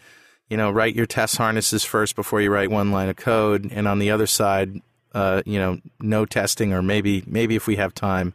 you 0.49 0.57
know, 0.57 0.71
write 0.71 0.95
your 0.95 1.07
test 1.07 1.37
harnesses 1.37 1.85
first 1.85 2.17
before 2.17 2.41
you 2.41 2.51
write 2.51 2.71
one 2.71 2.91
line 2.91 3.09
of 3.09 3.17
code, 3.17 3.71
and 3.73 3.89
on 3.89 3.99
the 3.99 4.11
other 4.11 4.27
side, 4.27 4.81
uh, 5.15 5.43
you 5.47 5.59
know, 5.59 5.79
no 6.01 6.27
testing, 6.27 6.73
or 6.73 6.83
maybe 6.83 7.23
maybe 7.27 7.57
if 7.57 7.67
we 7.67 7.77
have 7.77 7.95
time, 7.95 8.35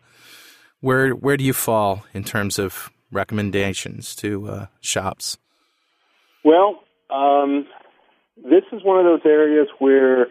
where 0.79 1.11
where 1.11 1.37
do 1.37 1.43
you 1.43 1.53
fall 1.53 2.05
in 2.13 2.23
terms 2.23 2.57
of 2.57 2.89
recommendations 3.11 4.15
to 4.15 4.49
uh, 4.49 4.65
shops? 4.81 5.37
Well, 6.43 6.79
um, 7.11 7.67
this 8.43 8.63
is 8.71 8.83
one 8.83 8.99
of 8.99 9.05
those 9.05 9.21
areas 9.25 9.67
where 9.79 10.27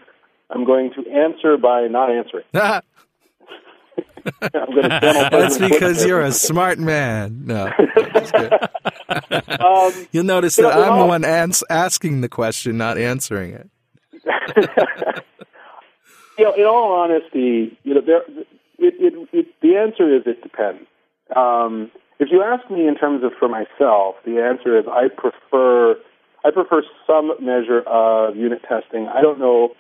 I'm 0.51 0.65
going 0.65 0.93
to 0.95 1.11
answer 1.11 1.57
by 1.57 1.87
not 1.89 2.11
answering. 2.11 2.45
I'm 2.55 2.83
going 4.53 4.83
to 4.83 5.29
That's 5.31 5.59
because 5.59 6.05
you're 6.05 6.21
a 6.23 6.33
smart 6.33 6.79
man. 6.79 7.43
No. 7.47 7.71
Um, 9.09 9.93
You'll 10.11 10.25
notice 10.25 10.59
You 10.59 10.65
that 10.65 10.75
know, 10.77 10.83
I'm 10.93 10.99
the 10.99 11.07
one 11.07 11.25
ans- 11.25 11.63
asking 11.71 12.21
the 12.23 12.29
question, 12.29 12.77
not 12.77 12.99
answering 12.99 13.53
it. 13.53 13.71
you 16.39 16.45
know, 16.45 16.53
in 16.55 16.65
all 16.65 16.93
honesty, 16.93 17.79
you 17.85 17.95
know, 17.95 18.01
there, 18.01 18.23
it, 18.79 18.95
it, 18.99 19.29
it, 19.33 19.47
the 19.63 19.77
answer 19.77 20.15
is 20.15 20.23
it 20.27 20.43
depends. 20.43 20.83
Um, 21.35 21.91
if 22.19 22.29
you 22.31 22.43
ask 22.43 22.69
me 22.71 22.87
in 22.89 22.97
terms 22.97 23.23
of 23.25 23.33
for 23.39 23.49
myself, 23.49 24.17
the 24.25 24.41
answer 24.41 24.77
is 24.79 24.87
I 24.91 25.09
prefer 25.09 25.97
I 26.47 26.51
prefer 26.53 26.83
some 27.07 27.33
measure 27.41 27.81
of 27.87 28.37
unit 28.37 28.61
testing. 28.69 29.09
I 29.09 29.21
don't 29.23 29.39
know. 29.39 29.71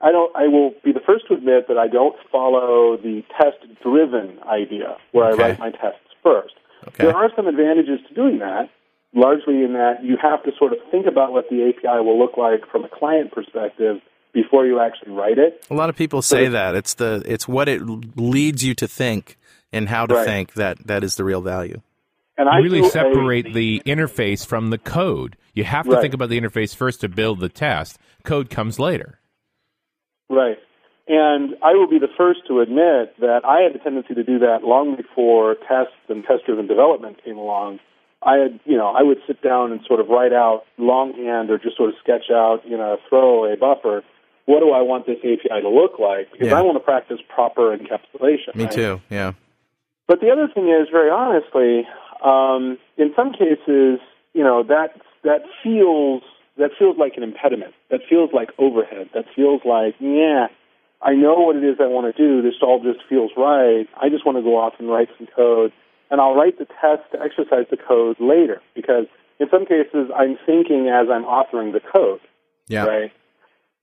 I 0.00 0.10
don't. 0.12 0.34
I 0.34 0.46
will 0.48 0.70
be 0.84 0.92
the 0.92 1.04
first 1.06 1.28
to 1.28 1.34
admit 1.34 1.68
that 1.68 1.78
I 1.78 1.86
don't 1.86 2.16
follow 2.32 2.96
the 2.96 3.22
test-driven 3.38 4.38
idea 4.48 4.96
where 5.12 5.30
Okay. 5.32 5.42
I 5.42 5.48
write 5.50 5.58
my 5.58 5.70
tests 5.70 6.00
first. 6.22 6.54
Okay. 6.88 7.04
There 7.04 7.14
are 7.16 7.30
some 7.36 7.46
advantages 7.46 8.00
to 8.08 8.14
doing 8.14 8.38
that, 8.38 8.70
largely 9.14 9.62
in 9.62 9.74
that 9.74 10.02
you 10.02 10.16
have 10.20 10.42
to 10.44 10.50
sort 10.58 10.72
of 10.72 10.78
think 10.90 11.06
about 11.06 11.32
what 11.32 11.44
the 11.50 11.68
API 11.68 12.00
will 12.04 12.18
look 12.18 12.36
like 12.36 12.60
from 12.72 12.84
a 12.84 12.88
client 12.88 13.32
perspective 13.32 13.96
before 14.32 14.64
you 14.66 14.80
actually 14.80 15.12
write 15.12 15.38
it. 15.38 15.64
A 15.70 15.74
lot 15.74 15.90
of 15.90 15.96
people 15.96 16.22
say 16.22 16.48
that 16.48 16.74
it's 16.74 16.94
the 16.94 17.22
it's 17.26 17.46
what 17.46 17.68
it 17.68 17.82
leads 18.16 18.64
you 18.64 18.74
to 18.76 18.88
think 18.88 19.36
and 19.72 19.88
how 19.88 20.06
to 20.06 20.14
Right. 20.14 20.24
think 20.26 20.54
that 20.54 20.86
that 20.86 21.04
is 21.04 21.16
the 21.16 21.24
real 21.24 21.42
value. 21.42 21.80
And 22.40 22.48
I 22.48 22.56
You 22.58 22.64
really 22.64 22.80
do 22.80 22.86
a- 22.86 22.90
separate 22.90 23.52
the 23.52 23.82
interface 23.84 24.46
from 24.46 24.70
the 24.70 24.78
code. 24.78 25.36
You 25.52 25.64
have 25.64 25.84
to 25.84 25.92
Right. 25.92 26.00
think 26.00 26.14
about 26.14 26.30
the 26.30 26.40
interface 26.40 26.74
first 26.74 27.02
to 27.02 27.08
build 27.08 27.40
the 27.40 27.50
test. 27.50 27.98
Code 28.24 28.48
comes 28.48 28.78
later. 28.80 29.18
Right. 30.30 30.58
And 31.06 31.54
I 31.62 31.74
will 31.74 31.86
be 31.88 31.98
the 31.98 32.08
first 32.16 32.46
to 32.46 32.60
admit 32.60 33.18
that 33.20 33.44
I 33.44 33.60
had 33.60 33.74
a 33.74 33.78
tendency 33.78 34.14
to 34.14 34.22
do 34.24 34.38
that 34.38 34.64
long 34.64 34.94
before 34.96 35.54
tests 35.68 35.92
and 36.08 36.24
test 36.24 36.46
driven 36.46 36.66
development 36.66 37.22
came 37.22 37.36
along. 37.36 37.78
I 38.22 38.36
had, 38.36 38.60
you 38.64 38.76
know, 38.78 38.86
I 38.88 39.02
would 39.02 39.18
sit 39.26 39.42
down 39.42 39.72
and 39.72 39.80
sort 39.86 40.00
of 40.00 40.08
write 40.08 40.32
out 40.32 40.64
longhand 40.78 41.50
or 41.50 41.58
just 41.58 41.76
sort 41.76 41.90
of 41.90 41.96
sketch 42.02 42.30
out 42.30 42.64
in 42.64 42.80
a 42.80 42.96
throwaway 43.08 43.56
buffer, 43.56 44.02
what 44.46 44.60
do 44.60 44.70
I 44.70 44.80
want 44.80 45.04
this 45.06 45.18
API 45.18 45.60
to 45.60 45.68
look 45.68 45.98
like? 45.98 46.32
Because 46.32 46.48
Yeah. 46.48 46.58
I 46.58 46.62
want 46.62 46.76
to 46.76 46.80
practice 46.84 47.20
proper 47.28 47.76
encapsulation. 47.76 48.54
Me 48.54 48.64
right? 48.64 48.72
too. 48.72 49.00
Yeah. 49.10 49.32
But 50.06 50.20
the 50.20 50.30
other 50.30 50.48
thing 50.48 50.68
is, 50.68 50.88
very 50.90 51.10
honestly, 51.10 51.86
um, 52.22 52.78
in 52.96 53.12
some 53.16 53.32
cases, 53.32 54.00
you 54.34 54.44
know, 54.44 54.62
that 54.64 55.00
that 55.24 55.42
feels 55.62 56.22
that 56.56 56.70
feels 56.78 56.96
like 56.98 57.14
an 57.16 57.22
impediment. 57.22 57.74
That 57.90 58.00
feels 58.08 58.30
like 58.32 58.50
overhead. 58.58 59.08
That 59.14 59.24
feels 59.34 59.62
like, 59.64 59.94
yeah, 59.98 60.48
I 61.02 61.14
know 61.14 61.34
what 61.40 61.56
it 61.56 61.64
is 61.64 61.76
I 61.80 61.86
want 61.86 62.14
to 62.14 62.16
do. 62.16 62.42
This 62.42 62.54
all 62.62 62.82
just 62.82 63.00
feels 63.08 63.30
right. 63.36 63.86
I 64.00 64.08
just 64.08 64.26
want 64.26 64.36
to 64.38 64.42
go 64.42 64.58
off 64.58 64.74
and 64.78 64.88
write 64.88 65.08
some 65.16 65.28
code, 65.34 65.72
and 66.10 66.20
I'll 66.20 66.34
write 66.34 66.58
the 66.58 66.66
test 66.66 67.02
to 67.12 67.20
exercise 67.20 67.66
the 67.70 67.76
code 67.78 68.16
later 68.20 68.60
because 68.74 69.06
in 69.38 69.48
some 69.50 69.64
cases 69.64 70.10
I'm 70.14 70.36
thinking 70.44 70.88
as 70.88 71.08
I'm 71.10 71.24
authoring 71.24 71.72
the 71.72 71.80
code 71.80 72.20
Yeah. 72.68 72.84
right? 72.84 73.12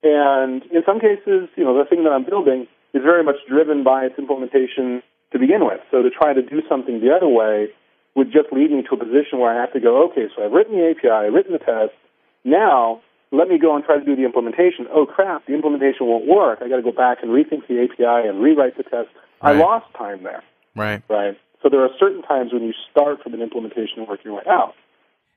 And 0.04 0.62
in 0.72 0.84
some 0.86 1.00
cases, 1.00 1.50
you 1.56 1.64
know, 1.64 1.76
the 1.78 1.86
thing 1.90 2.04
that 2.04 2.12
I'm 2.12 2.24
building 2.24 2.68
is 2.94 3.02
very 3.02 3.24
much 3.24 3.38
driven 3.50 3.84
by 3.84 4.06
its 4.06 4.18
implementation 4.20 5.02
to 5.32 5.40
begin 5.40 5.66
with. 5.66 5.82
So 5.90 6.04
to 6.04 6.10
try 6.10 6.34
to 6.34 6.42
do 6.42 6.62
something 6.70 7.02
the 7.02 7.12
other 7.14 7.28
way 7.28 7.70
would 8.18 8.34
just 8.34 8.52
lead 8.52 8.72
me 8.72 8.82
to 8.82 8.96
a 8.96 8.98
position 8.98 9.38
where 9.40 9.54
I 9.56 9.62
have 9.62 9.72
to 9.74 9.80
go, 9.80 10.10
okay, 10.10 10.26
so 10.36 10.44
I've 10.44 10.52
written 10.52 10.76
the 10.76 10.90
API, 10.90 11.08
I've 11.30 11.34
written 11.34 11.54
the 11.54 11.60
test. 11.60 11.94
Now 12.44 13.02
let 13.32 13.48
me 13.48 13.60
go 13.60 13.76
and 13.76 13.86
try 13.86 14.00
to 14.00 14.04
do 14.04 14.16
the 14.16 14.26
implementation. 14.26 14.88
Oh 14.92 15.06
crap, 15.06 15.46
the 15.46 15.54
implementation 15.54 16.08
won't 16.08 16.28
work. 16.28 16.60
I 16.62 16.68
got 16.68 16.78
to 16.78 16.82
go 16.82 16.92
back 16.92 17.20
and 17.22 17.32
rethink 17.32 17.68
the 17.68 17.84
API 17.86 18.28
and 18.28 18.42
rewrite 18.42 18.76
the 18.76 18.84
test. 18.84 19.10
I 19.42 19.54
lost 19.54 19.86
time 19.96 20.24
there, 20.24 20.44
Right. 20.76 21.04
right? 21.10 21.38
So 21.62 21.70
there 21.70 21.82
are 21.82 21.90
certain 22.00 22.24
times 22.24 22.54
when 22.54 22.64
you 22.64 22.74
start 22.90 23.22
from 23.22 23.34
an 23.34 23.42
implementation 23.42 24.00
and 24.00 24.08
work 24.08 24.24
your 24.24 24.36
way 24.36 24.44
out. 24.50 24.74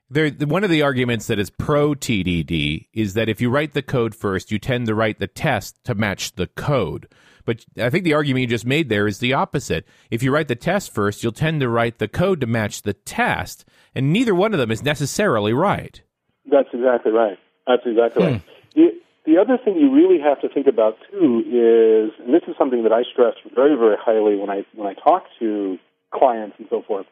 There, 0.09 0.29
one 0.29 0.63
of 0.63 0.69
the 0.69 0.81
arguments 0.81 1.27
that 1.27 1.39
is 1.39 1.49
pro 1.49 1.93
TDD 1.93 2.87
is 2.93 3.13
that 3.13 3.29
if 3.29 3.39
you 3.41 3.49
write 3.49 3.73
the 3.73 3.81
code 3.81 4.13
first, 4.13 4.51
you 4.51 4.59
tend 4.59 4.87
to 4.87 4.95
write 4.95 5.19
the 5.19 5.27
test 5.27 5.83
to 5.85 5.95
match 5.95 6.33
the 6.33 6.47
code. 6.47 7.07
But 7.45 7.65
I 7.77 7.89
think 7.89 8.03
the 8.03 8.13
argument 8.13 8.41
you 8.41 8.47
just 8.47 8.65
made 8.65 8.89
there 8.89 9.07
is 9.07 9.19
the 9.19 9.33
opposite. 9.33 9.85
If 10.09 10.23
you 10.23 10.33
write 10.33 10.47
the 10.47 10.55
test 10.55 10.93
first, 10.93 11.23
you'll 11.23 11.31
tend 11.31 11.61
to 11.61 11.69
write 11.69 11.97
the 11.99 12.07
code 12.07 12.41
to 12.41 12.47
match 12.47 12.81
the 12.81 12.93
test, 12.93 13.65
and 13.95 14.11
neither 14.13 14.33
one 14.35 14.53
of 14.53 14.59
them 14.59 14.71
is 14.71 14.83
necessarily 14.83 15.53
right. 15.53 16.01
That's 16.49 16.69
exactly 16.73 17.11
right. 17.11 17.37
That's 17.67 17.83
exactly 17.85 18.23
Hmm. 18.23 18.31
right. 18.33 18.41
The, 18.75 18.87
the 19.25 19.37
other 19.37 19.57
thing 19.63 19.75
you 19.75 19.91
really 19.93 20.19
have 20.19 20.41
to 20.41 20.49
think 20.49 20.67
about 20.67 20.97
too 21.11 21.43
is, 21.45 22.11
and 22.25 22.33
this 22.33 22.41
is 22.47 22.55
something 22.57 22.83
that 22.83 22.91
I 22.91 23.03
stress 23.03 23.35
very, 23.53 23.75
very 23.77 23.95
highly 23.99 24.35
when 24.35 24.49
I 24.49 24.65
when 24.75 24.87
I 24.87 24.93
talk 24.95 25.25
to 25.39 25.77
clients 26.13 26.55
and 26.57 26.67
so 26.69 26.81
forth. 26.81 27.05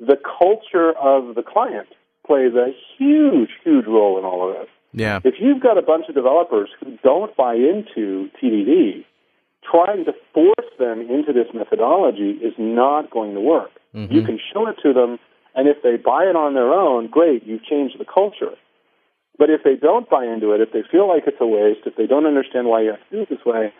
The 0.00 0.16
culture 0.38 0.92
of 1.00 1.34
the 1.36 1.42
client 1.42 1.88
plays 2.26 2.52
a 2.54 2.72
huge, 2.98 3.50
huge 3.64 3.86
role 3.86 4.18
in 4.18 4.24
all 4.24 4.50
of 4.50 4.56
this. 4.56 4.68
Yeah. 4.92 5.20
If 5.24 5.34
you've 5.40 5.62
got 5.62 5.78
a 5.78 5.82
bunch 5.82 6.06
of 6.08 6.14
developers 6.14 6.68
who 6.80 6.98
don't 7.02 7.34
buy 7.36 7.54
into 7.54 8.28
TDD, 8.42 9.04
trying 9.70 10.04
to 10.04 10.12
force 10.32 10.70
them 10.78 11.00
into 11.00 11.32
this 11.32 11.46
methodology 11.54 12.38
is 12.42 12.54
not 12.58 13.10
going 13.10 13.34
to 13.34 13.40
work. 13.40 13.70
Mm-hmm. 13.94 14.14
You 14.14 14.22
can 14.22 14.38
show 14.52 14.68
it 14.68 14.76
to 14.82 14.92
them, 14.92 15.18
and 15.54 15.68
if 15.68 15.82
they 15.82 15.96
buy 15.96 16.24
it 16.24 16.36
on 16.36 16.54
their 16.54 16.72
own, 16.72 17.08
great, 17.08 17.44
you've 17.46 17.64
changed 17.64 17.98
the 17.98 18.04
culture. 18.04 18.54
But 19.38 19.50
if 19.50 19.62
they 19.64 19.76
don't 19.76 20.08
buy 20.08 20.24
into 20.24 20.52
it, 20.52 20.60
if 20.60 20.72
they 20.72 20.82
feel 20.90 21.08
like 21.08 21.24
it's 21.26 21.40
a 21.40 21.46
waste, 21.46 21.80
if 21.86 21.96
they 21.96 22.06
don't 22.06 22.26
understand 22.26 22.66
why 22.68 22.82
you 22.82 22.90
have 22.90 23.08
to 23.10 23.16
do 23.16 23.22
it 23.22 23.28
this 23.28 23.44
way, 23.44 23.72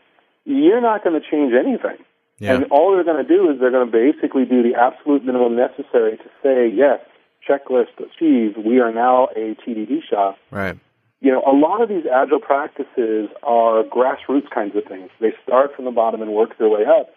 you're 0.45 0.81
not 0.81 1.03
going 1.03 1.21
to 1.21 1.27
change 1.27 1.53
anything. 1.55 2.05
Yeah. 2.39 2.55
And 2.55 2.65
all 2.71 2.93
they're 2.93 3.05
going 3.05 3.25
to 3.25 3.29
do 3.29 3.51
is 3.51 3.59
they're 3.59 3.71
going 3.71 3.91
to 3.91 3.93
basically 3.93 4.45
do 4.45 4.63
the 4.63 4.77
absolute 4.79 5.25
minimum 5.25 5.57
necessary 5.57 6.19
to 6.19 6.29
say, 6.43 6.69
yes, 6.69 7.01
checklist 7.49 7.97
achieved, 7.99 8.59
we 8.59 8.81
are 8.81 8.93
now 8.93 9.29
a 9.37 9.57
TDD 9.65 10.01
shop 10.09 10.37
Right. 10.51 10.79
You 11.21 11.33
know, 11.33 11.43
a 11.47 11.55
lot 11.57 11.81
of 11.81 11.89
these 11.89 12.05
agile 12.07 12.41
practices 12.41 13.29
are 13.43 13.83
grassroots 13.85 14.51
kinds 14.51 14.77
of 14.77 14.85
things. 14.85 15.11
They 15.21 15.33
start 15.43 15.75
from 15.75 15.85
the 15.87 15.91
bottom 15.91 16.23
and 16.23 16.33
work 16.33 16.59
their 16.59 16.69
way 16.69 16.85
up. 16.85 17.09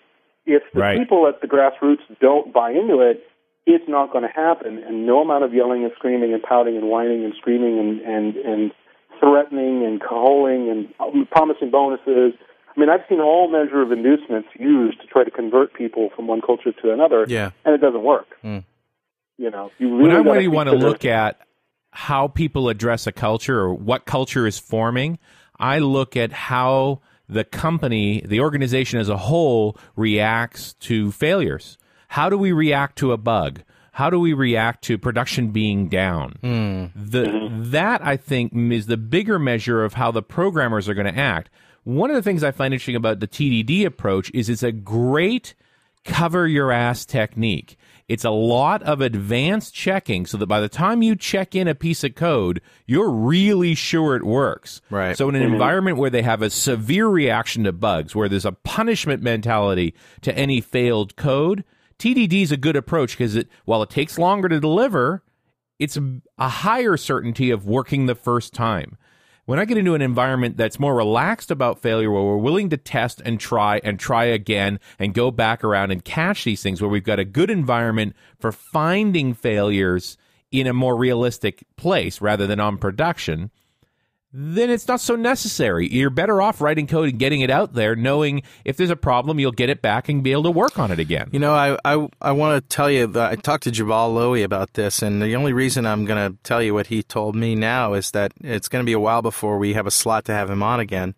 If 0.45 0.63
the 0.73 0.79
Right. 0.79 0.97
people 0.97 1.27
at 1.27 1.41
the 1.41 1.47
grassroots 1.47 2.01
don't 2.21 2.53
buy 2.53 2.71
into 2.71 3.01
it, 3.01 3.25
it's 3.65 3.87
not 3.87 4.11
going 4.11 4.23
to 4.23 4.33
happen. 4.33 4.79
And 4.79 5.05
no 5.05 5.21
amount 5.21 5.43
of 5.43 5.53
yelling 5.53 5.83
and 5.83 5.91
screaming 5.95 6.33
and 6.33 6.41
pouting 6.41 6.75
and 6.77 6.89
whining 6.89 7.23
and 7.25 7.33
screaming 7.35 7.77
and 7.77 8.01
and 8.01 8.35
and 8.37 8.71
threatening 9.19 9.85
and 9.85 9.99
cajoling 10.01 10.69
and 10.69 11.29
promising 11.29 11.69
bonuses. 11.69 12.33
I 12.75 12.79
mean, 12.79 12.89
I've 12.89 13.01
seen 13.09 13.19
all 13.19 13.49
measure 13.49 13.81
of 13.81 13.91
inducements 13.91 14.47
used 14.57 15.01
to 15.01 15.07
try 15.07 15.23
to 15.25 15.31
convert 15.31 15.73
people 15.73 16.09
from 16.15 16.27
one 16.27 16.39
culture 16.41 16.71
to 16.71 16.91
another, 16.93 17.25
Yeah. 17.27 17.51
and 17.65 17.75
it 17.75 17.79
doesn't 17.81 18.03
work. 18.03 18.37
Mm. 18.43 18.63
You 19.37 19.49
know, 19.51 19.71
you 19.77 19.89
really 19.97 20.01
when 20.03 20.11
I 20.11 20.19
really 20.19 20.47
want 20.47 20.69
to 20.69 20.75
look 20.75 21.03
at 21.05 21.37
how 21.91 22.27
people 22.27 22.69
address 22.69 23.07
a 23.07 23.11
culture 23.11 23.59
or 23.59 23.73
what 23.73 24.05
culture 24.05 24.45
is 24.47 24.59
forming, 24.59 25.19
I 25.59 25.79
look 25.79 26.15
at 26.15 26.31
how 26.31 27.01
the 27.27 27.43
company, 27.43 28.21
the 28.25 28.39
organization 28.39 28.99
as 28.99 29.09
a 29.09 29.17
whole, 29.17 29.77
reacts 29.95 30.73
to 30.73 31.11
failures. 31.11 31.77
How 32.09 32.29
do 32.29 32.37
we 32.37 32.51
react 32.51 32.97
to 32.99 33.11
a 33.11 33.17
bug? 33.17 33.61
How 33.93 34.09
do 34.09 34.19
we 34.19 34.33
react 34.33 34.83
to 34.85 34.97
production 34.97 35.49
being 35.49 35.89
down? 35.89 36.37
Hmm. 36.41 36.85
The, 36.95 37.49
That, 37.51 38.01
I 38.01 38.17
think, 38.17 38.53
is 38.55 38.85
the 38.87 38.97
bigger 38.97 39.37
measure 39.37 39.83
of 39.83 39.95
how 39.95 40.11
the 40.11 40.23
programmers 40.23 40.87
are 40.87 40.93
going 40.93 41.13
to 41.13 41.19
act. 41.19 41.49
One 41.83 42.09
of 42.09 42.15
the 42.15 42.21
things 42.21 42.43
I 42.43 42.51
find 42.51 42.73
interesting 42.73 42.95
about 42.95 43.19
the 43.19 43.27
TDD 43.27 43.85
approach 43.85 44.31
is 44.33 44.49
it's 44.49 44.63
a 44.63 44.71
great 44.71 45.53
cover 46.05 46.47
your 46.47 46.71
ass 46.71 47.05
technique. 47.05 47.77
It's 48.07 48.25
a 48.25 48.31
lot 48.31 48.81
of 48.83 49.01
advanced 49.01 49.75
checking 49.75 50.25
so 50.25 50.37
that 50.37 50.47
by 50.47 50.59
the 50.59 50.67
time 50.67 51.03
you 51.03 51.15
check 51.15 51.55
in 51.55 51.67
a 51.67 51.75
piece 51.75 52.03
of 52.03 52.15
code, 52.15 52.59
you're 52.87 53.11
really 53.11 53.75
sure 53.75 54.15
it 54.15 54.23
works. 54.23 54.81
Right. 54.89 55.15
So 55.15 55.29
in 55.29 55.35
an 55.35 55.43
mm-hmm. 55.43 55.53
environment 55.53 55.97
where 55.97 56.09
they 56.09 56.23
have 56.23 56.41
a 56.41 56.49
severe 56.49 57.07
reaction 57.07 57.65
to 57.65 57.71
bugs, 57.71 58.15
where 58.15 58.27
there's 58.27 58.45
a 58.45 58.51
punishment 58.51 59.21
mentality 59.21 59.93
to 60.21 60.35
any 60.35 60.59
failed 60.59 61.15
code, 61.17 61.63
TDD 61.99 62.41
is 62.41 62.51
a 62.51 62.57
good 62.57 62.75
approach 62.75 63.15
because 63.15 63.35
it, 63.35 63.47
while 63.65 63.83
it 63.83 63.91
takes 63.91 64.17
longer 64.17 64.49
to 64.49 64.59
deliver, 64.59 65.23
it's 65.77 65.97
a 66.39 66.49
higher 66.49 66.97
certainty 66.97 67.51
of 67.51 67.67
working 67.67 68.07
the 68.07 68.15
first 68.15 68.53
time. 68.53 68.97
When 69.49 69.57
I 69.57 69.65
get 69.65 69.79
into 69.79 69.95
an 69.95 70.03
environment 70.03 70.57
that's 70.57 70.79
more 70.79 70.93
relaxed 70.93 71.49
about 71.49 71.81
failure, 71.81 72.11
where 72.11 72.21
we're 72.21 72.37
willing 72.37 72.69
to 72.69 72.77
test 72.77 73.19
and 73.25 73.39
try 73.39 73.81
and 73.83 73.99
try 73.99 74.25
again 74.25 74.79
and 74.99 75.11
go 75.11 75.31
back 75.31 75.63
around 75.63 75.89
and 75.89 76.05
catch 76.05 76.43
these 76.43 76.61
things, 76.61 76.83
where 76.83 76.87
we've 76.87 77.03
got 77.03 77.17
a 77.17 77.25
good 77.25 77.49
environment 77.49 78.15
for 78.39 78.51
finding 78.51 79.33
failures 79.33 80.17
in 80.51 80.67
a 80.67 80.73
more 80.73 80.95
realistic 80.95 81.63
place 81.77 82.21
rather 82.21 82.45
than 82.45 82.59
on 82.59 82.77
production, 82.77 83.49
then 84.31 84.69
it's 84.69 84.87
not 84.87 84.99
so 84.99 85.15
necessary. 85.15 85.91
You're 85.91 86.11
better 86.11 86.39
off 86.41 86.61
writing 86.61 86.85
code 86.85 87.09
and 87.09 87.17
getting 87.17 87.41
it 87.41 87.49
out 87.49 87.73
there, 87.73 87.95
knowing 87.95 88.43
if 88.63 88.77
there's 88.77 88.91
a 88.91 88.95
problem, 88.95 89.39
you'll 89.39 89.51
get 89.51 89.69
it 89.69 89.81
back 89.81 90.07
and 90.07 90.23
be 90.23 90.31
able 90.31 90.43
to 90.43 90.51
work 90.51 90.77
on 90.77 90.91
it 90.91 90.99
again. 90.99 91.29
You 91.31 91.39
know, 91.39 91.53
I 91.53 91.77
I, 91.83 92.07
I 92.21 92.31
want 92.33 92.61
to 92.61 92.75
tell 92.75 92.91
you 92.91 93.07
that 93.07 93.31
I 93.31 93.35
talked 93.35 93.63
to 93.63 93.71
Juval 93.71 94.13
Lowy 94.13 94.43
about 94.43 94.73
this, 94.73 95.01
and 95.01 95.21
the 95.21 95.35
only 95.35 95.51
reason 95.51 95.85
I'm 95.85 96.05
going 96.05 96.31
to 96.31 96.37
tell 96.43 96.61
you 96.61 96.75
what 96.75 96.87
he 96.87 97.01
told 97.01 97.35
me 97.35 97.55
now 97.55 97.93
is 97.93 98.11
that 98.11 98.33
it's 98.41 98.67
going 98.67 98.83
to 98.83 98.85
be 98.85 98.93
a 98.93 98.99
while 98.99 99.23
before 99.23 99.57
we 99.57 99.73
have 99.73 99.87
a 99.87 99.91
slot 99.91 100.25
to 100.25 100.33
have 100.33 100.49
him 100.49 100.61
on 100.61 100.79
again. 100.79 101.15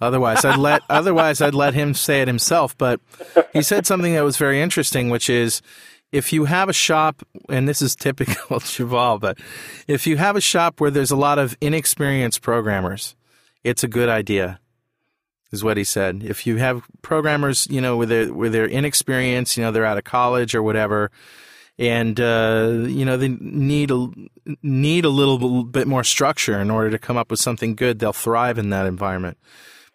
Otherwise, 0.00 0.44
I'd 0.44 0.58
let 0.58 0.82
otherwise 0.88 1.42
I'd 1.42 1.54
let 1.54 1.74
him 1.74 1.92
say 1.92 2.22
it 2.22 2.28
himself. 2.28 2.76
But 2.78 3.00
he 3.52 3.60
said 3.60 3.86
something 3.86 4.14
that 4.14 4.24
was 4.24 4.38
very 4.38 4.62
interesting, 4.62 5.10
which 5.10 5.28
is 5.28 5.60
if 6.12 6.32
you 6.32 6.46
have 6.46 6.68
a 6.68 6.72
shop, 6.72 7.22
and 7.48 7.68
this 7.68 7.82
is 7.82 7.94
typical 7.96 8.56
of 8.56 8.64
Juval, 8.64 9.20
but 9.20 9.38
if 9.86 10.06
you 10.06 10.16
have 10.16 10.36
a 10.36 10.40
shop 10.40 10.80
where 10.80 10.90
there's 10.90 11.10
a 11.10 11.16
lot 11.16 11.38
of 11.38 11.56
inexperienced 11.60 12.42
programmers, 12.42 13.14
it's 13.64 13.84
a 13.84 13.88
good 13.88 14.08
idea 14.08 14.60
is 15.50 15.64
what 15.64 15.76
he 15.76 15.84
said. 15.84 16.22
If 16.22 16.46
you 16.46 16.56
have 16.56 16.82
programmers, 17.02 17.66
you 17.70 17.80
know, 17.80 17.96
with 17.96 18.08
their 18.08 18.32
with 18.32 18.52
their 18.52 18.66
inexperience, 18.66 19.56
you 19.56 19.64
know, 19.64 19.70
they're 19.70 19.84
out 19.84 19.98
of 19.98 20.04
college 20.04 20.54
or 20.54 20.62
whatever, 20.62 21.10
and 21.78 22.18
uh, 22.20 22.84
you 22.86 23.04
know 23.04 23.16
they 23.16 23.28
need 23.28 23.90
a 23.90 24.08
need 24.62 25.04
a 25.04 25.10
little 25.10 25.64
bit 25.64 25.86
more 25.86 26.04
structure 26.04 26.58
in 26.58 26.70
order 26.70 26.90
to 26.90 26.98
come 26.98 27.16
up 27.16 27.30
with 27.30 27.40
something 27.40 27.74
good. 27.74 27.98
They'll 27.98 28.12
thrive 28.12 28.58
in 28.58 28.70
that 28.70 28.86
environment. 28.86 29.38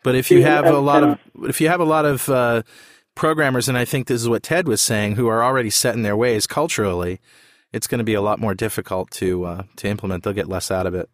But 0.04 0.16
if 0.16 0.32
you 0.32 0.44
have 0.44 0.66
a 0.66 0.80
lot 0.80 1.04
of 1.04 1.20
if 1.44 1.62
you 1.62 1.70
have 1.70 1.80
a 1.80 1.86
lot 1.86 2.06
of 2.06 2.28
uh, 2.30 2.64
programmers, 3.16 3.70
and 3.70 3.78
I 3.78 3.86
think 3.86 4.08
this 4.08 4.22
is 4.22 4.30
what 4.30 4.44
Ted 4.44 4.68
was 4.68 4.82
saying, 4.82 5.16
who 5.16 5.28
are 5.28 5.44
already 5.44 5.70
set 5.70 5.96
in 5.96 6.02
their 6.02 6.18
ways 6.18 6.48
culturally, 6.48 7.20
it's 7.72 7.88
going 7.88 8.00
to 8.00 8.04
be 8.04 8.14
a 8.14 8.22
lot 8.22 8.40
more 8.40 8.54
difficult 8.54 9.12
to 9.12 9.46
uh, 9.46 9.64
to 9.78 9.88
implement. 9.88 10.24
They'll 10.24 10.34
get 10.34 10.48
less 10.48 10.72
out 10.72 10.86
of 10.86 10.94
it. 10.94 11.10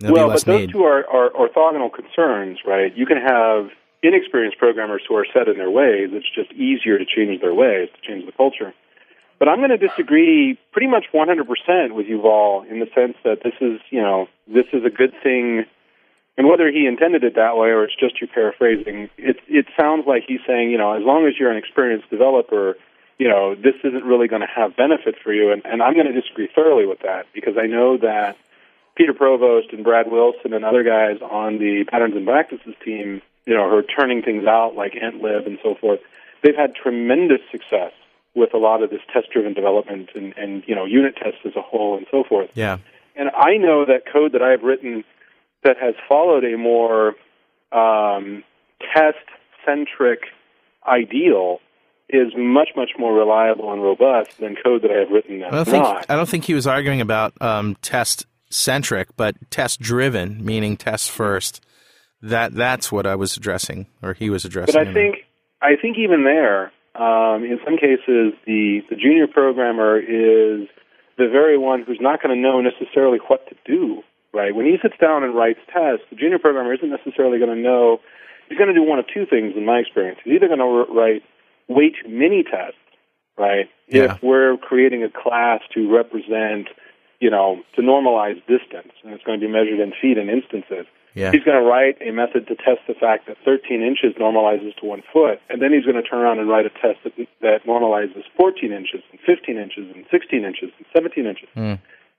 There'll 0.00 0.14
well, 0.14 0.26
be 0.26 0.30
less 0.30 0.44
but 0.44 0.52
those 0.52 0.60
need. 0.60 0.72
two 0.72 0.82
are, 0.82 1.06
are 1.08 1.30
orthogonal 1.30 1.92
concerns, 1.92 2.58
right? 2.66 2.94
You 2.96 3.06
can 3.06 3.18
have 3.18 3.70
inexperienced 4.02 4.58
programmers 4.58 5.02
who 5.08 5.14
are 5.14 5.26
set 5.32 5.48
in 5.48 5.58
their 5.58 5.70
ways. 5.70 6.10
It's 6.12 6.26
just 6.34 6.52
easier 6.52 6.98
to 6.98 7.04
change 7.04 7.40
their 7.40 7.54
ways, 7.54 7.88
to 7.94 8.08
change 8.08 8.26
the 8.26 8.32
culture. 8.32 8.74
But 9.38 9.48
I'm 9.48 9.58
going 9.58 9.70
to 9.70 9.78
disagree 9.78 10.58
pretty 10.72 10.86
much 10.86 11.06
100% 11.12 11.94
with 11.94 12.06
Juval 12.06 12.68
in 12.70 12.80
the 12.80 12.86
sense 12.94 13.16
that 13.24 13.38
this 13.42 13.54
is, 13.60 13.80
you 13.90 14.00
know, 14.00 14.26
this 14.46 14.66
is 14.72 14.84
a 14.84 14.90
good 14.90 15.12
thing. 15.22 15.64
And 16.38 16.48
whether 16.48 16.70
he 16.70 16.86
intended 16.86 17.24
it 17.24 17.34
that 17.34 17.56
way 17.56 17.68
or 17.68 17.84
it's 17.84 17.94
just 17.94 18.20
you 18.20 18.26
paraphrasing, 18.26 19.10
it, 19.18 19.36
it 19.48 19.66
sounds 19.78 20.06
like 20.06 20.24
he's 20.26 20.40
saying, 20.46 20.70
you 20.70 20.78
know, 20.78 20.94
as 20.94 21.02
long 21.02 21.26
as 21.26 21.34
you're 21.38 21.50
an 21.50 21.58
experienced 21.58 22.08
developer, 22.08 22.76
you 23.18 23.28
know, 23.28 23.54
this 23.54 23.74
isn't 23.84 24.04
really 24.04 24.28
going 24.28 24.40
to 24.40 24.48
have 24.48 24.74
benefit 24.76 25.16
for 25.22 25.32
you. 25.32 25.52
And, 25.52 25.62
and 25.66 25.82
I'm 25.82 25.94
going 25.94 26.06
to 26.06 26.18
disagree 26.18 26.48
thoroughly 26.54 26.86
with 26.86 27.00
that 27.00 27.26
because 27.34 27.58
I 27.58 27.66
know 27.66 27.98
that 27.98 28.38
Peter 28.94 29.12
Provost 29.12 29.72
and 29.72 29.84
Brad 29.84 30.10
Wilson 30.10 30.52
and 30.54 30.64
other 30.64 30.82
guys 30.82 31.20
on 31.20 31.58
the 31.58 31.84
patterns 31.84 32.16
and 32.16 32.26
practices 32.26 32.74
team, 32.84 33.20
you 33.46 33.54
know, 33.54 33.68
who 33.68 33.76
are 33.76 33.82
turning 33.82 34.22
things 34.22 34.46
out 34.46 34.74
like 34.74 34.94
EntLib 34.94 35.46
and 35.46 35.58
so 35.62 35.74
forth, 35.74 36.00
they've 36.42 36.56
had 36.56 36.74
tremendous 36.74 37.40
success 37.50 37.92
with 38.34 38.54
a 38.54 38.58
lot 38.58 38.82
of 38.82 38.90
this 38.90 39.00
test-driven 39.12 39.52
development 39.52 40.10
and, 40.14 40.34
and 40.38 40.64
you 40.66 40.74
know, 40.74 40.86
unit 40.86 41.14
tests 41.16 41.40
as 41.44 41.54
a 41.56 41.62
whole 41.62 41.96
and 41.98 42.06
so 42.10 42.24
forth. 42.24 42.50
yeah, 42.54 42.78
And 43.14 43.30
I 43.30 43.58
know 43.58 43.84
that 43.84 44.06
code 44.10 44.32
that 44.32 44.42
I've 44.42 44.62
written 44.62 45.04
that 45.64 45.76
has 45.80 45.94
followed 46.08 46.44
a 46.44 46.56
more 46.56 47.14
um, 47.72 48.44
test-centric 48.94 50.20
ideal 50.86 51.60
is 52.08 52.32
much, 52.36 52.70
much 52.76 52.90
more 52.98 53.14
reliable 53.14 53.72
and 53.72 53.82
robust 53.82 54.38
than 54.38 54.56
code 54.62 54.82
that 54.82 54.90
I 54.90 54.98
have 54.98 55.10
written 55.10 55.40
that's 55.40 55.52
I 55.52 55.56
don't 55.56 55.64
think 55.64 55.84
not. 55.84 56.06
I 56.10 56.16
don't 56.16 56.28
think 56.28 56.44
he 56.44 56.54
was 56.54 56.66
arguing 56.66 57.00
about 57.00 57.40
um, 57.40 57.76
test 57.80 58.26
centric, 58.50 59.16
but 59.16 59.34
test 59.50 59.80
driven, 59.80 60.44
meaning 60.44 60.76
test 60.76 61.10
first. 61.10 61.64
That 62.20 62.54
that's 62.54 62.92
what 62.92 63.06
I 63.06 63.16
was 63.16 63.36
addressing, 63.36 63.86
or 64.02 64.14
he 64.14 64.30
was 64.30 64.44
addressing. 64.44 64.74
But 64.74 64.88
I 64.88 64.92
think 64.92 65.16
I 65.60 65.74
think 65.80 65.96
even 65.98 66.24
there, 66.24 66.70
um, 66.94 67.44
in 67.44 67.58
some 67.64 67.76
cases, 67.76 68.34
the 68.46 68.82
the 68.90 68.96
junior 68.96 69.26
programmer 69.26 69.98
is 69.98 70.68
the 71.18 71.28
very 71.28 71.58
one 71.58 71.82
who's 71.82 71.98
not 72.00 72.22
going 72.22 72.34
to 72.34 72.40
know 72.40 72.60
necessarily 72.60 73.18
what 73.26 73.48
to 73.48 73.56
do. 73.64 74.02
Right 74.34 74.54
when 74.54 74.64
he 74.64 74.76
sits 74.80 74.94
down 74.98 75.24
and 75.24 75.34
writes 75.34 75.60
tests, 75.66 76.06
the 76.08 76.16
junior 76.16 76.38
programmer 76.38 76.72
isn't 76.72 76.88
necessarily 76.88 77.38
going 77.38 77.54
to 77.54 77.60
know. 77.62 78.00
He's 78.48 78.56
going 78.56 78.72
to 78.72 78.74
do 78.74 78.82
one 78.82 78.98
of 78.98 79.04
two 79.12 79.26
things, 79.26 79.52
in 79.56 79.66
my 79.66 79.78
experience. 79.78 80.18
He's 80.24 80.34
either 80.34 80.48
going 80.48 80.58
to 80.58 80.92
write 80.92 81.22
way 81.68 81.90
too 81.90 82.08
many 82.08 82.42
tests, 82.42 82.80
right? 83.36 83.68
Yeah. 83.88 84.14
If 84.14 84.22
we're 84.22 84.56
creating 84.56 85.04
a 85.04 85.10
class 85.10 85.60
to 85.74 85.90
represent, 85.92 86.68
you 87.20 87.30
know, 87.30 87.60
to 87.76 87.82
normalize 87.82 88.40
distance, 88.48 88.92
and 89.04 89.12
it's 89.12 89.22
going 89.24 89.38
to 89.38 89.46
be 89.46 89.52
measured 89.52 89.80
in 89.80 89.92
feet 90.00 90.18
and 90.18 90.30
instances. 90.30 90.86
Yeah. 91.14 91.30
He's 91.30 91.44
going 91.44 91.60
to 91.60 91.68
write 91.68 92.00
a 92.00 92.10
method 92.10 92.48
to 92.48 92.56
test 92.56 92.80
the 92.88 92.94
fact 92.94 93.28
that 93.28 93.36
13 93.44 93.82
inches 93.82 94.16
normalizes 94.18 94.74
to 94.80 94.86
one 94.86 95.02
foot, 95.12 95.40
and 95.50 95.60
then 95.60 95.72
he's 95.72 95.84
going 95.84 96.00
to 96.00 96.02
turn 96.02 96.20
around 96.20 96.38
and 96.40 96.48
write 96.48 96.64
a 96.64 96.70
test 96.70 97.04
that, 97.04 97.12
that 97.42 97.64
normalizes 97.68 98.24
14 98.36 98.72
inches 98.72 99.02
and 99.12 99.20
15 99.20 99.58
inches 99.58 99.92
and 99.94 100.06
16 100.10 100.44
inches 100.44 100.70
and 100.78 100.86
17 100.94 101.26
inches. 101.26 101.48
Hmm. 101.54 101.74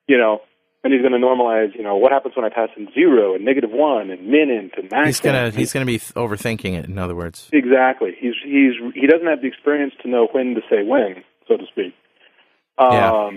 You 0.07 0.17
know, 0.17 0.41
and 0.83 0.93
he's 0.93 1.01
going 1.01 1.13
to 1.13 1.19
normalize. 1.25 1.75
You 1.75 1.83
know, 1.83 1.95
what 1.95 2.11
happens 2.11 2.35
when 2.35 2.45
I 2.45 2.49
pass 2.49 2.69
in 2.77 2.87
zero 2.93 3.35
and 3.35 3.43
negative 3.45 3.71
one 3.71 4.09
and 4.09 4.27
min 4.27 4.49
int 4.49 4.73
and 4.77 4.89
max? 4.91 5.07
he's 5.07 5.19
gonna 5.19 5.49
he's 5.51 5.73
gonna 5.73 5.85
be 5.85 5.99
overthinking 5.99 6.73
it. 6.77 6.85
In 6.85 6.97
other 6.97 7.15
words, 7.15 7.49
Exactly. 7.53 8.11
He's 8.19 8.33
he's 8.43 8.73
he 8.93 9.07
doesn't 9.07 9.27
have 9.27 9.41
the 9.41 9.47
experience 9.47 9.93
to 10.03 10.09
know 10.09 10.27
when 10.31 10.55
to 10.55 10.61
say 10.69 10.83
when, 10.83 11.23
so 11.47 11.57
to 11.57 11.65
speak. 11.71 11.93
Um, 12.77 12.91
Yeah. 12.93 13.31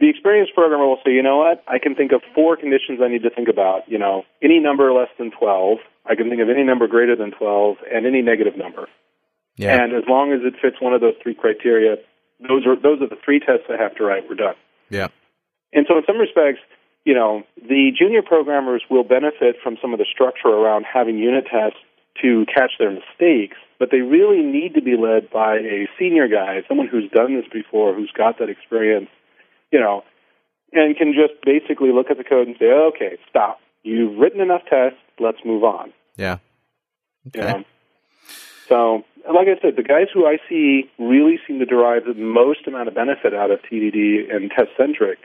The 0.00 0.08
experienced 0.08 0.54
programmer 0.54 0.86
will 0.86 0.96
say, 1.04 1.12
you 1.12 1.22
know 1.22 1.36
what? 1.36 1.62
I 1.68 1.78
can 1.78 1.94
think 1.94 2.12
of 2.12 2.22
four 2.34 2.56
conditions 2.56 3.00
I 3.04 3.08
need 3.08 3.22
to 3.24 3.28
think 3.28 3.48
about. 3.48 3.82
You 3.86 3.98
know, 3.98 4.22
any 4.42 4.58
number 4.58 4.90
less 4.94 5.10
than 5.18 5.30
twelve. 5.30 5.76
I 6.06 6.14
can 6.14 6.30
think 6.30 6.40
of 6.40 6.48
any 6.48 6.64
number 6.64 6.88
greater 6.88 7.14
than 7.14 7.32
twelve, 7.32 7.76
and 7.92 8.06
any 8.06 8.22
negative 8.22 8.56
number. 8.56 8.88
yeah, 9.56 9.76
And 9.84 9.92
as 9.92 10.04
long 10.08 10.32
as 10.32 10.40
it 10.42 10.54
fits 10.60 10.80
one 10.80 10.94
of 10.94 11.02
those 11.02 11.12
three 11.22 11.34
criteria, 11.34 11.96
those 12.40 12.66
are 12.66 12.76
those 12.80 13.02
are 13.02 13.08
the 13.08 13.18
three 13.22 13.40
tests 13.40 13.64
I 13.68 13.76
have 13.76 13.94
to 13.96 14.04
write. 14.04 14.22
We're 14.26 14.36
done. 14.36 14.54
yeah, 14.88 15.08
And 15.72 15.86
so, 15.88 15.98
in 15.98 16.04
some 16.06 16.18
respects, 16.18 16.60
you 17.04 17.14
know, 17.14 17.42
the 17.56 17.90
junior 17.96 18.22
programmers 18.22 18.82
will 18.90 19.04
benefit 19.04 19.56
from 19.62 19.76
some 19.80 19.92
of 19.92 19.98
the 19.98 20.06
structure 20.12 20.48
around 20.48 20.84
having 20.84 21.18
unit 21.18 21.44
tests 21.50 21.78
to 22.22 22.44
catch 22.52 22.72
their 22.78 22.90
mistakes, 22.90 23.56
but 23.78 23.90
they 23.90 24.00
really 24.00 24.42
need 24.42 24.74
to 24.74 24.82
be 24.82 24.96
led 24.96 25.30
by 25.30 25.56
a 25.56 25.88
senior 25.98 26.28
guy, 26.28 26.62
someone 26.68 26.88
who's 26.88 27.10
done 27.10 27.34
this 27.34 27.46
before, 27.52 27.94
who's 27.94 28.10
got 28.16 28.38
that 28.38 28.50
experience, 28.50 29.08
you 29.72 29.80
know, 29.80 30.02
and 30.72 30.96
can 30.96 31.14
just 31.14 31.40
basically 31.44 31.90
look 31.92 32.10
at 32.10 32.18
the 32.18 32.24
code 32.24 32.46
and 32.48 32.56
say, 32.58 32.66
okay, 32.66 33.16
stop. 33.28 33.58
You've 33.82 34.18
written 34.18 34.40
enough 34.40 34.62
tests. 34.68 34.98
Let's 35.18 35.38
move 35.44 35.64
on. 35.64 35.92
yeah. 36.16 36.38
You 37.34 37.40
Okay. 37.42 37.52
know? 37.52 37.64
So, 38.68 39.04
like 39.32 39.48
I 39.48 39.60
said, 39.60 39.76
the 39.76 39.82
guys 39.82 40.06
who 40.12 40.26
I 40.26 40.38
see 40.48 40.88
really 40.98 41.38
seem 41.46 41.58
to 41.58 41.66
derive 41.66 42.04
the 42.04 42.14
most 42.14 42.66
amount 42.66 42.88
of 42.88 42.94
benefit 42.94 43.34
out 43.34 43.50
of 43.50 43.60
TDD 43.62 44.34
and 44.34 44.50
test 44.50 44.70
centric 44.76 45.18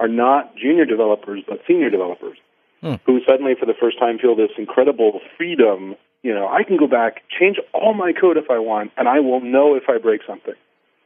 are 0.00 0.08
not 0.08 0.56
junior 0.56 0.84
developers, 0.84 1.42
but 1.46 1.60
senior 1.68 1.90
developers 1.90 2.38
hmm. 2.80 2.94
who 3.06 3.20
suddenly, 3.28 3.52
for 3.58 3.66
the 3.66 3.74
first 3.78 3.98
time, 3.98 4.18
feel 4.18 4.34
this 4.34 4.50
incredible 4.58 5.20
freedom. 5.36 5.94
You 6.22 6.34
know, 6.34 6.48
I 6.48 6.64
can 6.64 6.76
go 6.76 6.88
back, 6.88 7.22
change 7.38 7.58
all 7.72 7.94
my 7.94 8.12
code 8.12 8.36
if 8.36 8.50
I 8.50 8.58
want, 8.58 8.90
and 8.96 9.06
I 9.08 9.20
will 9.20 9.40
know 9.40 9.74
if 9.76 9.84
I 9.88 9.98
break 9.98 10.22
something. 10.26 10.54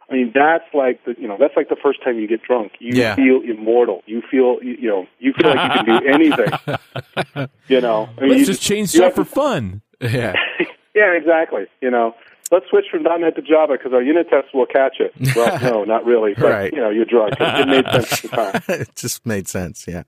I 0.08 0.12
mean, 0.12 0.32
that's 0.34 0.64
like 0.74 1.04
the 1.04 1.14
you 1.18 1.26
know 1.26 1.36
that's 1.38 1.56
like 1.56 1.68
the 1.68 1.76
first 1.82 2.02
time 2.04 2.18
you 2.18 2.28
get 2.28 2.42
drunk. 2.42 2.72
You 2.78 2.94
Yeah. 2.94 3.14
feel 3.16 3.40
immortal. 3.40 4.02
You 4.06 4.22
feel 4.30 4.58
you, 4.62 4.76
you 4.78 4.88
know 4.88 5.06
you 5.18 5.32
feel 5.32 5.48
like 5.54 5.76
you 5.76 5.82
can 5.82 6.00
do 6.00 6.08
anything. 6.08 7.48
you 7.68 7.80
know, 7.80 8.08
I 8.18 8.20
mean, 8.20 8.30
Let's 8.30 8.40
you 8.40 8.46
just 8.46 8.62
change 8.62 8.90
stuff 8.90 9.14
for 9.14 9.24
to- 9.24 9.30
fun. 9.30 9.80
Yeah. 10.00 10.34
yeah, 10.94 11.12
exactly. 11.14 11.64
You 11.80 11.90
know, 11.90 12.14
let's 12.54 12.66
switch 12.70 12.86
from 12.90 13.02
.NET 13.02 13.34
to 13.36 13.42
Java 13.42 13.74
because 13.74 13.92
our 13.92 14.02
unit 14.02 14.28
tests 14.30 14.50
will 14.54 14.66
catch 14.66 14.96
it. 15.00 15.12
Well, 15.36 15.58
no, 15.62 15.84
not 15.84 16.04
really. 16.04 16.34
But 16.34 16.50
Right. 16.50 16.72
you 16.72 16.80
know, 16.80 16.90
you're 16.90 17.04
drunk. 17.04 17.34
It, 17.40 17.42
it 17.42 17.68
made 17.68 17.84
sense 17.86 18.24
at 18.24 18.30
the 18.30 18.36
time. 18.36 18.62
it 18.80 18.96
just 18.96 19.26
made 19.26 19.48
sense. 19.48 19.86
Yeah. 19.86 20.04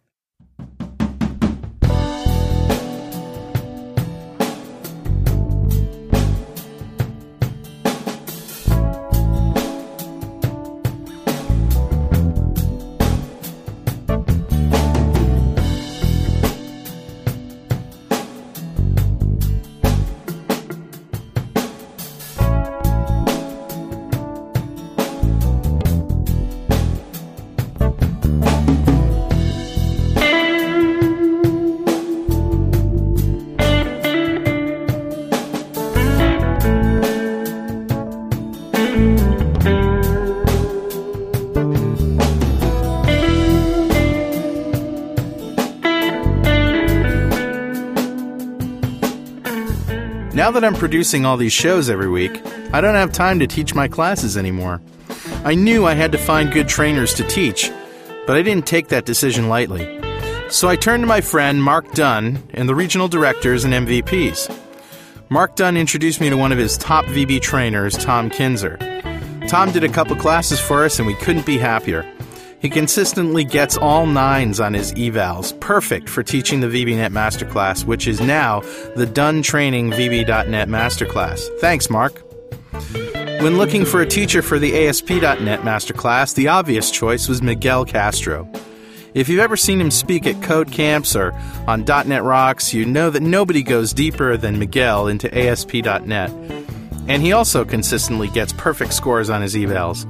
That 50.56 50.64
I'm 50.64 50.74
producing 50.74 51.26
all 51.26 51.36
these 51.36 51.52
shows 51.52 51.90
every 51.90 52.08
week, 52.08 52.40
I 52.72 52.80
don't 52.80 52.94
have 52.94 53.12
time 53.12 53.38
to 53.40 53.46
teach 53.46 53.74
my 53.74 53.88
classes 53.88 54.38
anymore. 54.38 54.80
I 55.44 55.54
knew 55.54 55.84
I 55.84 55.92
had 55.92 56.12
to 56.12 56.18
find 56.18 56.50
good 56.50 56.66
trainers 56.66 57.12
to 57.14 57.28
teach, 57.28 57.70
but 58.26 58.36
I 58.36 58.42
didn't 58.42 58.66
take 58.66 58.88
that 58.88 59.04
decision 59.04 59.50
lightly. 59.50 60.00
So 60.48 60.66
I 60.66 60.76
turned 60.76 61.02
to 61.02 61.06
my 61.06 61.20
friend 61.20 61.62
Mark 61.62 61.92
Dunn 61.92 62.42
and 62.54 62.66
the 62.66 62.74
regional 62.74 63.06
directors 63.06 63.64
and 63.64 63.74
MVPs. 63.74 64.50
Mark 65.28 65.56
Dunn 65.56 65.76
introduced 65.76 66.22
me 66.22 66.30
to 66.30 66.38
one 66.38 66.52
of 66.52 66.58
his 66.58 66.78
top 66.78 67.04
VB 67.04 67.42
trainers, 67.42 67.94
Tom 67.94 68.30
Kinzer. 68.30 68.78
Tom 69.48 69.72
did 69.72 69.84
a 69.84 69.90
couple 69.90 70.16
classes 70.16 70.58
for 70.58 70.86
us 70.86 70.98
and 70.98 71.06
we 71.06 71.14
couldn't 71.16 71.44
be 71.44 71.58
happier. 71.58 72.10
He 72.60 72.70
consistently 72.70 73.44
gets 73.44 73.76
all 73.76 74.06
nines 74.06 74.60
on 74.60 74.74
his 74.74 74.92
evals, 74.94 75.58
perfect 75.60 76.08
for 76.08 76.22
teaching 76.22 76.60
the 76.60 76.66
VBNet 76.66 77.10
Masterclass, 77.10 77.84
which 77.84 78.06
is 78.08 78.20
now 78.20 78.60
the 78.96 79.06
Dunn 79.06 79.42
Training 79.42 79.90
VB.net 79.90 80.68
Masterclass. 80.68 81.46
Thanks, 81.60 81.90
Mark. 81.90 82.22
When 83.40 83.58
looking 83.58 83.84
for 83.84 84.00
a 84.00 84.06
teacher 84.06 84.42
for 84.42 84.58
the 84.58 84.86
ASP.NET 84.86 85.60
Masterclass, 85.60 86.34
the 86.34 86.48
obvious 86.48 86.90
choice 86.90 87.28
was 87.28 87.42
Miguel 87.42 87.84
Castro. 87.84 88.50
If 89.12 89.28
you've 89.28 89.40
ever 89.40 89.56
seen 89.56 89.80
him 89.80 89.90
speak 89.90 90.26
at 90.26 90.42
code 90.42 90.72
camps 90.72 91.14
or 91.14 91.32
on 91.66 91.84
.NET 91.84 92.22
Rocks, 92.22 92.74
you 92.74 92.84
know 92.84 93.10
that 93.10 93.22
nobody 93.22 93.62
goes 93.62 93.92
deeper 93.92 94.36
than 94.36 94.58
Miguel 94.58 95.08
into 95.08 95.32
ASP.NET. 95.36 96.30
And 97.08 97.22
he 97.22 97.32
also 97.32 97.64
consistently 97.64 98.28
gets 98.28 98.52
perfect 98.54 98.92
scores 98.92 99.30
on 99.30 99.42
his 99.42 99.54
evals. 99.54 100.04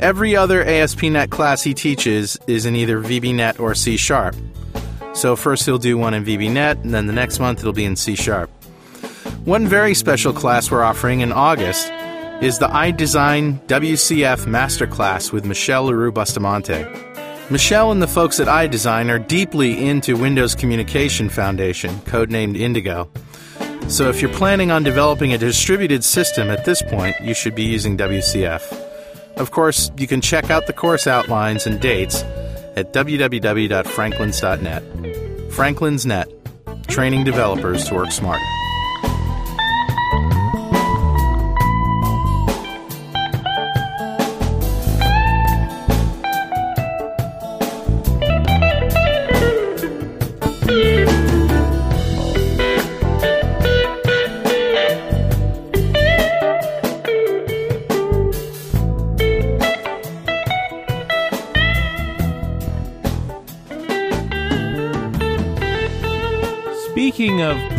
Every 0.00 0.36
other 0.36 0.62
ASP.NET 0.62 1.30
class 1.30 1.62
he 1.62 1.72
teaches 1.72 2.38
is 2.46 2.66
in 2.66 2.74
either 2.76 3.00
VBNet 3.00 3.60
or 3.60 3.74
C 3.74 3.96
Sharp. 3.96 4.34
So 5.14 5.36
first 5.36 5.64
he'll 5.64 5.78
do 5.78 5.96
one 5.96 6.14
in 6.14 6.24
VBNet, 6.24 6.82
and 6.82 6.92
then 6.92 7.06
the 7.06 7.12
next 7.12 7.38
month 7.38 7.60
it'll 7.60 7.72
be 7.72 7.84
in 7.84 7.96
C 7.96 8.16
Sharp. 8.16 8.50
One 9.44 9.66
very 9.66 9.94
special 9.94 10.32
class 10.32 10.70
we're 10.70 10.82
offering 10.82 11.20
in 11.20 11.32
August 11.32 11.90
is 12.42 12.58
the 12.58 12.66
iDesign 12.66 13.60
WCF 13.66 14.46
Masterclass 14.46 15.32
with 15.32 15.44
Michele 15.44 15.84
Leroux 15.84 16.10
Bustamante. 16.10 16.84
Michele 17.50 17.92
and 17.92 18.02
the 18.02 18.08
folks 18.08 18.40
at 18.40 18.48
iDesign 18.48 19.10
are 19.10 19.18
deeply 19.18 19.86
into 19.86 20.16
Windows 20.16 20.54
Communication 20.54 21.28
Foundation, 21.28 21.94
codenamed 22.00 22.58
Indigo. 22.58 23.08
So 23.86 24.08
if 24.08 24.20
you're 24.20 24.32
planning 24.32 24.70
on 24.70 24.82
developing 24.82 25.34
a 25.34 25.38
distributed 25.38 26.02
system 26.02 26.50
at 26.50 26.64
this 26.64 26.82
point, 26.82 27.16
you 27.20 27.34
should 27.34 27.54
be 27.54 27.64
using 27.64 27.96
WCF. 27.96 28.83
Of 29.36 29.50
course, 29.50 29.90
you 29.96 30.06
can 30.06 30.20
check 30.20 30.50
out 30.50 30.66
the 30.66 30.72
course 30.72 31.06
outlines 31.06 31.66
and 31.66 31.80
dates 31.80 32.22
at 32.76 32.92
www.franklins.net. 32.92 35.52
Franklin's 35.52 36.06
Net, 36.06 36.30
training 36.88 37.24
developers 37.24 37.84
to 37.86 37.94
work 37.94 38.12
smarter. 38.12 38.44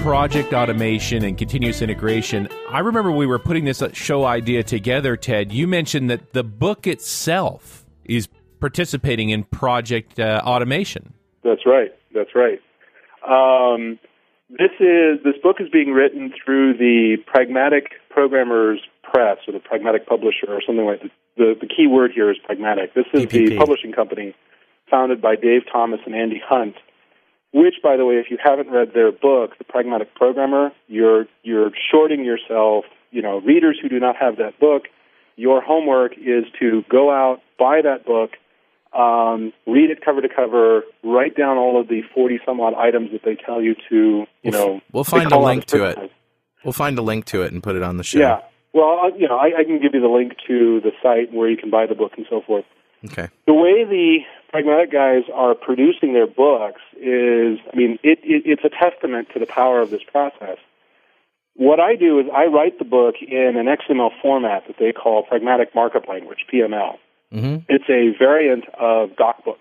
Project 0.05 0.53
automation 0.53 1.23
and 1.23 1.35
continuous 1.35 1.81
integration, 1.81 2.47
I 2.69 2.77
remember 2.77 3.11
we 3.11 3.25
were 3.25 3.39
putting 3.39 3.65
this 3.65 3.81
show 3.93 4.23
idea 4.23 4.61
together, 4.61 5.17
Ted. 5.17 5.51
You 5.51 5.65
mentioned 5.65 6.11
that 6.11 6.31
the 6.31 6.43
book 6.43 6.85
itself 6.85 7.87
is 8.03 8.29
participating 8.59 9.31
in 9.31 9.45
project 9.45 10.19
uh, 10.19 10.43
automation. 10.45 11.15
That's 11.43 11.65
right. 11.65 11.91
That's 12.13 12.29
right. 12.35 12.61
Um, 13.27 13.97
this 14.51 14.69
is 14.79 15.23
this 15.23 15.41
book 15.41 15.55
is 15.59 15.69
being 15.69 15.89
written 15.89 16.31
through 16.45 16.77
the 16.77 17.17
Pragmatic 17.25 17.93
Programmers 18.11 18.81
Press 19.01 19.39
or 19.47 19.53
the 19.53 19.59
Pragmatic 19.59 20.05
Publisher 20.05 20.49
or 20.49 20.61
something 20.63 20.85
like 20.85 21.01
that. 21.01 21.11
The, 21.35 21.55
the 21.59 21.67
key 21.67 21.87
word 21.87 22.11
here 22.13 22.29
is 22.29 22.37
pragmatic. 22.45 22.93
This 22.93 23.07
is 23.11 23.25
the 23.25 23.57
publishing 23.57 23.91
company 23.91 24.35
founded 24.87 25.19
by 25.19 25.35
Dave 25.35 25.63
Thomas 25.73 25.99
and 26.05 26.13
Andy 26.13 26.39
Hunt. 26.47 26.75
Which, 27.55 27.75
by 27.81 27.95
the 27.95 28.05
way, 28.05 28.15
if 28.15 28.25
you 28.29 28.37
haven't 28.43 28.69
read 28.69 28.89
their 28.93 29.13
book, 29.13 29.57
The 29.57 29.63
Pragmatic 29.63 30.13
Programmer, 30.13 30.71
you're 30.89 31.25
you're 31.43 31.71
shorting 31.89 32.25
yourself. 32.25 32.83
You 33.11 33.21
know, 33.21 33.39
readers 33.39 33.79
who 33.81 33.87
do 33.87 33.97
not 33.97 34.17
have 34.17 34.35
that 34.37 34.59
book, 34.59 34.83
your 35.37 35.61
homework 35.61 36.17
is 36.17 36.43
to 36.59 36.83
go 36.89 37.09
out, 37.11 37.39
buy 37.57 37.79
that 37.81 38.05
book, 38.05 38.31
um, 38.93 39.53
read 39.65 39.89
it 39.89 40.03
cover 40.03 40.21
to 40.21 40.27
cover, 40.27 40.81
write 41.01 41.37
down 41.37 41.57
all 41.57 41.79
of 41.79 41.87
the 41.87 42.01
forty 42.13 42.39
some 42.45 42.59
odd 42.59 42.73
items 42.73 43.11
that 43.13 43.21
they 43.23 43.35
tell 43.35 43.61
you 43.61 43.73
to. 43.89 44.25
You 44.43 44.51
know, 44.51 44.81
we'll 44.91 45.05
find 45.05 45.31
a 45.31 45.39
link 45.39 45.63
to 45.67 45.85
it. 45.85 46.11
We'll 46.65 46.73
find 46.73 46.97
a 46.97 47.01
link 47.01 47.23
to 47.27 47.43
it 47.43 47.53
and 47.53 47.63
put 47.63 47.77
it 47.77 47.83
on 47.83 47.95
the 47.95 48.03
show. 48.03 48.19
Yeah. 48.19 48.39
Well, 48.73 48.85
I- 48.99 49.15
you 49.17 49.29
know, 49.29 49.37
I, 49.37 49.59
I 49.59 49.63
can 49.63 49.79
give 49.81 49.93
you 49.93 50.01
the 50.01 50.09
link 50.09 50.33
to 50.47 50.81
the 50.81 50.91
site 51.01 51.31
where 51.33 51.49
you 51.49 51.55
can 51.55 51.69
buy 51.69 51.85
the 51.85 51.95
book 51.95 52.11
and 52.17 52.25
so 52.29 52.41
forth. 52.45 52.65
Okay. 53.05 53.29
the 53.45 53.53
way 53.53 53.83
the 53.85 54.17
pragmatic 54.55 54.89
guys 54.89 55.23
are 55.33 55.53
producing 55.53 56.13
their 56.13 56.27
books 56.27 56.79
is, 56.95 57.59
I 57.71 57.75
mean, 57.75 57.99
it, 58.03 58.19
it, 58.23 58.43
it's 58.45 58.63
a 58.63 58.69
testament 58.69 59.27
to 59.33 59.39
the 59.39 59.45
power 59.45 59.81
of 59.81 59.89
this 59.89 60.01
process. 60.09 60.57
What 61.55 61.81
I 61.81 61.95
do 61.95 62.19
is 62.19 62.27
I 62.33 62.45
write 62.45 62.79
the 62.79 62.85
book 62.85 63.15
in 63.21 63.57
an 63.57 63.65
XML 63.65 64.11
format 64.21 64.63
that 64.67 64.77
they 64.79 64.93
call 64.93 65.23
Pragmatic 65.23 65.75
Markup 65.75 66.07
Language, 66.07 66.45
PML. 66.53 66.95
hmm 67.33 67.57
It's 67.67 67.89
a 67.89 68.17
variant 68.17 68.63
of 68.79 69.09
DocBook. 69.17 69.59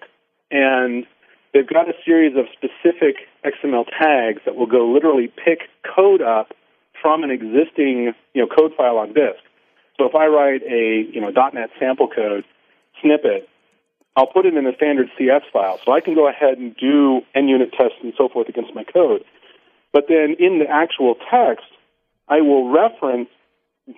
And 0.52 1.06
they've 1.52 1.66
got 1.66 1.88
a 1.88 1.94
series 2.04 2.36
of 2.36 2.44
specific 2.52 3.16
XML 3.44 3.86
tags 3.98 4.42
that 4.44 4.54
will 4.54 4.66
go 4.66 4.92
literally 4.92 5.26
pick 5.26 5.62
code 5.82 6.22
up 6.22 6.52
from 7.02 7.24
an 7.24 7.32
existing 7.32 8.14
you 8.32 8.42
know, 8.42 8.46
code 8.46 8.72
file 8.76 8.98
on 8.98 9.08
disk. 9.08 9.42
So 9.98 10.06
if 10.06 10.14
I 10.14 10.26
write 10.26 10.62
a 10.62 11.04
you 11.12 11.20
know, 11.20 11.30
.NET 11.30 11.70
sample 11.80 12.06
code 12.06 12.44
snippet, 13.02 13.48
I'll 14.16 14.26
put 14.26 14.46
it 14.46 14.54
in 14.54 14.66
a 14.66 14.74
standard 14.76 15.10
CS 15.18 15.42
file. 15.52 15.80
So 15.84 15.92
I 15.92 16.00
can 16.00 16.14
go 16.14 16.28
ahead 16.28 16.58
and 16.58 16.76
do 16.76 17.22
NUnit 17.34 17.72
tests 17.76 17.98
and 18.02 18.12
so 18.16 18.28
forth 18.28 18.48
against 18.48 18.74
my 18.74 18.84
code. 18.84 19.24
But 19.92 20.06
then 20.08 20.36
in 20.38 20.58
the 20.58 20.66
actual 20.68 21.16
text, 21.30 21.66
I 22.28 22.40
will 22.40 22.70
reference 22.70 23.28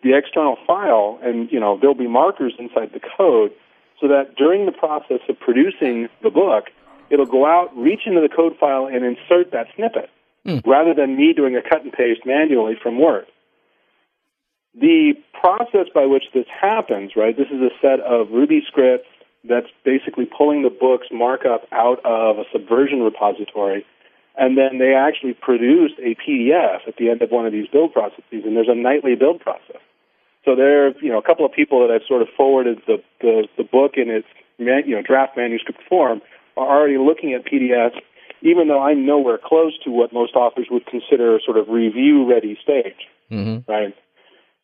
the 0.02 0.16
external 0.16 0.56
file, 0.66 1.18
and 1.22 1.50
you 1.52 1.60
know 1.60 1.78
there'll 1.78 1.94
be 1.94 2.08
markers 2.08 2.54
inside 2.58 2.92
the 2.92 3.00
code, 3.16 3.52
so 4.00 4.08
that 4.08 4.36
during 4.36 4.66
the 4.66 4.72
process 4.72 5.20
of 5.28 5.38
producing 5.38 6.08
the 6.22 6.30
book, 6.30 6.66
it'll 7.08 7.26
go 7.26 7.46
out, 7.46 7.76
reach 7.76 8.00
into 8.04 8.20
the 8.20 8.28
code 8.28 8.56
file, 8.58 8.86
and 8.86 9.04
insert 9.04 9.52
that 9.52 9.68
snippet, 9.76 10.10
hmm. 10.44 10.58
rather 10.68 10.92
than 10.92 11.16
me 11.16 11.32
doing 11.32 11.56
a 11.56 11.62
cut 11.62 11.84
and 11.84 11.92
paste 11.92 12.26
manually 12.26 12.74
from 12.82 12.98
Word. 12.98 13.26
The 14.74 15.14
process 15.32 15.86
by 15.94 16.04
which 16.04 16.24
this 16.34 16.46
happens, 16.48 17.12
right? 17.16 17.34
This 17.36 17.48
is 17.48 17.62
a 17.62 17.70
set 17.80 18.00
of 18.00 18.30
Ruby 18.30 18.62
scripts 18.66 19.08
that's 19.44 19.68
basically 19.84 20.26
pulling 20.26 20.62
the 20.62 20.70
book's 20.70 21.08
markup 21.12 21.66
out 21.72 22.04
of 22.04 22.38
a 22.38 22.44
Subversion 22.52 23.02
repository, 23.02 23.84
and 24.36 24.56
then 24.56 24.78
they 24.78 24.94
actually 24.94 25.34
produce 25.34 25.92
a 25.98 26.14
PDF 26.16 26.86
at 26.86 26.96
the 26.98 27.10
end 27.10 27.22
of 27.22 27.30
one 27.30 27.46
of 27.46 27.52
these 27.52 27.68
build 27.68 27.92
processes, 27.92 28.44
and 28.44 28.56
there's 28.56 28.68
a 28.68 28.74
nightly 28.74 29.14
build 29.14 29.40
process. 29.40 29.80
So 30.44 30.54
there, 30.54 30.96
you 31.02 31.10
know, 31.10 31.18
a 31.18 31.22
couple 31.22 31.44
of 31.44 31.52
people 31.52 31.86
that 31.86 31.92
I've 31.92 32.06
sort 32.06 32.22
of 32.22 32.28
forwarded 32.36 32.78
the 32.86 33.02
the, 33.20 33.48
the 33.56 33.64
book 33.64 33.92
in 33.96 34.10
its 34.10 34.26
you 34.58 34.94
know 34.94 35.02
draft 35.02 35.36
manuscript 35.36 35.80
form 35.88 36.22
are 36.56 36.66
already 36.66 36.98
looking 36.98 37.34
at 37.34 37.44
PDFs, 37.44 37.98
even 38.42 38.68
though 38.68 38.80
I'm 38.80 39.04
nowhere 39.04 39.38
close 39.42 39.72
to 39.84 39.90
what 39.90 40.12
most 40.12 40.34
authors 40.34 40.68
would 40.70 40.86
consider 40.86 41.38
sort 41.44 41.56
of 41.56 41.68
review 41.68 42.28
ready 42.28 42.58
stage, 42.62 43.08
Mm-hmm. 43.30 43.70
right? 43.70 43.94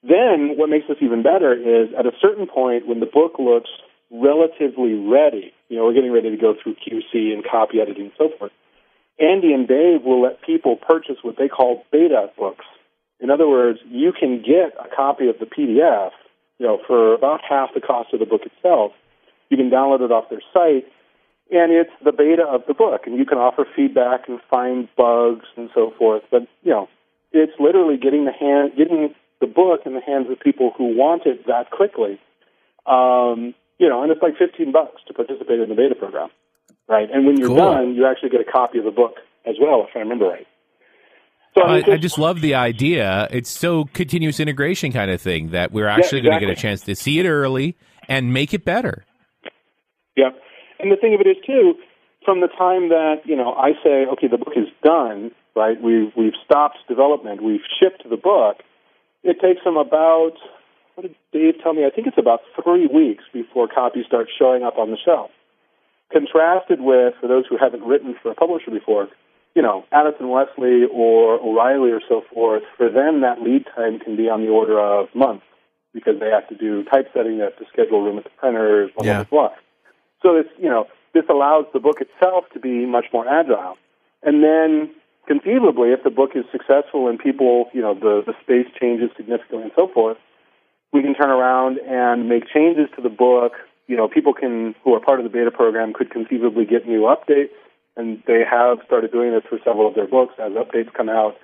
Then 0.03 0.57
what 0.57 0.69
makes 0.69 0.87
this 0.89 0.99
even 1.01 1.23
better 1.23 1.53
is 1.53 1.91
at 1.99 2.07
a 2.07 2.13
certain 2.21 2.47
point 2.47 2.87
when 2.87 3.01
the 3.01 3.07
book 3.07 3.39
looks 3.39 3.71
relatively 4.13 4.95
ready, 4.95 5.53
you 5.69 5.79
know, 5.79 5.85
we're 5.85 5.95
getting 5.95 6.13
ready 6.13 6.31
to 6.31 6.37
go 6.37 6.55
through 6.63 6.77
QC 6.77 7.33
and 7.33 7.43
copy 7.45 7.81
editing 7.81 8.05
and 8.05 8.13
so 8.19 8.29
forth. 8.39 8.53
Andy 9.19 9.53
and 9.53 9.67
Dave 9.67 10.03
will 10.05 10.23
let 10.23 10.43
people 10.43 10.77
purchase 10.77 11.17
what 11.23 11.37
they 11.39 11.49
call 11.49 11.85
beta 11.91 12.31
books. 12.37 12.65
In 13.21 13.31
other 13.31 13.49
words, 13.49 13.79
you 13.89 14.13
can 14.13 14.43
get 14.43 14.75
a 14.79 14.95
copy 14.95 15.29
of 15.29 15.37
the 15.39 15.47
PDF, 15.47 16.11
you 16.59 16.67
know, 16.67 16.79
for 16.87 17.15
about 17.15 17.41
half 17.49 17.71
the 17.75 17.81
cost 17.81 18.13
of 18.13 18.21
the 18.21 18.27
book 18.27 18.43
itself. 18.45 18.93
You 19.49 19.57
can 19.57 19.71
download 19.71 20.01
it 20.01 20.11
off 20.11 20.29
their 20.29 20.43
site, 20.53 20.87
and 21.51 21.73
it's 21.73 21.93
the 22.05 22.13
beta 22.13 22.43
of 22.43 22.63
the 22.67 22.75
book, 22.75 23.03
and 23.07 23.17
you 23.17 23.25
can 23.25 23.39
offer 23.39 23.67
feedback 23.77 24.29
and 24.29 24.41
find 24.51 24.89
bugs 24.97 25.47
and 25.57 25.71
so 25.75 25.93
forth. 25.99 26.23
But 26.31 26.43
you 26.63 26.73
know, 26.73 26.89
it's 27.33 27.53
literally 27.61 27.97
getting 27.97 28.25
the 28.25 28.33
hand, 28.33 28.73
getting 28.77 29.15
the 29.41 29.47
book 29.47 29.81
in 29.87 29.95
the 29.95 30.01
hands 30.01 30.27
of 30.31 30.41
people 30.41 30.73
who 30.77 30.97
want 30.97 31.27
it 31.27 31.47
that 31.47 31.71
quickly. 31.71 32.19
Um, 32.87 33.55
you 33.83 33.89
know, 33.89 34.03
and 34.03 34.13
it's 34.13 34.23
like 34.23 34.39
fifteen 34.39 34.71
bucks 34.71 35.03
to 35.09 35.13
participate 35.13 35.59
in 35.59 35.69
the 35.69 35.75
beta 35.75 35.97
program, 35.97 36.29
right? 36.89 37.09
And 37.13 37.27
when 37.27 37.37
you're 37.37 37.49
Cool. 37.49 37.57
done, 37.57 37.95
you 37.97 38.07
actually 38.07 38.31
get 38.31 38.41
a 38.41 38.51
copy 38.51 38.79
of 38.79 38.85
the 38.85 38.93
book 38.93 39.17
as 39.45 39.57
well, 39.61 39.85
if 39.89 39.97
I 39.97 39.99
remember 39.99 40.27
right. 40.29 40.47
So 41.55 41.63
I, 41.63 41.81
mean, 41.83 41.91
I 41.91 41.97
just 41.99 42.17
love 42.17 42.41
the 42.41 42.55
idea. 42.55 43.29
It's 43.31 43.51
so 43.51 43.85
continuous 43.93 44.39
integration 44.41 44.93
kind 44.93 45.11
of 45.11 45.21
thing 45.21 45.51
that 45.51 45.73
we're 45.73 45.89
actually 45.89 46.23
going 46.23 46.39
to 46.39 46.41
get 46.41 46.49
a 46.49 46.59
chance 46.59 46.81
to 46.83 46.95
see 46.95 47.19
it 47.19 47.27
early 47.27 47.77
and 48.09 48.33
make 48.33 48.55
it 48.55 48.65
better. 48.65 49.05
Yeah. 50.17 50.31
And 50.79 50.91
the 50.91 50.97
thing 50.97 51.13
of 51.13 51.21
it 51.21 51.29
is 51.29 51.37
too, 51.45 51.75
from 52.25 52.41
the 52.41 52.49
time 52.49 52.89
that, 52.89 53.17
you 53.25 53.37
know, 53.37 53.53
I 53.53 53.73
say, 53.85 54.07
okay, 54.13 54.29
the 54.29 54.39
book 54.39 54.55
is 54.57 54.69
done, 54.83 55.33
right, 55.55 55.77
we've 55.83 56.13
we've 56.17 56.33
stopped 56.45 56.79
development, 56.89 57.43
we've 57.43 57.67
shipped 57.81 58.09
the 58.09 58.17
book, 58.17 58.63
it 59.23 59.37
takes 59.41 59.63
them 59.65 59.77
about 59.77 60.35
what 60.95 61.03
did 61.03 61.15
Dave 61.33 61.63
tell 61.63 61.73
me? 61.75 61.85
I 61.87 61.91
think 61.91 62.07
it's 62.07 62.19
about 62.19 62.41
three 62.63 62.87
weeks 62.87 63.25
before 63.33 63.69
copies 63.69 64.07
start 64.07 64.29
showing 64.39 64.63
up 64.63 64.79
on 64.79 64.91
the 64.91 64.99
shelf. 65.03 65.31
Contrasted 66.13 66.81
with, 66.81 67.15
for 67.21 67.27
those 67.29 67.45
who 67.49 67.57
haven't 67.57 67.83
written 67.83 68.15
for 68.23 68.31
a 68.31 68.35
publisher 68.35 68.71
before, 68.71 69.09
you 69.55 69.63
know, 69.63 69.85
Addison 69.93 70.29
Wesley 70.29 70.85
or 70.93 71.35
O'Reilly 71.41 71.91
or 71.91 72.01
so 72.09 72.23
forth, 72.33 72.63
for 72.77 72.91
them 72.91 73.21
that 73.23 73.41
lead 73.43 73.65
time 73.75 73.99
can 73.99 74.17
be 74.17 74.29
on 74.29 74.43
the 74.43 74.49
order 74.49 74.79
of 74.81 75.09
months 75.15 75.45
because 75.95 76.21
they 76.21 76.31
have 76.31 76.49
to 76.49 76.55
do 76.55 76.85
typesetting, 76.85 77.39
they 77.39 77.45
have 77.45 77.57
to 77.59 77.67
schedule 77.73 78.03
room 78.03 78.19
at 78.19 78.25
the 78.25 78.31
printers, 78.39 78.91
blah, 78.97 79.05
Yeah. 79.07 79.25
blah, 79.25 79.49
blah. 79.49 79.57
So 80.23 80.35
this, 80.35 80.51
you 80.59 80.69
know, 80.69 80.87
this 81.13 81.25
allows 81.29 81.67
the 81.73 81.81
book 81.81 82.01
itself 82.01 82.45
to 82.55 82.61
be 82.61 82.87
much 82.87 83.07
more 83.13 83.29
agile. 83.29 83.77
And 84.23 84.43
then 84.43 84.91
conceivably, 85.27 85.91
if 85.91 86.03
the 86.03 86.11
book 86.11 86.31
is 86.35 86.45
successful 86.51 87.09
and 87.09 87.19
people, 87.19 87.69
you 87.73 87.83
know, 87.83 87.95
the, 87.95 88.23
the 88.25 88.35
space 88.43 88.73
changes 88.81 89.11
significantly 89.17 89.65
and 89.65 89.73
so 89.77 89.89
forth, 89.93 90.17
we 90.93 91.03
can 91.03 91.15
turn 91.15 91.31
around 91.31 91.79
and 91.79 92.29
make 92.29 92.45
changes 92.53 92.89
to 92.97 93.03
the 93.03 93.09
book. 93.09 93.53
You 93.87 93.97
know, 93.97 94.09
people 94.09 94.35
can, 94.35 94.75
who 94.85 94.95
are 94.95 95.01
part 95.01 95.19
of 95.21 95.25
the 95.25 95.31
beta 95.31 95.51
program, 95.51 95.93
could 95.93 96.11
conceivably 96.11 96.65
get 96.65 96.87
new 96.87 97.03
updates, 97.03 97.51
and 97.97 98.23
they 98.27 98.43
have 98.49 98.79
started 98.87 99.11
doing 99.13 99.33
this 99.33 99.43
for 99.49 99.59
several 99.65 99.89
of 99.89 99.95
their 99.95 100.07
books. 100.07 100.35
As 100.39 100.53
updates 100.53 100.93
come 100.95 101.09
out, 101.09 101.37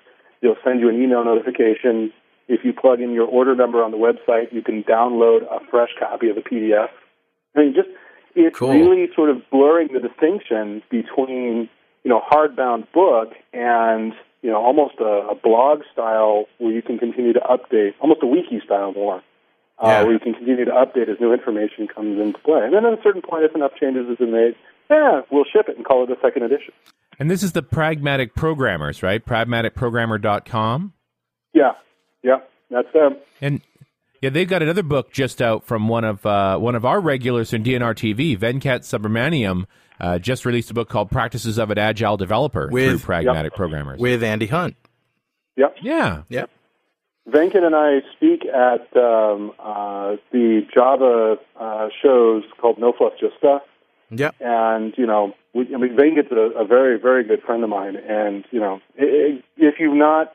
they'll 0.43 0.57
send 0.65 0.81
you 0.81 0.89
an 0.89 1.03
email 1.03 1.25
notification. 1.25 2.13
If 2.47 2.65
you 2.65 2.73
plug 2.73 3.01
in 3.01 3.13
your 3.13 3.27
order 3.27 3.55
number 3.55 3.83
on 3.83 3.91
the 3.91 3.99
website, 3.99 4.53
you 4.53 4.63
can 4.63 4.83
download 4.85 5.43
a 5.51 5.61
fresh 5.71 5.91
copy 5.99 6.29
of 6.31 6.37
the 6.37 6.43
PDF. 6.43 6.89
I 7.57 7.61
mean, 7.61 7.75
just 7.75 7.89
it's 8.35 8.57
Cool. 8.57 8.71
really 8.71 9.09
sort 9.15 9.31
of 9.31 9.43
blurring 9.51 9.89
the 9.93 10.01
distinction 10.01 10.83
between 10.91 11.69
you 12.05 12.11
know 12.11 12.23
hardbound 12.31 12.91
book 12.93 13.33
and 13.53 14.13
you 14.43 14.51
know 14.51 14.63
almost 14.63 14.95
a, 15.01 15.29
a 15.31 15.35
blog 15.35 15.81
style 15.93 16.45
where 16.59 16.73
you 16.73 16.83
can 16.83 16.99
continue 16.99 17.33
to 17.33 17.41
update, 17.41 17.95
almost 18.01 18.23
a 18.23 18.27
wiki 18.27 18.61
style 18.65 18.93
more, 18.93 19.23
Yeah. 19.83 20.01
uh, 20.01 20.05
where 20.05 20.13
you 20.15 20.19
can 20.19 20.35
continue 20.35 20.65
to 20.65 20.73
update 20.73 21.09
as 21.09 21.21
new 21.21 21.33
information 21.33 21.87
comes 21.87 22.19
into 22.21 22.39
play. 22.41 22.61
And 22.65 22.75
then 22.75 22.85
at 22.85 22.99
a 22.99 23.03
certain 23.03 23.23
point, 23.23 23.45
if 23.45 23.55
enough 23.55 23.73
changes 23.81 24.09
have 24.09 24.19
been 24.19 24.33
made, 24.33 24.55
yeah, 24.91 25.21
we'll 25.31 25.45
ship 25.45 25.69
it 25.69 25.77
and 25.77 25.85
call 25.85 26.03
it 26.05 26.11
a 26.11 26.17
second 26.21 26.43
edition. 26.43 26.73
And 27.21 27.31
this 27.31 27.43
is 27.43 27.53
the 27.53 27.63
Pragmatic 27.63 28.35
Programmers, 28.35 29.03
right? 29.03 29.25
Pragmaticprogrammer.com. 29.25 30.93
Yeah, 31.55 31.73
yeah, 32.23 32.37
that's 32.71 32.89
them. 32.93 33.17
And 33.41 33.61
yeah, 34.21 34.31
they've 34.31 34.49
got 34.49 34.63
another 34.63 34.83
book 34.83 35.13
just 35.13 35.41
out 35.43 35.65
from 35.65 35.89
one 35.89 36.05
of 36.05 36.25
uh, 36.27 36.59
one 36.59 36.75
of 36.75 36.85
our 36.85 37.01
regulars 37.01 37.53
in 37.53 37.63
DNR 37.63 37.95
TV, 37.95 38.37
Venkat 38.39 38.81
Subramaniam, 38.81 39.65
uh, 40.01 40.19
just 40.19 40.45
released 40.45 40.71
a 40.71 40.75
book 40.75 40.89
called 40.89 41.11
Practices 41.11 41.59
of 41.59 41.71
an 41.71 41.79
Agile 41.79 42.17
Developer 42.17 42.69
With- 42.71 42.89
through 42.91 42.99
Pragmatic 43.01 43.55
Programmers. 43.55 44.01
with 44.01 44.23
Andy 44.23 44.47
Hunt. 44.47 44.77
Yep. 45.57 45.77
yeah, 45.83 46.23
Yep. 46.29 46.51
Venkat 47.29 47.63
and 47.63 47.75
I 47.75 48.01
speak 48.17 48.47
at 48.47 48.97
um, 48.97 49.53
uh, 49.59 50.17
the 50.33 50.63
Java 50.73 51.37
uh, 51.61 51.89
shows 52.03 52.45
called 52.59 52.79
No 52.79 52.93
Fluff 52.97 53.15
Just 53.21 53.37
Stuff. 53.39 53.63
Yep. 54.11 54.37
and 54.41 54.95
you 54.97 55.07
know, 55.07 55.35
we, 55.53 55.67
I 55.75 55.79
mean, 55.79 55.95
Venkat's 55.95 56.33
a, 56.33 56.61
a 56.61 56.67
very, 56.67 56.99
very 56.99 57.25
good 57.25 57.43
friend 57.43 57.63
of 57.63 57.69
mine, 57.69 57.97
and 57.97 58.45
you 58.51 58.59
know, 58.59 58.81
i 58.99 59.03
i 59.03 59.43
if 59.59 59.75
you've 59.79 59.97
not, 59.97 60.33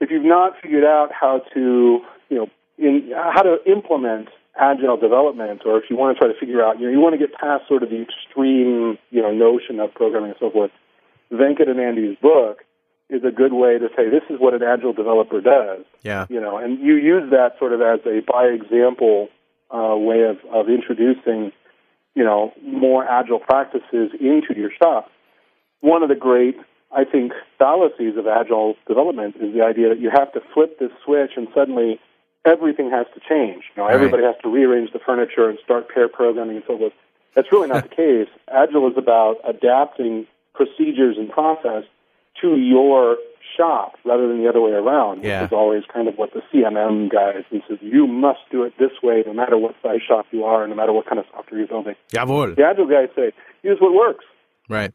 if 0.00 0.10
you've 0.10 0.24
not 0.24 0.52
figured 0.62 0.84
out 0.84 1.10
how 1.12 1.42
to, 1.54 2.00
you 2.28 2.36
know, 2.36 2.46
in 2.78 3.10
how 3.12 3.42
to 3.42 3.56
implement 3.66 4.28
agile 4.58 4.96
development, 4.96 5.62
or 5.64 5.78
if 5.78 5.84
you 5.90 5.96
want 5.96 6.16
to 6.16 6.18
try 6.20 6.32
to 6.32 6.38
figure 6.38 6.64
out, 6.64 6.78
you 6.78 6.86
know, 6.86 6.92
you 6.92 7.00
want 7.00 7.14
to 7.14 7.18
get 7.18 7.34
past 7.34 7.66
sort 7.66 7.82
of 7.82 7.90
the 7.90 8.02
extreme, 8.02 8.98
you 9.10 9.20
know, 9.22 9.32
notion 9.32 9.80
of 9.80 9.92
programming 9.94 10.30
and 10.30 10.38
so 10.38 10.50
forth. 10.50 10.70
Venkat 11.32 11.68
and 11.68 11.80
Andy's 11.80 12.16
book 12.22 12.58
is 13.10 13.24
a 13.24 13.30
good 13.30 13.52
way 13.52 13.78
to 13.78 13.88
say 13.96 14.08
this 14.08 14.22
is 14.30 14.38
what 14.38 14.54
an 14.54 14.62
agile 14.62 14.92
developer 14.92 15.40
does 15.40 15.84
Yeah. 16.02 16.26
you 16.28 16.40
know, 16.40 16.56
and 16.56 16.78
you 16.78 16.94
use 16.96 17.30
that 17.30 17.58
sort 17.58 17.72
of 17.72 17.80
as 17.82 18.00
a 18.06 18.20
by 18.20 18.44
example 18.46 19.28
uh, 19.70 19.94
way 19.96 20.22
of, 20.22 20.38
of 20.52 20.68
introducing, 20.68 21.52
you 22.14 22.24
know, 22.24 22.52
more 22.62 23.04
agile 23.04 23.38
practices 23.38 24.10
into 24.20 24.54
your 24.56 24.70
shop. 24.80 25.10
One 25.80 26.02
of 26.02 26.08
the 26.08 26.14
great, 26.16 26.56
I 26.92 27.04
think, 27.04 27.32
fallacies 27.58 28.16
of 28.16 28.26
agile 28.26 28.74
development 28.88 29.36
is 29.40 29.54
the 29.54 29.62
idea 29.62 29.88
that 29.90 30.00
you 30.00 30.10
have 30.10 30.32
to 30.32 30.40
flip 30.52 30.78
this 30.78 30.90
switch 31.04 31.32
and 31.36 31.46
suddenly 31.54 32.00
everything 32.44 32.90
has 32.90 33.06
to 33.14 33.20
change. 33.20 33.64
You 33.74 33.82
know, 33.82 33.84
Right. 33.86 33.94
everybody 33.94 34.22
has 34.24 34.34
to 34.42 34.48
rearrange 34.48 34.92
the 34.92 34.98
furniture 34.98 35.48
and 35.48 35.58
start 35.64 35.88
pair 35.88 36.08
programming 36.08 36.56
and 36.56 36.64
so 36.66 36.78
forth. 36.78 36.92
That's 37.34 37.50
really 37.52 37.68
not 37.68 37.82
the 37.88 37.94
case. 37.94 38.28
Agile 38.50 38.88
is 38.90 38.96
about 38.96 39.36
adapting 39.44 40.26
procedures 40.54 41.16
and 41.16 41.30
process 41.30 41.84
to 42.40 42.56
your 42.56 43.16
shop 43.56 43.94
rather 44.04 44.28
than 44.28 44.40
the 44.42 44.48
other 44.48 44.60
way 44.60 44.70
around, 44.70 45.24
Yeah. 45.24 45.42
which 45.42 45.48
is 45.48 45.52
always 45.52 45.82
kind 45.92 46.06
of 46.08 46.14
what 46.16 46.32
the 46.32 46.40
CMM 46.52 47.08
guys 47.10 47.42
he 47.50 47.60
says 47.68 47.78
you 47.80 48.06
must 48.06 48.40
do 48.50 48.62
it 48.62 48.72
this 48.78 48.92
way 49.02 49.22
no 49.26 49.32
matter 49.32 49.58
what 49.58 49.74
size 49.82 50.00
shop 50.06 50.26
you 50.30 50.44
are 50.44 50.66
no 50.68 50.74
matter 50.74 50.92
what 50.92 51.06
kind 51.06 51.18
of 51.18 51.24
software 51.34 51.58
you're 51.58 51.68
building. 51.68 51.94
Jawohl. 52.12 52.54
The 52.56 52.64
agile 52.64 52.86
guys 52.86 53.08
say 53.16 53.32
use 53.62 53.78
what 53.80 53.92
works. 53.92 54.24
Right. 54.68 54.92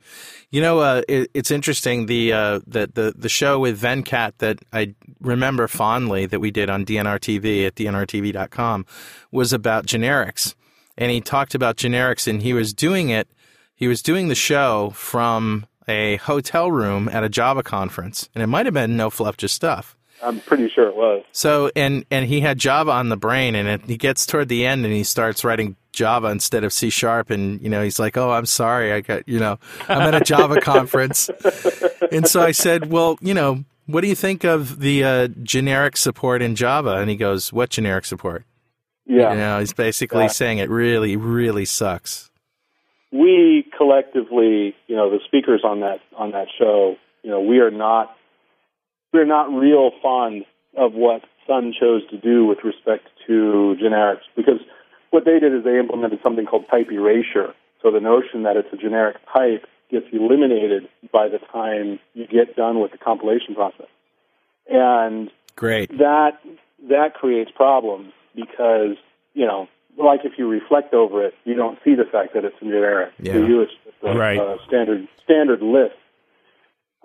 You 0.51 0.61
know, 0.61 0.79
uh, 0.79 1.01
it, 1.09 1.29
it's 1.33 1.51
interesting 1.51 2.05
the, 2.05 2.31
uh, 2.31 2.59
the 2.65 2.89
the 2.93 3.13
the 3.17 3.27
show 3.27 3.59
with 3.59 3.77
Venkat 3.81 4.31
that 4.37 4.59
I 4.71 4.95
remember 5.19 5.67
fondly 5.67 6.25
that 6.25 6.39
we 6.39 6.49
did 6.49 6.69
on 6.69 6.85
DNR 6.85 7.19
TV 7.19 7.67
at 7.67 7.75
dnrtv.com 7.75 8.85
was 9.31 9.51
about 9.51 9.85
generics, 9.85 10.55
and 10.97 11.11
he 11.11 11.19
talked 11.19 11.55
about 11.55 11.75
generics, 11.75 12.25
and 12.25 12.41
he 12.41 12.53
was 12.53 12.73
doing 12.73 13.09
it. 13.09 13.27
He 13.75 13.89
was 13.89 14.01
doing 14.01 14.29
the 14.29 14.35
show 14.35 14.91
from 14.95 15.65
a 15.87 16.17
hotel 16.17 16.71
room 16.71 17.07
at 17.09 17.23
a 17.23 17.29
Java 17.29 17.63
conference, 17.63 18.29
and 18.35 18.43
it 18.43 18.47
might 18.47 18.65
have 18.65 18.73
been 18.73 18.97
No 18.97 19.09
Fluff 19.09 19.37
Just 19.37 19.55
Stuff. 19.55 19.95
I'm 20.23 20.39
pretty 20.39 20.69
sure 20.69 20.87
it 20.87 20.95
was. 20.95 21.23
So 21.33 21.69
and 21.75 22.05
and 22.09 22.25
he 22.25 22.39
had 22.41 22.57
Java 22.57 22.91
on 22.91 23.09
the 23.09 23.17
brain, 23.17 23.53
and 23.55 23.67
it, 23.67 23.81
he 23.85 23.97
gets 23.97 24.25
toward 24.25 24.47
the 24.47 24.65
end, 24.65 24.85
and 24.85 24.93
he 24.93 25.03
starts 25.03 25.43
writing 25.43 25.75
Java 25.91 26.27
instead 26.27 26.63
of 26.63 26.71
C 26.73 26.89
sharp, 26.89 27.29
and 27.29 27.61
you 27.61 27.69
know 27.69 27.83
he's 27.83 27.99
like, 27.99 28.15
"Oh, 28.17 28.31
I'm 28.31 28.45
sorry, 28.45 28.93
I 28.93 29.01
got 29.01 29.27
you 29.27 29.39
know 29.39 29.59
I'm 29.89 30.01
at 30.01 30.15
a 30.15 30.21
Java 30.23 30.61
conference," 30.61 31.29
and 32.11 32.27
so 32.27 32.41
I 32.41 32.51
said, 32.51 32.91
"Well, 32.91 33.17
you 33.21 33.33
know." 33.33 33.63
What 33.87 34.01
do 34.01 34.07
you 34.07 34.15
think 34.15 34.43
of 34.43 34.79
the 34.79 35.03
uh, 35.03 35.27
generic 35.43 35.95
support 35.95 36.41
in 36.41 36.55
Java? 36.55 36.93
And 36.95 37.07
he 37.07 37.15
goes, 37.15 37.53
"What 37.53 37.69
generic 37.69 38.05
support?" 38.05 38.43
Yeah. 39.05 39.33
You 39.33 39.37
know, 39.37 39.59
he's 39.59 39.73
basically 39.73 40.23
Yeah. 40.23 40.27
saying 40.29 40.57
it 40.57 40.71
really, 40.71 41.15
really 41.15 41.65
sucks. 41.65 42.31
We 43.15 43.65
collectively, 43.77 44.75
you 44.87 44.95
know, 44.95 45.09
the 45.09 45.19
speakers 45.25 45.61
on 45.63 45.79
that 45.81 45.99
on 46.17 46.31
that 46.31 46.47
show, 46.57 46.95
you 47.23 47.29
know, 47.31 47.41
we 47.41 47.59
are 47.59 47.71
not 47.71 48.15
we're 49.13 49.25
not 49.25 49.53
real 49.53 49.91
fond 50.01 50.45
of 50.77 50.93
what 50.93 51.21
Sun 51.47 51.73
chose 51.79 52.01
to 52.09 52.17
do 52.17 52.45
with 52.45 52.59
respect 52.63 53.07
to 53.27 53.75
generics 53.81 54.25
because 54.35 54.59
what 55.11 55.23
they 55.23 55.39
did 55.39 55.53
is 55.53 55.63
they 55.63 55.79
implemented 55.79 56.19
something 56.23 56.45
called 56.45 56.65
type 56.69 56.91
erasure. 56.91 57.53
So 57.81 57.91
the 57.91 57.99
notion 57.99 58.43
that 58.43 58.57
it's 58.57 58.67
a 58.73 58.77
generic 58.77 59.17
type 59.31 59.65
gets 59.89 60.07
eliminated 60.11 60.89
by 61.13 61.29
the 61.29 61.37
time 61.37 61.99
you 62.13 62.27
get 62.27 62.55
done 62.55 62.81
with 62.81 62.91
the 62.91 62.97
compilation 62.97 63.55
process. 63.55 63.87
And 64.67 65.31
Great. 65.55 65.97
that 65.99 66.39
that 66.89 67.13
creates 67.13 67.51
problems 67.55 68.11
because 68.35 68.97
you 69.35 69.45
know, 69.45 69.67
like 69.97 70.21
if 70.25 70.33
you 70.37 70.47
reflect 70.49 70.93
over 70.93 71.25
it, 71.25 71.33
you 71.45 71.53
don't 71.55 71.77
see 71.83 71.95
the 71.95 72.05
fact 72.05 72.33
that 72.33 72.43
it's 72.45 72.55
a 72.61 72.65
generic. 72.65 73.13
Yeah. 73.19 73.33
To 73.33 73.47
you, 73.47 73.61
it's 73.61 73.71
just 73.83 73.95
a, 74.03 74.17
Right. 74.17 74.37
a 74.37 74.57
standard 74.67 75.07
standard 75.23 75.61
list. 75.61 75.95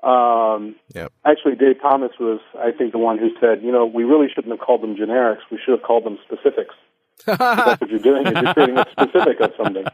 Um, 0.02 0.76
Yep. 0.94 1.12
actually, 1.26 1.56
Dave 1.56 1.80
Thomas 1.82 2.12
was, 2.18 2.40
I 2.58 2.70
think, 2.72 2.92
the 2.92 2.98
one 2.98 3.18
who 3.18 3.30
said, 3.38 3.62
you 3.62 3.70
know, 3.70 3.84
we 3.84 4.04
really 4.04 4.28
shouldn't 4.34 4.50
have 4.52 4.60
called 4.66 4.82
them 4.82 4.96
generics. 4.96 5.40
We 5.50 5.58
should 5.62 5.72
have 5.78 5.82
called 5.82 6.04
them 6.04 6.18
specifics. 6.24 6.74
That's 7.26 7.80
what 7.80 7.90
you're 7.90 7.98
doing. 7.98 8.26
Is 8.26 8.34
you're 8.40 8.54
creating 8.54 8.78
a 8.78 8.86
specific 8.90 9.40
of 9.40 9.52
something. 9.62 9.84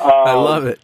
I 0.00 0.30
Um, 0.32 0.44
love 0.44 0.66
it. 0.66 0.78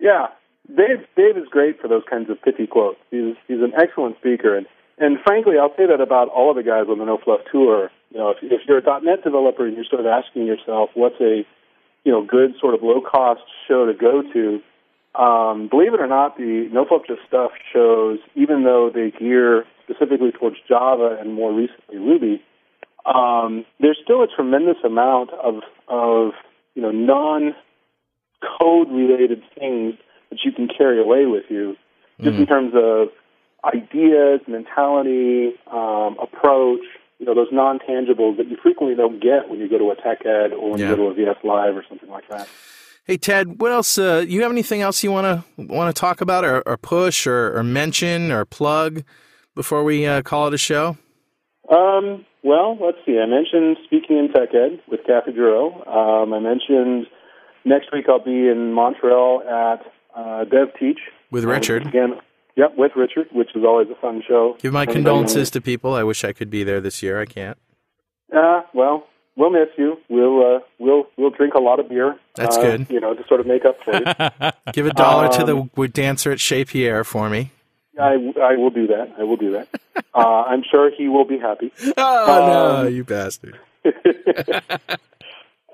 yeah, 0.00 0.28
Dave. 0.68 1.06
Dave 1.16 1.36
is 1.36 1.46
great 1.48 1.80
for 1.80 1.86
those 1.86 2.02
kinds 2.10 2.28
of 2.28 2.42
pithy 2.42 2.66
quotes. 2.66 2.98
He's 3.12 3.36
he's 3.46 3.60
an 3.60 3.72
excellent 3.80 4.16
speaker, 4.18 4.56
and 4.56 4.66
and 4.98 5.20
frankly, 5.24 5.54
I'll 5.60 5.74
say 5.76 5.86
that 5.86 6.00
about 6.00 6.28
all 6.28 6.50
of 6.50 6.56
the 6.56 6.64
guys 6.64 6.86
on 6.88 6.98
the 6.98 7.04
No 7.04 7.18
Fluff 7.18 7.40
tour. 7.52 7.90
You 8.14 8.20
know, 8.20 8.30
if 8.30 8.38
if 8.42 8.60
you're 8.68 8.78
a 8.78 9.00
.NET 9.02 9.24
developer 9.24 9.66
and 9.66 9.74
you're 9.74 9.84
sort 9.84 10.00
of 10.00 10.06
asking 10.06 10.46
yourself, 10.46 10.90
what's 10.94 11.20
a 11.20 11.44
you 12.04 12.12
know 12.12 12.24
good 12.24 12.54
sort 12.60 12.74
of 12.74 12.82
low 12.82 13.00
cost 13.00 13.42
show 13.66 13.86
to 13.86 13.92
go 13.92 14.22
to? 14.32 14.60
Um, 15.20 15.68
believe 15.68 15.94
it 15.94 16.00
or 16.00 16.06
not, 16.06 16.36
the 16.36 16.68
No 16.72 16.84
Fluff 16.84 17.02
Just 17.06 17.20
Stuff 17.26 17.50
shows, 17.72 18.18
even 18.36 18.62
though 18.64 18.90
they 18.92 19.10
gear 19.10 19.64
specifically 19.82 20.30
towards 20.32 20.56
Java 20.68 21.18
and 21.20 21.34
more 21.34 21.52
recently 21.52 21.98
Ruby, 21.98 22.42
um, 23.04 23.64
there's 23.80 23.98
still 24.02 24.22
a 24.22 24.28
tremendous 24.28 24.78
amount 24.84 25.30
of 25.30 25.56
of 25.88 26.32
you 26.76 26.82
know 26.82 26.92
non 26.92 27.54
code 28.60 28.90
related 28.92 29.42
things 29.58 29.94
that 30.30 30.38
you 30.44 30.52
can 30.52 30.68
carry 30.68 31.00
away 31.00 31.26
with 31.26 31.44
you, 31.48 31.76
just 32.20 32.38
in 32.38 32.46
terms 32.46 32.74
of 32.76 33.08
ideas, 33.64 34.40
mentality, 34.46 35.54
um, 35.72 36.16
approach. 36.22 36.84
You 37.18 37.26
know 37.26 37.34
those 37.34 37.48
non 37.52 37.78
tangibles 37.78 38.36
that 38.38 38.48
you 38.48 38.56
frequently 38.62 38.96
don't 38.96 39.20
get 39.22 39.48
when 39.48 39.58
you 39.60 39.68
go 39.68 39.78
to 39.78 39.90
a 39.90 39.96
tech 39.96 40.24
ed 40.26 40.52
or 40.52 40.70
when 40.70 40.80
Yeah. 40.80 40.90
you 40.90 40.96
go 40.96 41.02
to 41.02 41.08
a 41.10 41.14
VS 41.14 41.36
Live 41.44 41.76
or 41.76 41.84
something 41.88 42.10
like 42.10 42.28
that. 42.28 42.48
Hey 43.06 43.16
Ted, 43.18 43.60
what 43.60 43.70
else? 43.70 43.98
Uh, 43.98 44.24
you 44.26 44.42
have 44.42 44.50
anything 44.50 44.80
else 44.80 45.04
you 45.04 45.12
want 45.12 45.26
to 45.56 45.62
want 45.66 45.94
to 45.94 45.98
talk 46.00 46.20
about, 46.20 46.44
or, 46.44 46.62
or 46.66 46.76
push, 46.76 47.26
or, 47.26 47.56
or 47.56 47.62
mention, 47.62 48.32
or 48.32 48.44
plug 48.44 49.04
before 49.54 49.84
we 49.84 50.06
uh, 50.06 50.22
call 50.22 50.48
it 50.48 50.54
a 50.54 50.58
show? 50.58 50.96
Um, 51.70 52.24
well, 52.42 52.76
let's 52.80 52.98
see. 53.06 53.18
I 53.18 53.26
mentioned 53.26 53.76
speaking 53.84 54.18
in 54.18 54.28
Tech 54.32 54.54
Ed 54.54 54.80
with 54.90 55.00
Cathi 55.08 55.34
Gero. 55.34 55.82
Um, 55.86 56.32
I 56.32 56.38
mentioned 56.40 57.06
next 57.64 57.92
week 57.92 58.06
I'll 58.08 58.18
be 58.24 58.48
in 58.48 58.72
Montreal 58.72 59.42
at 59.42 59.80
uh, 60.18 60.44
Dev 60.44 60.68
Teach 60.78 60.98
With 61.30 61.44
Um, 61.44 61.50
Richard. 61.50 61.86
again. 61.86 62.14
Yep, 62.56 62.74
with 62.76 62.92
Richard, 62.94 63.26
which 63.32 63.50
is 63.56 63.64
always 63.64 63.88
a 63.90 63.96
fun 63.96 64.22
show. 64.26 64.56
Give 64.60 64.72
my 64.72 64.86
condolences 64.86 65.50
to 65.50 65.60
people. 65.60 65.94
I 65.94 66.04
wish 66.04 66.22
I 66.24 66.32
could 66.32 66.50
be 66.50 66.62
there 66.62 66.80
this 66.80 67.02
year. 67.02 67.20
I 67.20 67.26
can't. 67.26 67.58
Uh, 68.34 68.62
well, 68.72 69.06
we'll 69.36 69.50
miss 69.50 69.68
you. 69.76 69.98
We'll 70.08 70.56
uh, 70.56 70.60
we'll 70.78 71.06
we'll 71.16 71.30
drink 71.30 71.54
a 71.54 71.58
lot 71.60 71.80
of 71.80 71.88
beer. 71.88 72.16
That's 72.36 72.56
uh, 72.56 72.62
good. 72.62 72.86
You 72.90 73.00
know, 73.00 73.14
to 73.14 73.26
sort 73.26 73.40
of 73.40 73.46
make 73.46 73.64
up 73.64 73.76
for 73.84 73.92
it. 73.94 74.54
Give 74.72 74.86
a 74.86 74.92
dollar 74.92 75.28
to 75.30 75.42
Um, 75.52 75.70
the 75.74 75.88
dancer 75.88 76.30
at 76.32 76.40
Chez 76.40 76.64
Pierre 76.66 77.02
for 77.04 77.28
me. 77.28 77.50
I 78.00 78.14
I 78.40 78.56
will 78.56 78.70
do 78.70 78.86
that. 78.88 79.12
I 79.18 79.24
will 79.24 79.36
do 79.36 79.52
that. 79.52 79.68
Uh, 80.12 80.44
I'm 80.46 80.62
sure 80.68 80.92
he 80.96 81.08
will 81.08 81.24
be 81.24 81.38
happy. 81.38 81.72
Oh 81.96 82.26
no, 82.26 82.86
um, 82.86 82.94
you 82.94 83.02
bastard! 83.04 83.58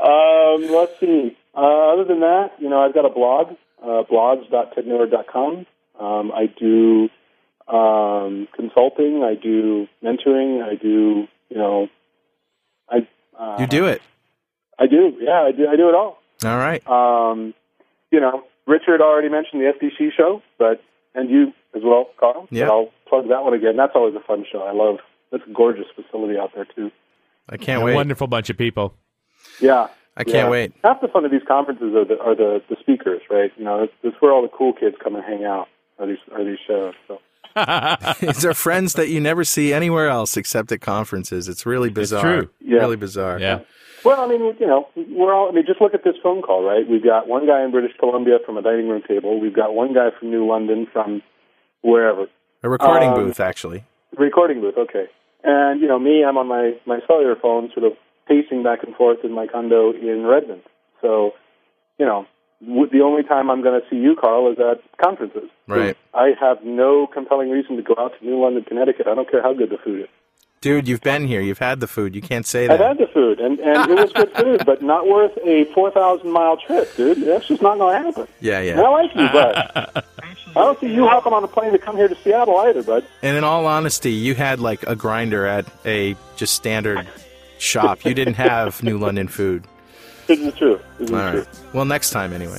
Um, 0.02 0.66
let's 0.70 0.98
see. 0.98 1.36
Uh, 1.54 1.92
other 1.92 2.04
than 2.04 2.20
that, 2.20 2.52
you 2.58 2.70
know, 2.70 2.80
I've 2.80 2.94
got 2.94 3.04
a 3.04 3.10
blog, 3.10 3.48
uh, 3.82 4.02
blogs.tedneward.com. 4.10 5.66
Um, 6.00 6.32
I 6.32 6.46
do 6.46 7.08
um, 7.68 8.48
consulting. 8.54 9.22
I 9.22 9.34
do 9.34 9.86
mentoring. 10.02 10.62
I 10.62 10.74
do, 10.74 11.28
you 11.48 11.56
know, 11.56 11.88
I 12.88 13.06
uh, 13.38 13.56
You 13.60 13.66
do 13.66 13.86
it. 13.86 14.02
I 14.78 14.86
do. 14.86 15.14
Yeah, 15.20 15.42
I 15.42 15.52
do. 15.52 15.68
I 15.68 15.76
do 15.76 15.88
it 15.88 15.94
all. 15.94 16.18
All 16.44 16.56
right. 16.56 16.84
Um, 16.88 17.54
you 18.10 18.18
know, 18.20 18.44
Richard 18.66 19.00
already 19.00 19.28
mentioned 19.28 19.60
the 19.60 19.72
SDC 19.78 20.12
show, 20.16 20.42
but 20.58 20.82
and 21.14 21.28
you 21.28 21.52
as 21.74 21.82
well, 21.84 22.08
Carl. 22.18 22.48
Yeah. 22.50 22.68
I'll 22.68 22.90
plug 23.08 23.28
that 23.28 23.44
one 23.44 23.54
again. 23.54 23.76
That's 23.76 23.92
always 23.94 24.14
a 24.14 24.20
fun 24.20 24.44
show. 24.50 24.62
I 24.62 24.72
love. 24.72 24.98
It's 25.32 25.44
a 25.46 25.52
gorgeous 25.52 25.86
facility 25.94 26.38
out 26.38 26.52
there 26.54 26.64
too. 26.64 26.90
I 27.48 27.56
can't 27.56 27.82
a 27.82 27.84
wait. 27.84 27.94
wonderful 27.94 28.26
bunch 28.26 28.50
of 28.50 28.56
people. 28.56 28.94
Yeah. 29.60 29.88
I 30.16 30.24
can't 30.24 30.36
yeah. 30.36 30.48
wait. 30.48 30.72
Half 30.82 31.00
the 31.00 31.08
fun 31.08 31.24
of 31.24 31.30
these 31.30 31.42
conferences 31.46 31.94
are 31.94 32.04
the 32.04 32.18
are 32.20 32.34
the, 32.34 32.62
the 32.68 32.76
speakers, 32.80 33.22
right? 33.30 33.52
You 33.56 33.64
know, 33.64 33.84
it's, 33.84 33.92
it's 34.02 34.16
where 34.20 34.32
all 34.32 34.42
the 34.42 34.48
cool 34.48 34.72
kids 34.72 34.96
come 35.02 35.14
and 35.14 35.24
hang 35.24 35.44
out. 35.44 35.68
Are 36.00 36.06
these 36.06 36.18
are 36.32 36.44
these 36.44 36.58
shows? 36.66 36.94
So 37.06 37.18
These 38.20 38.44
are 38.44 38.54
friends 38.54 38.94
that 38.94 39.08
you 39.08 39.20
never 39.20 39.44
see 39.44 39.72
anywhere 39.72 40.08
else 40.08 40.36
except 40.36 40.72
at 40.72 40.80
conferences. 40.80 41.48
It's 41.48 41.66
really 41.66 41.90
bizarre. 41.90 42.38
It's 42.38 42.44
true. 42.44 42.50
Yeah. 42.60 42.78
Really 42.80 42.96
bizarre. 42.96 43.38
Yeah. 43.38 43.60
Well, 44.04 44.20
I 44.22 44.26
mean, 44.28 44.56
you 44.58 44.66
know, 44.66 44.88
we're 44.96 45.34
all. 45.34 45.48
I 45.50 45.52
mean, 45.52 45.64
just 45.66 45.80
look 45.80 45.92
at 45.92 46.02
this 46.04 46.14
phone 46.22 46.40
call, 46.42 46.62
right? 46.64 46.88
We've 46.88 47.04
got 47.04 47.28
one 47.28 47.46
guy 47.46 47.62
in 47.62 47.70
British 47.70 47.92
Columbia 47.98 48.38
from 48.46 48.56
a 48.56 48.62
dining 48.62 48.88
room 48.88 49.02
table. 49.06 49.38
We've 49.38 49.54
got 49.54 49.74
one 49.74 49.92
guy 49.92 50.08
from 50.18 50.30
New 50.30 50.46
London 50.48 50.86
from 50.90 51.22
wherever. 51.82 52.26
A 52.62 52.68
recording 52.68 53.10
Um, 53.10 53.14
booth, 53.26 53.40
actually. 53.40 53.84
Recording 54.16 54.60
booth, 54.60 54.76
okay. 54.78 55.06
And 55.44 55.80
you 55.82 55.88
know, 55.88 55.98
me, 55.98 56.24
I'm 56.24 56.38
on 56.38 56.46
my 56.48 56.74
my 56.86 57.00
cellular 57.06 57.36
phone, 57.36 57.70
sort 57.74 57.84
of 57.84 57.92
pacing 58.26 58.62
back 58.62 58.84
and 58.84 58.94
forth 58.94 59.18
in 59.24 59.32
my 59.32 59.46
condo 59.46 59.92
in 59.92 60.24
Redmond. 60.24 60.62
So, 61.02 61.32
you 61.98 62.06
know, 62.06 62.26
w- 62.26 62.28
the 62.60 63.00
only 63.02 63.22
time 63.22 63.50
I'm 63.50 63.62
going 63.62 63.80
to 63.80 63.86
see 63.88 63.96
you, 63.96 64.16
Carl, 64.16 64.50
is 64.52 64.58
at 64.58 64.80
conferences. 64.98 65.48
Right. 65.66 65.96
I 66.14 66.32
have 66.40 66.62
no 66.64 67.06
compelling 67.06 67.50
reason 67.50 67.76
to 67.76 67.82
go 67.82 67.94
out 67.98 68.18
to 68.18 68.24
New 68.24 68.40
London, 68.40 68.64
Connecticut. 68.64 69.06
I 69.06 69.14
don't 69.14 69.30
care 69.30 69.42
how 69.42 69.54
good 69.54 69.70
the 69.70 69.78
food 69.78 70.02
is. 70.02 70.08
Dude, 70.60 70.86
you've 70.86 71.00
been 71.00 71.26
here. 71.26 71.40
You've 71.40 71.58
had 71.58 71.80
the 71.80 71.86
food. 71.86 72.14
You 72.14 72.20
can't 72.20 72.44
say 72.44 72.66
that. 72.66 72.74
I've 72.78 72.86
had 72.86 72.98
the 72.98 73.10
food, 73.10 73.40
and, 73.40 73.58
and 73.60 73.90
it 73.90 73.94
was 73.94 74.12
good 74.12 74.30
food, 74.36 74.62
but 74.66 74.82
not 74.82 75.08
worth 75.08 75.34
a 75.42 75.64
4,000 75.72 76.30
mile 76.30 76.58
trip, 76.58 76.94
dude. 76.96 77.22
That's 77.22 77.48
just 77.48 77.62
not 77.62 77.78
going 77.78 77.96
to 77.96 78.04
happen. 78.04 78.28
Yeah, 78.40 78.58
And 78.58 78.80
I 78.80 78.88
like 78.90 79.14
you, 79.14 79.26
bud. 79.28 80.04
I 80.50 80.54
don't 80.54 80.78
see 80.78 80.92
you 80.92 81.06
hopping 81.06 81.32
on 81.32 81.42
a 81.44 81.48
plane 81.48 81.72
to 81.72 81.78
come 81.78 81.96
here 81.96 82.08
to 82.08 82.16
Seattle 82.16 82.58
either, 82.58 82.82
bud. 82.82 83.06
And 83.22 83.38
in 83.38 83.44
all 83.44 83.64
honesty, 83.66 84.12
you 84.12 84.34
had 84.34 84.60
like 84.60 84.82
a 84.82 84.94
grinder 84.94 85.46
at 85.46 85.64
a 85.86 86.14
just 86.36 86.54
standard 86.54 87.08
shop. 87.58 88.04
You 88.04 88.12
didn't 88.12 88.34
have 88.34 88.82
New 88.82 88.98
London 88.98 89.28
food. 89.28 89.64
This 90.30 90.38
is 90.38 90.54
true. 90.54 90.80
All 91.00 91.06
true. 91.06 91.16
right. 91.16 91.46
Well, 91.72 91.84
next 91.84 92.10
time 92.10 92.32
anyway. 92.32 92.58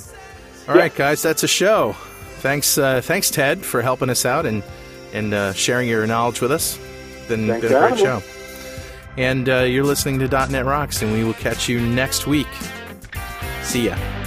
All 0.68 0.76
right, 0.76 0.94
guys, 0.94 1.22
that's 1.22 1.44
a 1.44 1.48
show. 1.48 1.94
Thanks, 2.40 2.78
uh, 2.78 3.00
thanks, 3.00 3.32
Ted, 3.32 3.64
for 3.64 3.82
helping 3.82 4.10
us 4.10 4.26
out 4.26 4.46
and 4.46 4.62
and 5.14 5.34
uh, 5.34 5.54
sharing 5.54 5.88
your 5.88 6.06
knowledge 6.06 6.42
with 6.42 6.52
us. 6.52 6.78
Been, 7.30 7.48
been 7.48 7.64
a 7.64 7.68
great 7.68 7.98
show. 7.98 8.22
And 9.18 9.48
uh, 9.48 9.60
you're 9.60 9.86
listening 9.86 10.20
to 10.20 10.28
.NET 10.28 10.66
Rocks, 10.66 11.02
and 11.02 11.14
we 11.14 11.24
will 11.24 11.34
catch 11.34 11.70
you 11.70 11.80
next 11.80 12.28
week. 12.28 12.48
See 13.62 13.88
ya. 13.88 14.21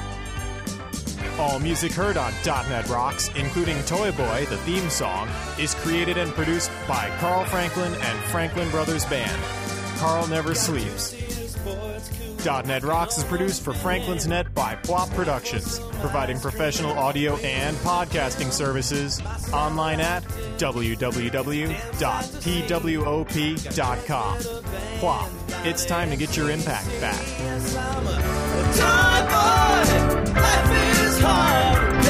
All 1.38 1.58
music 1.58 1.92
heard 1.92 2.16
on 2.16 2.32
.NET 2.44 2.88
Rocks, 2.88 3.28
including 3.34 3.82
Toy 3.84 4.12
Boy, 4.12 4.46
the 4.48 4.56
theme 4.58 4.88
song, 4.90 5.28
is 5.58 5.74
created 5.76 6.18
and 6.18 6.32
produced 6.32 6.70
by 6.86 7.10
Carl 7.18 7.44
Franklin 7.44 7.92
and 7.94 8.18
Franklin 8.30 8.70
Brothers 8.70 9.04
Band. 9.06 9.42
Carl 9.98 10.26
never 10.28 10.54
sleeps. 10.54 11.14
.NET 12.44 12.82
Rocks 12.82 13.18
is 13.18 13.24
produced 13.24 13.62
for 13.62 13.72
Franklin's 13.72 14.26
Net 14.26 14.52
by 14.52 14.74
PWOP 14.74 15.14
Productions, 15.14 15.78
providing 16.00 16.40
professional 16.40 16.92
audio 16.98 17.36
and 17.36 17.76
podcasting 17.78 18.50
services 18.50 19.22
online 19.52 20.00
at 20.00 20.24
www.pwop.com. 20.58 21.72
PWOP, 24.38 25.66
it's 25.66 25.86
time 25.86 26.10
to 26.10 26.16
get 26.16 26.36
your 26.36 26.50
impact 26.50 26.88
back 27.00 27.24
hard. 31.22 32.01